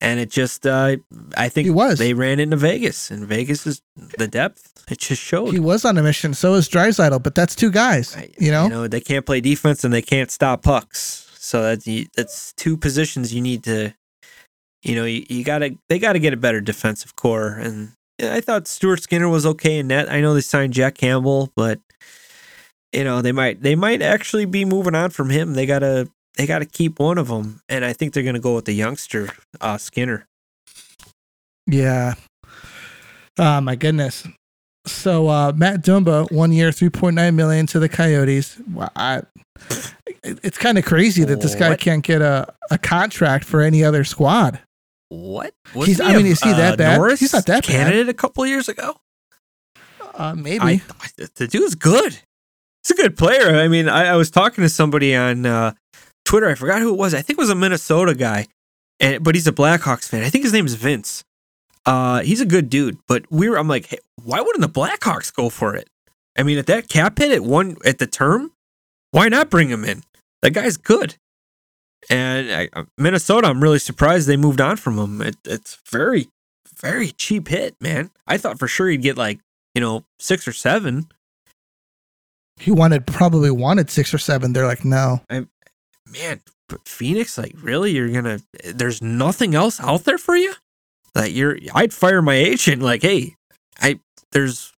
and 0.00 0.20
it 0.20 0.30
just 0.30 0.66
uh 0.66 0.96
I 1.36 1.48
think 1.48 1.64
He 1.66 1.70
was. 1.70 1.98
they 1.98 2.12
ran 2.14 2.38
into 2.40 2.56
Vegas 2.56 3.10
and 3.10 3.26
Vegas 3.26 3.66
is 3.66 3.82
the 4.18 4.28
depth. 4.28 4.84
It 4.90 4.98
just 4.98 5.22
showed. 5.22 5.52
He 5.52 5.58
was 5.58 5.84
on 5.84 5.96
a 5.98 6.02
mission. 6.02 6.34
So 6.34 6.54
is 6.54 6.68
Draisaitl, 6.68 7.22
but 7.22 7.34
that's 7.34 7.54
two 7.54 7.70
guys. 7.70 8.14
I- 8.16 8.30
You 8.38 8.50
know. 8.50 8.64
you 8.64 8.70
know 8.70 8.88
they 8.88 9.00
can't 9.00 9.24
play 9.26 9.40
defense 9.40 9.84
and 9.84 9.92
they 9.92 10.02
can't 10.02 10.30
stop 10.30 10.62
pucks. 10.62 11.22
So 11.38 11.62
that's 11.62 11.88
that's 12.16 12.52
two 12.54 12.76
positions 12.76 13.32
you 13.32 13.40
need 13.40 13.62
to, 13.64 13.94
you 14.82 14.94
know, 14.96 15.04
you, 15.04 15.24
you 15.28 15.44
gotta 15.44 15.76
they 15.88 15.98
got 15.98 16.12
to 16.14 16.18
get 16.18 16.32
a 16.32 16.36
better 16.36 16.60
defensive 16.60 17.14
core. 17.16 17.50
And 17.52 17.92
I 18.20 18.40
thought 18.40 18.66
Stuart 18.66 19.02
Skinner 19.02 19.28
was 19.28 19.46
okay 19.46 19.78
in 19.78 19.86
net. 19.88 20.10
I 20.10 20.20
know 20.20 20.34
they 20.34 20.40
signed 20.40 20.72
Jack 20.72 20.96
Campbell, 20.96 21.52
but 21.56 21.80
you 22.92 23.04
know 23.04 23.22
they 23.22 23.32
might 23.32 23.62
they 23.62 23.74
might 23.76 24.02
actually 24.02 24.44
be 24.44 24.64
moving 24.64 24.94
on 24.94 25.10
from 25.10 25.30
him. 25.30 25.54
They 25.54 25.66
gotta 25.66 26.08
they 26.36 26.46
gotta 26.46 26.66
keep 26.66 26.98
one 26.98 27.18
of 27.18 27.28
them, 27.28 27.60
and 27.68 27.84
I 27.84 27.92
think 27.92 28.12
they're 28.14 28.22
gonna 28.22 28.38
go 28.38 28.54
with 28.54 28.64
the 28.66 28.72
youngster 28.72 29.30
uh, 29.60 29.78
Skinner. 29.78 30.26
Yeah. 31.66 32.14
Oh 33.38 33.60
my 33.60 33.76
goodness. 33.76 34.26
So 34.86 35.28
uh, 35.28 35.52
Matt 35.56 35.82
Dumba, 35.82 36.30
one 36.30 36.52
year, 36.52 36.70
three 36.72 36.90
point 36.90 37.16
nine 37.16 37.34
million 37.36 37.66
to 37.68 37.78
the 37.78 37.88
Coyotes. 37.88 38.58
Well, 38.72 38.90
I, 38.94 39.22
it's 40.22 40.58
kind 40.58 40.78
of 40.78 40.84
crazy 40.84 41.24
that 41.24 41.40
this 41.40 41.54
guy 41.54 41.70
What? 41.70 41.80
can't 41.80 42.04
get 42.04 42.22
a, 42.22 42.54
a 42.70 42.78
contract 42.78 43.44
for 43.44 43.62
any 43.62 43.82
other 43.82 44.04
squad. 44.04 44.60
What? 45.08 45.52
He's- 45.74 46.00
I 46.00 46.16
mean, 46.16 46.26
is 46.26 46.40
he 46.40 46.50
that 46.52 46.78
bad? 46.78 46.98
Norris 46.98 47.20
He's 47.20 47.32
not 47.32 47.46
that 47.46 47.66
bad. 47.66 47.72
candidate 47.72 48.08
a 48.08 48.14
couple 48.14 48.46
years 48.46 48.68
ago. 48.68 48.96
Uh, 50.14 50.34
maybe. 50.34 50.60
I, 50.62 50.82
I- 51.00 51.26
the 51.34 51.46
dude's 51.48 51.74
good. 51.74 52.12
He's 52.84 52.90
a 52.92 52.94
good 53.02 53.16
player. 53.16 53.56
I 53.56 53.66
mean, 53.68 53.88
I, 53.88 54.06
I 54.12 54.16
was 54.16 54.30
talking 54.30 54.62
to 54.62 54.68
somebody 54.68 55.14
on 55.16 55.44
uh, 55.46 55.72
Twitter. 56.26 56.48
I 56.48 56.54
forgot 56.54 56.80
who 56.80 56.92
it 56.92 56.98
was. 56.98 57.14
I 57.14 57.22
think 57.22 57.38
it 57.38 57.42
was 57.42 57.50
a 57.50 57.54
Minnesota 57.54 58.14
guy, 58.14 58.46
and 59.00 59.24
but 59.24 59.34
he's 59.34 59.46
a 59.46 59.52
Blackhawks 59.52 60.08
fan. 60.08 60.22
I 60.22 60.30
think 60.30 60.44
his 60.44 60.52
name 60.52 60.66
is 60.66 60.74
Vince. 60.74 61.24
Uh, 61.86 62.20
he's 62.20 62.40
a 62.40 62.46
good 62.46 62.68
dude. 62.68 62.98
But 63.08 63.24
we 63.30 63.48
were. 63.48 63.58
I'm 63.58 63.68
like, 63.68 63.86
hey, 63.86 63.98
why 64.22 64.40
wouldn't 64.40 64.60
the 64.60 64.80
Blackhawks 64.80 65.32
go 65.32 65.48
for 65.48 65.74
it? 65.74 65.88
I 66.36 66.42
mean, 66.42 66.58
at 66.58 66.66
that 66.66 66.88
cap 66.88 67.18
hit 67.18 67.32
at 67.32 67.42
one 67.42 67.76
at 67.84 67.98
the 67.98 68.06
term, 68.06 68.52
why 69.12 69.28
not 69.28 69.48
bring 69.48 69.70
him 69.70 69.84
in? 69.84 70.02
That 70.42 70.50
guy's 70.50 70.76
good. 70.76 71.14
And 72.10 72.52
I, 72.52 72.68
uh, 72.72 72.84
Minnesota, 72.98 73.48
I'm 73.48 73.62
really 73.62 73.78
surprised 73.78 74.28
they 74.28 74.36
moved 74.36 74.60
on 74.60 74.76
from 74.76 74.98
him. 74.98 75.22
It, 75.22 75.36
it's 75.44 75.78
very, 75.90 76.28
very 76.78 77.08
cheap 77.12 77.48
hit, 77.48 77.74
man. 77.80 78.10
I 78.26 78.36
thought 78.36 78.58
for 78.58 78.68
sure 78.68 78.88
he'd 78.88 79.02
get 79.02 79.16
like 79.16 79.40
you 79.74 79.80
know 79.80 80.04
six 80.18 80.46
or 80.46 80.52
seven. 80.52 81.08
he 82.58 82.70
wanted 82.70 83.06
probably 83.06 83.50
wanted 83.50 83.90
six 83.90 84.12
or 84.12 84.18
seven. 84.18 84.52
They're 84.52 84.66
like, 84.66 84.84
no. 84.84 85.20
Man, 86.10 86.40
but 86.68 86.86
Phoenix, 86.88 87.38
like, 87.38 87.54
really, 87.60 87.92
you're 87.92 88.10
gonna? 88.10 88.40
There's 88.64 89.00
nothing 89.02 89.54
else 89.54 89.80
out 89.80 90.04
there 90.04 90.18
for 90.18 90.36
you. 90.36 90.54
Like, 91.14 91.34
you're, 91.34 91.58
I'd 91.74 91.92
fire 91.92 92.22
my 92.22 92.34
agent. 92.34 92.82
Like, 92.82 93.02
hey, 93.02 93.34
I 93.80 94.00
there's 94.32 94.72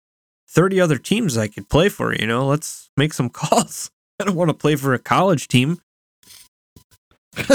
thirty 0.49 0.79
other 0.79 0.97
teams 0.97 1.37
I 1.37 1.47
could 1.47 1.69
play 1.69 1.89
for. 1.89 2.13
You 2.13 2.27
know, 2.27 2.47
let's 2.47 2.89
make 2.97 3.13
some 3.13 3.29
calls. 3.33 3.89
I 4.19 4.25
don't 4.25 4.35
want 4.35 4.49
to 4.49 4.55
play 4.55 4.75
for 4.75 4.93
a 4.93 4.99
college 4.99 5.47
team. 5.47 5.79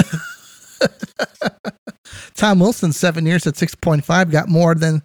Tom 2.34 2.60
Wilson, 2.60 2.92
seven 2.92 3.26
years 3.26 3.46
at 3.46 3.56
six 3.56 3.74
point 3.74 4.04
five, 4.04 4.30
got 4.30 4.48
more 4.48 4.74
than 4.74 5.02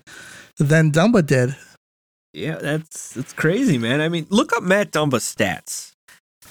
than 0.57 0.91
Dumba 0.91 1.25
did. 1.25 1.55
Yeah, 2.33 2.55
that's 2.55 3.13
that's 3.13 3.33
crazy, 3.33 3.77
man. 3.77 4.01
I 4.01 4.09
mean, 4.09 4.27
look 4.29 4.53
up 4.53 4.63
Matt 4.63 4.91
Dumba's 4.91 5.23
stats. 5.23 5.93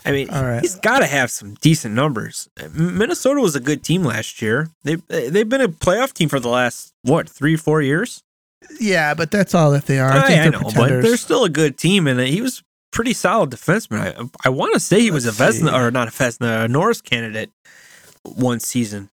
I 0.07 0.13
mean, 0.13 0.29
right. 0.29 0.61
he's 0.61 0.77
got 0.77 1.01
to 1.01 1.07
have 1.07 1.31
some 1.31 1.55
decent 1.55 1.95
numbers. 1.95 2.49
Minnesota 2.73 3.41
was 3.41 3.57
a 3.57 3.61
good 3.61 3.83
team 3.83 4.05
last 4.05 4.41
year. 4.41 4.71
They 4.85 4.95
they've 5.09 5.49
been 5.49 5.61
a 5.61 5.69
playoff 5.69 6.13
team 6.13 6.29
for 6.29 6.39
the 6.39 6.49
last 6.49 6.93
what 7.03 7.29
three 7.29 7.57
four 7.57 7.83
years. 7.83 8.23
Yeah, 8.81 9.15
but 9.15 9.31
that's 9.31 9.55
all 9.55 9.73
that 9.73 9.87
they 9.87 9.99
are. 9.99 10.11
I 10.11 10.19
I, 10.19 10.27
think 10.27 10.41
I 10.41 10.49
know, 10.49 10.71
but 10.75 10.89
they're 11.03 11.17
still 11.17 11.45
a 11.45 11.51
good 11.51 11.77
team, 11.77 12.07
and 12.07 12.21
he 12.21 12.41
was 12.41 12.63
pretty 12.93 13.13
solid 13.13 13.51
defenseman. 13.51 14.31
I, 14.45 14.49
I 14.49 14.49
want 14.49 14.75
to 14.75 14.81
say 14.81 15.01
he 15.01 15.11
was 15.11 15.27
a 15.27 15.29
Let's 15.29 15.59
Vezina 15.59 15.71
see. 15.71 15.75
or 15.75 15.91
not 15.91 16.09
a 16.09 16.11
Vezina, 16.11 16.65
a 16.65 16.69
Norris 16.69 17.01
candidate 17.01 17.51
one 18.23 18.61
season. 18.61 19.11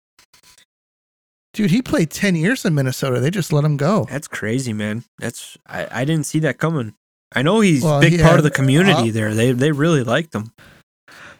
Dude, 1.53 1.71
he 1.71 1.81
played 1.81 2.09
ten 2.09 2.35
years 2.35 2.65
in 2.65 2.75
Minnesota. 2.75 3.19
They 3.19 3.31
just 3.31 3.53
let 3.53 3.63
him 3.63 3.77
go. 3.77 4.07
That's 4.09 4.27
crazy, 4.27 4.73
man. 4.73 5.03
That's 5.19 5.57
I, 5.67 5.87
I 5.91 6.05
didn't 6.05 6.25
see 6.25 6.39
that 6.39 6.57
coming. 6.57 6.95
I 7.33 7.41
know 7.41 7.59
he's 7.59 7.83
Well, 7.83 7.99
a 7.99 8.01
big 8.01 8.13
he 8.13 8.21
part 8.21 8.37
of 8.37 8.43
the 8.43 8.51
community 8.51 9.09
uh, 9.09 9.13
there. 9.13 9.33
They 9.33 9.51
they 9.51 9.71
really 9.71 10.03
liked 10.03 10.33
him. 10.33 10.51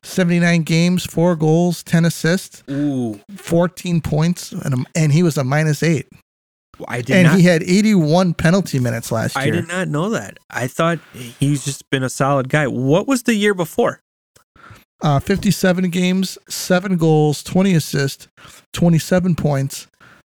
79 0.03 0.63
games, 0.63 1.05
four 1.05 1.35
goals, 1.35 1.83
10 1.83 2.05
assists, 2.05 2.63
Ooh, 2.69 3.19
14 3.35 4.01
points, 4.01 4.51
and, 4.51 4.73
a, 4.73 4.77
and 4.95 5.11
he 5.11 5.23
was 5.23 5.37
a 5.37 5.43
minus 5.43 5.83
eight. 5.83 6.07
I 6.87 7.01
did 7.01 7.15
and 7.17 7.27
not. 7.27 7.37
he 7.37 7.43
had 7.43 7.61
81 7.63 8.35
penalty 8.35 8.79
minutes 8.79 9.11
last 9.11 9.35
year. 9.35 9.45
I 9.45 9.49
did 9.49 9.67
not 9.67 9.89
know 9.89 10.09
that. 10.11 10.37
I 10.49 10.67
thought 10.67 10.99
he's 11.13 11.65
just 11.65 11.89
been 11.89 12.03
a 12.03 12.09
solid 12.09 12.47
guy. 12.49 12.67
What 12.67 13.07
was 13.07 13.23
the 13.23 13.35
year 13.35 13.53
before? 13.53 13.99
Uh, 15.01 15.19
57 15.19 15.89
games, 15.89 16.37
seven 16.49 16.97
goals, 16.97 17.43
20 17.43 17.73
assists, 17.73 18.27
27 18.73 19.35
points. 19.35 19.87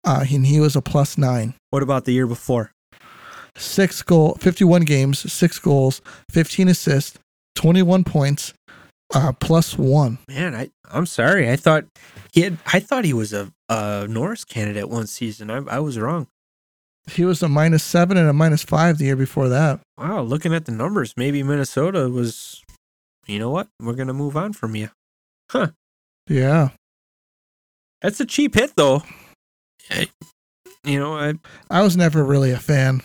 Uh, 0.03 0.25
and 0.31 0.45
he 0.47 0.59
was 0.59 0.75
a 0.75 0.81
plus 0.81 1.17
nine. 1.17 1.53
What 1.69 1.83
about 1.83 2.05
the 2.05 2.11
year 2.11 2.27
before? 2.27 2.71
Six 3.55 4.01
goal, 4.01 4.35
51 4.39 4.83
games, 4.83 5.31
six 5.31 5.59
goals, 5.59 6.01
15 6.31 6.69
assists, 6.69 7.19
21 7.55 8.03
points, 8.03 8.53
uh, 9.13 9.31
plus 9.39 9.77
one. 9.77 10.17
Man, 10.27 10.55
I 10.55 10.69
I'm 10.91 11.05
sorry. 11.05 11.49
I 11.49 11.55
thought 11.55 11.85
he 12.33 12.41
had. 12.41 12.57
I 12.71 12.79
thought 12.79 13.05
he 13.05 13.13
was 13.13 13.33
a, 13.33 13.51
a 13.69 14.07
Norris 14.09 14.43
candidate 14.45 14.89
one 14.89 15.07
season. 15.07 15.49
I 15.51 15.57
I 15.57 15.79
was 15.79 15.97
wrong. 15.99 16.27
He 17.09 17.25
was 17.25 17.41
a 17.41 17.49
minus 17.49 17.83
seven 17.83 18.15
and 18.17 18.29
a 18.29 18.33
minus 18.33 18.63
five 18.63 18.97
the 18.99 19.05
year 19.05 19.15
before 19.15 19.49
that. 19.49 19.79
Wow, 19.97 20.21
looking 20.21 20.53
at 20.53 20.65
the 20.65 20.71
numbers, 20.71 21.13
maybe 21.17 21.41
Minnesota 21.43 22.09
was. 22.09 22.61
You 23.27 23.39
know 23.39 23.49
what? 23.51 23.67
We're 23.79 23.93
gonna 23.93 24.13
move 24.13 24.35
on 24.37 24.53
from 24.53 24.75
you. 24.75 24.89
Huh? 25.51 25.69
Yeah. 26.27 26.69
That's 28.01 28.19
a 28.19 28.25
cheap 28.25 28.55
hit, 28.55 28.73
though. 28.75 29.03
I, 29.89 30.07
you 30.83 30.97
know, 30.99 31.13
I, 31.15 31.33
I 31.69 31.81
was 31.83 31.95
never 31.95 32.23
really 32.23 32.51
a 32.51 32.57
fan. 32.57 33.01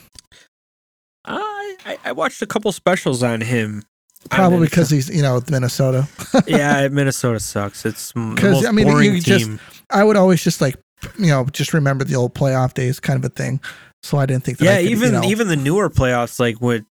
I 1.25 1.77
I- 1.85 1.99
I 2.05 2.13
watched 2.13 2.41
a 2.43 2.47
couple 2.47 2.73
specials 2.73 3.23
on 3.23 3.41
him. 3.43 3.83
Probably 4.31 4.67
because 4.69 4.91
he's, 4.91 5.09
you 5.09 5.23
know, 5.23 5.41
Minnesota. 5.51 6.09
yeah, 6.47 6.89
Minnesota 6.89 7.41
sucks. 7.41 7.85
It's 7.87 8.13
m- 8.17 8.35
the 8.35 8.41
'Cause, 8.41 8.53
most 8.63 8.67
I 8.67 8.73
mean, 8.73 8.87
you 8.87 8.93
boring 8.93 9.21
just- 9.21 9.51
I 9.91 10.03
would 10.05 10.17
always 10.17 10.43
just 10.43 10.61
like, 10.61 10.77
you 11.19 11.27
know, 11.29 11.45
just 11.53 11.73
remember 11.75 12.05
the 12.05 12.17
old 12.17 12.35
playoff 12.35 12.75
days 12.75 12.99
kind 13.01 13.19
of 13.23 13.25
a 13.31 13.35
thing. 13.35 13.61
So 14.03 14.19
I 14.19 14.27
didn't 14.27 14.45
think 14.45 14.59
that. 14.59 14.65
yeah, 14.65 14.77
could, 14.83 14.91
even 14.91 15.15
you 15.15 15.21
know, 15.21 15.25
even 15.29 15.49
the 15.49 15.57
newer 15.57 15.91
playoffs, 15.91 16.39
like 16.41 16.61
when 16.61 16.87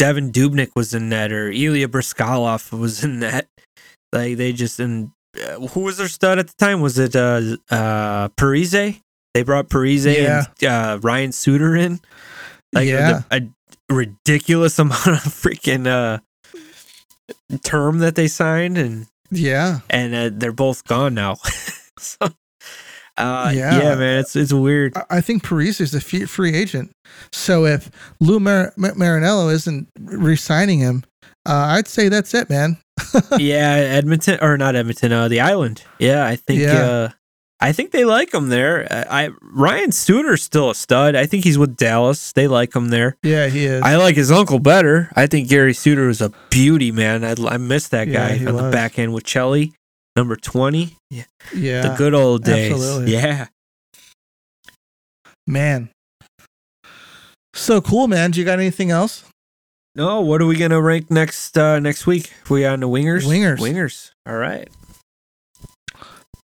Devan 0.00 0.32
Dubnyk 0.32 0.70
was 0.74 0.92
in 0.94 1.08
net 1.08 1.32
or 1.32 1.50
Ilya 1.50 1.88
Bryzgalov 1.88 2.76
was 2.78 3.04
in 3.04 3.20
net, 3.20 3.46
like 4.12 4.36
they 4.36 4.52
just 4.52 4.78
and 4.80 5.10
uh, 5.36 5.66
who 5.68 5.80
was 5.80 5.96
their 5.96 6.08
stud 6.08 6.38
at 6.38 6.46
the 6.48 6.54
time? 6.58 6.80
Was 6.80 6.98
it 6.98 7.16
uh 7.16 7.56
uh 7.70 8.28
Parise? 8.30 9.00
They 9.34 9.42
brought 9.42 9.68
Parise 9.68 10.04
Yeah. 10.16 10.44
and 10.62 10.68
uh, 10.70 10.98
Ryan 11.02 11.32
Suter 11.32 11.74
in. 11.76 12.00
Like 12.72 12.88
Yeah. 12.88 13.22
a, 13.30 13.36
a 13.42 13.94
ridiculous 13.94 14.78
amount 14.78 15.06
of 15.06 15.20
freaking 15.22 15.86
uh 15.86 16.18
term 17.62 17.98
that 17.98 18.14
they 18.14 18.28
signed 18.28 18.78
and 18.78 19.06
yeah. 19.30 19.80
and 19.90 20.14
uh, 20.14 20.30
they're 20.32 20.52
both 20.52 20.84
gone 20.84 21.14
now. 21.14 21.34
so, 21.98 22.26
uh, 23.16 23.52
yeah. 23.54 23.78
Yeah. 23.80 23.94
man, 23.94 24.18
it's 24.20 24.36
it's 24.36 24.52
weird. 24.52 24.94
I- 25.10 25.20
think 25.20 25.42
Parise 25.42 25.80
is 25.80 25.94
a 25.94 26.00
free 26.00 26.54
agent. 26.54 26.92
So 27.32 27.64
if 27.64 27.90
Lou 28.20 28.40
Mar- 28.40 28.72
Mar- 28.76 28.94
Marinello 28.94 29.52
isn't 29.52 29.88
re-signing 30.00 30.80
him, 30.80 31.04
uh, 31.46 31.76
I'd 31.76 31.88
say 31.88 32.08
that's 32.08 32.34
it, 32.34 32.50
man. 32.50 32.78
yeah, 33.38 33.74
Edmonton 33.74 34.38
or 34.40 34.56
not 34.56 34.76
Edmonton, 34.76 35.12
uh, 35.12 35.28
the 35.28 35.40
island. 35.40 35.82
Yeah, 35.98 36.26
I 36.26 36.36
think. 36.36 36.60
Yeah. 36.60 37.12
I 37.64 37.72
think 37.72 37.92
they 37.92 38.04
like 38.04 38.34
him 38.34 38.50
there. 38.50 38.86
I, 38.90 39.24
I 39.24 39.30
Ryan 39.40 39.90
Suter's 39.90 40.42
still 40.42 40.68
a 40.68 40.74
stud. 40.74 41.16
I 41.16 41.24
think 41.24 41.44
he's 41.44 41.56
with 41.56 41.76
Dallas. 41.78 42.30
They 42.32 42.46
like 42.46 42.76
him 42.76 42.88
there. 42.90 43.16
Yeah, 43.22 43.46
he 43.46 43.64
is. 43.64 43.80
I 43.82 43.96
like 43.96 44.16
his 44.16 44.30
uncle 44.30 44.58
better. 44.58 45.10
I 45.16 45.26
think 45.26 45.48
Gary 45.48 45.72
Suter 45.72 46.06
was 46.08 46.20
a 46.20 46.30
beauty, 46.50 46.92
man. 46.92 47.24
I, 47.24 47.34
I 47.48 47.56
miss 47.56 47.88
that 47.88 48.12
guy 48.12 48.36
he 48.36 48.46
on 48.46 48.56
the 48.56 48.70
back 48.70 48.98
end 48.98 49.14
with 49.14 49.24
Chelly, 49.24 49.72
number 50.14 50.36
twenty. 50.36 50.98
Yeah, 51.08 51.24
yeah, 51.54 51.88
the 51.88 51.94
good 51.96 52.12
old 52.12 52.44
days. 52.44 52.70
absolutely. 52.70 53.14
Yeah. 53.14 53.46
man. 55.46 55.88
So 57.54 57.80
cool, 57.80 58.08
man. 58.08 58.32
Do 58.32 58.40
you 58.40 58.44
got 58.44 58.58
anything 58.58 58.90
else? 58.90 59.24
No, 59.94 60.20
what 60.20 60.42
are 60.42 60.46
we 60.46 60.56
gonna 60.56 60.82
rank 60.82 61.10
next 61.10 61.56
uh 61.56 61.80
next 61.80 62.06
week? 62.06 62.30
we 62.50 62.66
on 62.66 62.80
the 62.80 62.88
wingers? 62.88 63.24
Wingers. 63.24 63.58
Wingers. 63.58 64.10
All 64.26 64.36
right. 64.36 64.68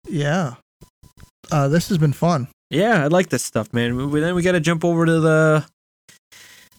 Yeah. 0.09 0.55
Uh, 1.51 1.69
this 1.69 1.89
has 1.89 1.99
been 1.99 2.13
fun. 2.13 2.49
Yeah, 2.71 3.05
I 3.05 3.07
like 3.09 3.29
this 3.29 3.45
stuff, 3.45 3.73
man. 3.73 4.11
We, 4.11 4.21
then 4.21 4.35
we 4.35 4.43
got 4.43 4.53
to 4.53 4.61
jump 4.61 4.85
over 4.85 5.07
to 5.07 5.21
the. 5.21 5.67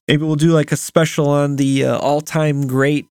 Maybe 0.07 0.23
we'll 0.23 0.35
do 0.35 0.51
like 0.51 0.71
a 0.71 0.77
special 0.77 1.29
on 1.29 1.55
the 1.55 1.85
uh, 1.85 1.97
all-time 1.97 2.67
great 2.67 3.07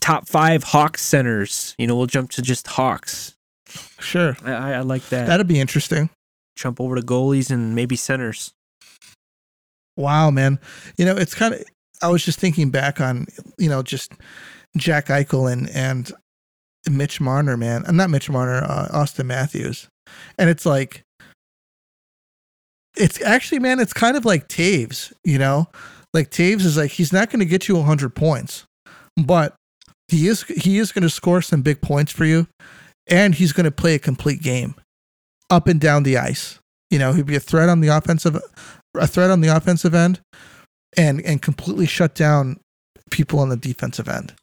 top 0.00 0.28
five 0.28 0.64
Hawks 0.64 1.02
centers. 1.02 1.74
You 1.78 1.86
know, 1.86 1.96
we'll 1.96 2.06
jump 2.06 2.30
to 2.32 2.42
just 2.42 2.66
Hawks. 2.66 3.34
Sure. 3.98 4.36
I, 4.44 4.52
I, 4.52 4.72
I 4.72 4.80
like 4.80 5.08
that. 5.10 5.26
That'd 5.26 5.46
be 5.46 5.60
interesting. 5.60 6.10
jump 6.56 6.80
over 6.80 6.96
to 6.96 7.02
goalies 7.02 7.50
and 7.50 7.74
maybe 7.74 7.96
centers. 7.96 8.52
Wow, 9.96 10.30
man. 10.30 10.58
You 10.96 11.04
know, 11.04 11.16
it's 11.16 11.34
kind 11.34 11.54
of. 11.54 11.62
I 12.02 12.08
was 12.08 12.24
just 12.24 12.38
thinking 12.38 12.70
back 12.70 13.00
on, 13.00 13.26
you 13.56 13.70
know, 13.70 13.82
just 13.82 14.12
Jack 14.76 15.06
Eichel 15.06 15.50
and 15.50 15.68
and 15.70 16.12
Mitch 16.90 17.20
Marner, 17.20 17.56
man. 17.56 17.84
I'm 17.86 17.96
not 17.96 18.10
Mitch 18.10 18.28
Marner, 18.28 18.62
uh, 18.64 18.88
Auston 18.92 19.26
Matthews, 19.26 19.88
and 20.38 20.50
it's 20.50 20.66
like, 20.66 21.02
it's 22.96 23.20
actually, 23.22 23.58
man, 23.58 23.80
it's 23.80 23.92
kind 23.92 24.16
of 24.16 24.24
like 24.24 24.48
Toews. 24.48 25.12
You 25.24 25.38
know, 25.38 25.68
like 26.14 26.30
Toews 26.30 26.64
is 26.64 26.76
like 26.76 26.92
he's 26.92 27.12
not 27.12 27.30
going 27.30 27.40
to 27.40 27.46
get 27.46 27.68
you 27.68 27.76
100 27.76 28.14
points, 28.14 28.64
but 29.16 29.54
he 30.08 30.28
is 30.28 30.44
he 30.44 30.78
is 30.78 30.92
going 30.92 31.02
to 31.02 31.10
score 31.10 31.42
some 31.42 31.62
big 31.62 31.80
points 31.80 32.12
for 32.12 32.24
you, 32.24 32.46
and 33.06 33.34
he's 33.34 33.52
going 33.52 33.64
to 33.64 33.70
play 33.70 33.94
a 33.94 33.98
complete 33.98 34.42
game, 34.42 34.74
up 35.50 35.66
and 35.68 35.80
down 35.80 36.04
the 36.04 36.16
ice. 36.16 36.58
You 36.90 36.98
know, 36.98 37.12
he'd 37.12 37.26
be 37.26 37.36
a 37.36 37.40
threat 37.40 37.68
on 37.68 37.80
the 37.80 37.88
offensive, 37.88 38.40
a 38.94 39.06
threat 39.06 39.30
on 39.30 39.40
the 39.40 39.48
offensive 39.48 39.94
end, 39.94 40.20
and 40.96 41.20
and 41.22 41.42
completely 41.42 41.86
shut 41.86 42.14
down 42.14 42.58
people 43.10 43.38
on 43.38 43.48
the 43.48 43.56
defensive 43.56 44.08
end. 44.08 44.34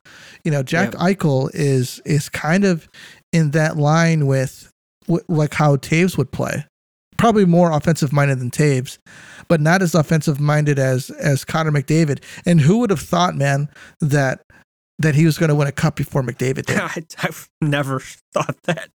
You 0.43 0.51
know, 0.51 0.63
Jack 0.63 0.93
Yep. 0.93 1.01
Eichel 1.01 1.49
is 1.53 2.01
is 2.05 2.29
kind 2.29 2.65
of 2.65 2.87
in 3.31 3.51
that 3.51 3.77
line 3.77 4.27
with, 4.27 4.69
like 5.27 5.53
how 5.53 5.75
Toews 5.77 6.17
would 6.17 6.31
play. 6.31 6.65
Probably 7.17 7.45
more 7.45 7.71
offensive 7.71 8.11
minded 8.11 8.39
than 8.39 8.51
Toews, 8.51 8.97
but 9.47 9.61
not 9.61 9.81
as 9.81 9.95
offensive 9.95 10.39
minded 10.39 10.79
as 10.79 11.09
as 11.11 11.45
Connor 11.45 11.71
McDavid. 11.71 12.23
And 12.45 12.59
who 12.59 12.79
would 12.79 12.89
have 12.89 12.99
thought, 12.99 13.35
man, 13.35 13.69
that 14.01 14.41
that 14.99 15.15
he 15.15 15.25
was 15.25 15.37
going 15.37 15.49
to 15.49 15.55
win 15.55 15.67
a 15.67 15.71
cup 15.71 15.95
before 15.95 16.23
McDavid 16.23 16.65
did? 16.65 16.77
I, 16.79 17.03
I've 17.21 17.47
never 17.61 18.01
thought 18.33 18.57
that. 18.63 18.89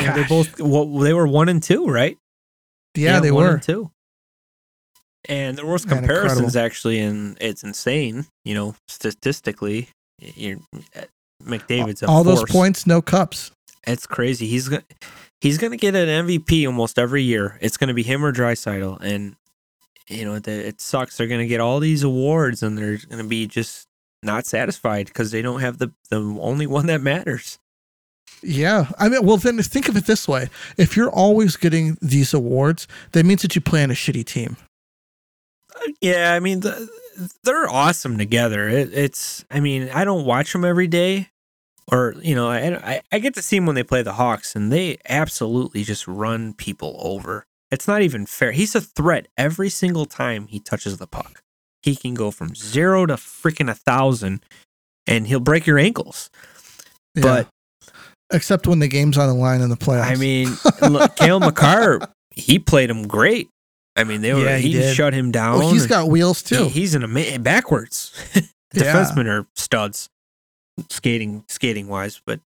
Yeah, 0.00 0.14
they 0.14 0.24
both 0.24 0.60
well, 0.60 0.86
they 0.86 1.12
were 1.12 1.26
one 1.26 1.48
and 1.48 1.62
two, 1.62 1.86
right? 1.86 2.18
Yeah, 2.94 3.20
they 3.20 3.30
one 3.30 3.44
were. 3.44 3.54
and 3.54 3.62
two. 3.62 3.90
And 5.28 5.58
there 5.58 5.66
was 5.66 5.84
comparisons 5.84 6.56
actually, 6.56 7.00
and 7.00 7.36
it's 7.40 7.64
insane. 7.64 8.26
You 8.44 8.54
know, 8.54 8.76
statistically, 8.88 9.88
you're, 10.20 10.58
eh, 10.94 11.04
McDavid's 11.42 12.02
a 12.02 12.06
All 12.06 12.24
those 12.24 12.44
points, 12.44 12.86
no 12.86 13.02
cups. 13.02 13.50
It's 13.86 14.06
crazy. 14.06 14.46
He's 14.46 14.68
gonna 14.68 14.84
he's 15.40 15.58
gonna 15.58 15.76
get 15.76 15.94
an 15.94 16.26
MVP 16.26 16.66
almost 16.66 16.98
every 16.98 17.22
year. 17.22 17.58
It's 17.60 17.76
gonna 17.76 17.94
be 17.94 18.02
him 18.02 18.24
or 18.24 18.32
Draisaitl, 18.32 19.00
and 19.00 19.36
you 20.08 20.24
know 20.24 20.34
it, 20.34 20.48
it 20.48 20.80
sucks. 20.80 21.16
They're 21.16 21.26
gonna 21.26 21.46
get 21.46 21.60
all 21.60 21.80
these 21.80 22.02
awards, 22.02 22.62
and 22.62 22.76
they're 22.76 22.98
gonna 23.08 23.24
be 23.24 23.46
just 23.46 23.86
not 24.22 24.46
satisfied 24.46 25.06
because 25.06 25.30
they 25.30 25.42
don't 25.42 25.60
have 25.60 25.78
the 25.78 25.92
the 26.10 26.18
only 26.18 26.66
one 26.66 26.86
that 26.86 27.00
matters. 27.00 27.58
Yeah. 28.42 28.88
I 28.98 29.08
mean, 29.08 29.24
well, 29.24 29.36
then 29.38 29.58
think 29.62 29.88
of 29.88 29.96
it 29.96 30.06
this 30.06 30.28
way 30.28 30.48
if 30.76 30.96
you're 30.96 31.10
always 31.10 31.56
getting 31.56 31.96
these 32.02 32.34
awards, 32.34 32.86
that 33.12 33.24
means 33.24 33.42
that 33.42 33.54
you 33.54 33.60
play 33.60 33.82
on 33.82 33.90
a 33.90 33.94
shitty 33.94 34.24
team. 34.24 34.56
Uh, 35.74 35.92
Yeah, 36.00 36.32
I 36.34 36.40
mean 36.40 36.60
the, 36.60 36.88
they're 37.44 37.68
awesome 37.68 38.18
together. 38.18 38.68
It, 38.68 38.92
it's 38.92 39.44
I 39.50 39.60
mean 39.60 39.88
I 39.90 40.04
don't 40.04 40.26
watch 40.26 40.52
them 40.52 40.64
every 40.64 40.88
day, 40.88 41.30
or 41.92 42.14
you 42.22 42.34
know 42.34 42.48
I, 42.50 43.00
I 43.12 43.18
get 43.18 43.34
to 43.34 43.42
see 43.42 43.56
them 43.56 43.66
when 43.66 43.74
they 43.76 43.82
play 43.82 44.02
the 44.02 44.14
Hawks, 44.14 44.54
and 44.56 44.72
they 44.72 44.98
absolutely 45.08 45.84
just 45.84 46.06
run 46.08 46.52
people 46.54 46.96
over. 47.00 47.44
It's 47.70 47.88
not 47.88 48.02
even 48.02 48.26
fair. 48.26 48.52
He's 48.52 48.74
a 48.74 48.80
threat 48.80 49.26
every 49.36 49.68
single 49.68 50.06
time 50.06 50.46
he 50.46 50.60
touches 50.60 50.98
the 50.98 51.06
puck. 51.06 51.42
He 51.82 51.96
can 51.96 52.14
go 52.14 52.30
from 52.30 52.54
zero 52.54 53.06
to 53.06 53.14
freaking 53.14 53.70
a 53.70 53.74
thousand, 53.74 54.44
and 55.06 55.26
he'll 55.26 55.40
break 55.40 55.66
your 55.66 55.78
ankles. 55.78 56.30
Yeah. 57.14 57.22
But 57.22 57.48
except 58.32 58.66
when 58.66 58.78
the 58.80 58.88
game's 58.88 59.16
on 59.18 59.28
the 59.28 59.34
line 59.34 59.60
in 59.60 59.68
the 59.70 59.76
playoffs. 59.76 60.04
I 60.10 60.14
mean, 60.16 60.48
look, 60.92 61.14
Cale 61.16 61.40
Makar, 61.40 62.00
he 62.30 62.58
played 62.58 62.90
him 62.90 63.06
great. 63.06 63.48
I 63.94 64.04
mean, 64.04 64.20
they 64.20 64.34
were 64.34 64.44
Yeah, 64.44 64.58
he 64.58 64.72
he, 64.72 64.92
shut 64.94 65.14
him 65.14 65.30
down. 65.30 65.62
oh, 65.62 65.72
he's 65.72 65.86
got 65.86 66.08
wheels 66.08 66.42
too. 66.42 66.64
He- 66.64 66.68
he's 66.80 66.94
an 66.94 67.02
ama- 67.04 67.38
backwards. 67.38 68.12
the 68.34 68.40
Yeah. 68.74 68.92
defensemen 68.94 69.26
are 69.26 69.46
studs, 69.54 70.08
skating 70.90 71.44
skating 71.48 71.88
wise. 71.88 72.20
But 72.24 72.40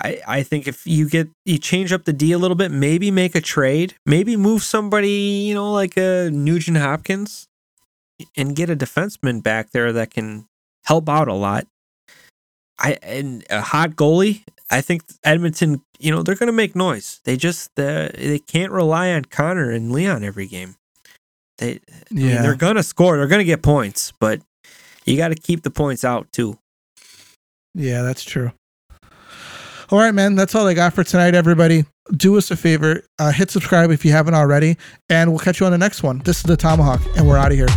I 0.00 0.20
I 0.26 0.42
think 0.42 0.68
if 0.68 0.86
you 0.86 1.08
get 1.08 1.28
you 1.44 1.58
change 1.58 1.92
up 1.92 2.04
the 2.04 2.12
D 2.12 2.32
a 2.32 2.38
little 2.38 2.56
bit, 2.56 2.70
maybe 2.70 3.10
make 3.10 3.34
a 3.34 3.40
trade, 3.40 3.94
maybe 4.06 4.36
move 4.36 4.62
somebody, 4.62 5.44
you 5.48 5.54
know, 5.54 5.72
like 5.72 5.96
a 5.96 6.30
Nugent 6.30 6.76
Hopkins. 6.78 7.48
and 8.36 8.56
get 8.56 8.70
a 8.70 8.76
defenseman 8.76 9.42
back 9.42 9.70
there 9.70 9.92
that 9.92 10.10
can 10.10 10.46
help 10.84 11.08
out 11.08 11.28
a 11.28 11.34
lot. 11.34 11.66
I 12.78 12.98
and 13.02 13.44
a 13.50 13.60
hot 13.60 13.90
goalie. 13.92 14.44
I 14.70 14.80
think 14.82 15.02
Edmonton, 15.24 15.82
you 15.98 16.10
know, 16.10 16.22
they're 16.22 16.34
going 16.36 16.48
to 16.48 16.52
make 16.52 16.76
noise. 16.76 17.20
They 17.24 17.36
just 17.36 17.70
uh, 17.78 18.08
they 18.14 18.38
can't 18.38 18.72
rely 18.72 19.12
on 19.12 19.24
Connor 19.24 19.70
and 19.70 19.90
Leon 19.92 20.24
every 20.24 20.46
game. 20.46 20.76
They 21.58 21.80
yeah, 22.10 22.28
I 22.28 22.32
mean, 22.34 22.42
they're 22.42 22.54
going 22.56 22.76
to 22.76 22.82
score. 22.82 23.16
They're 23.16 23.26
going 23.26 23.40
to 23.40 23.44
get 23.44 23.62
points, 23.62 24.12
but 24.20 24.42
you 25.06 25.16
got 25.16 25.28
to 25.28 25.34
keep 25.34 25.62
the 25.62 25.70
points 25.70 26.04
out 26.04 26.30
too. 26.32 26.58
Yeah, 27.78 28.02
that's 28.02 28.24
true. 28.24 28.50
All 29.90 29.98
right, 29.98 30.12
man. 30.12 30.34
That's 30.34 30.54
all 30.54 30.66
I 30.66 30.74
got 30.74 30.92
for 30.92 31.04
tonight, 31.04 31.34
everybody. 31.34 31.86
Do 32.14 32.36
us 32.36 32.50
a 32.50 32.56
favor, 32.56 33.02
uh, 33.18 33.30
hit 33.30 33.50
subscribe 33.50 33.90
if 33.90 34.04
you 34.04 34.12
haven't 34.12 34.34
already, 34.34 34.76
and 35.08 35.30
we'll 35.30 35.38
catch 35.38 35.60
you 35.60 35.66
on 35.66 35.72
the 35.72 35.78
next 35.78 36.02
one. 36.02 36.18
This 36.24 36.38
is 36.38 36.42
the 36.42 36.56
Tomahawk, 36.56 37.00
and 37.16 37.26
we're 37.28 37.36
out 37.36 37.52
of 37.52 37.56
here. 37.56 37.68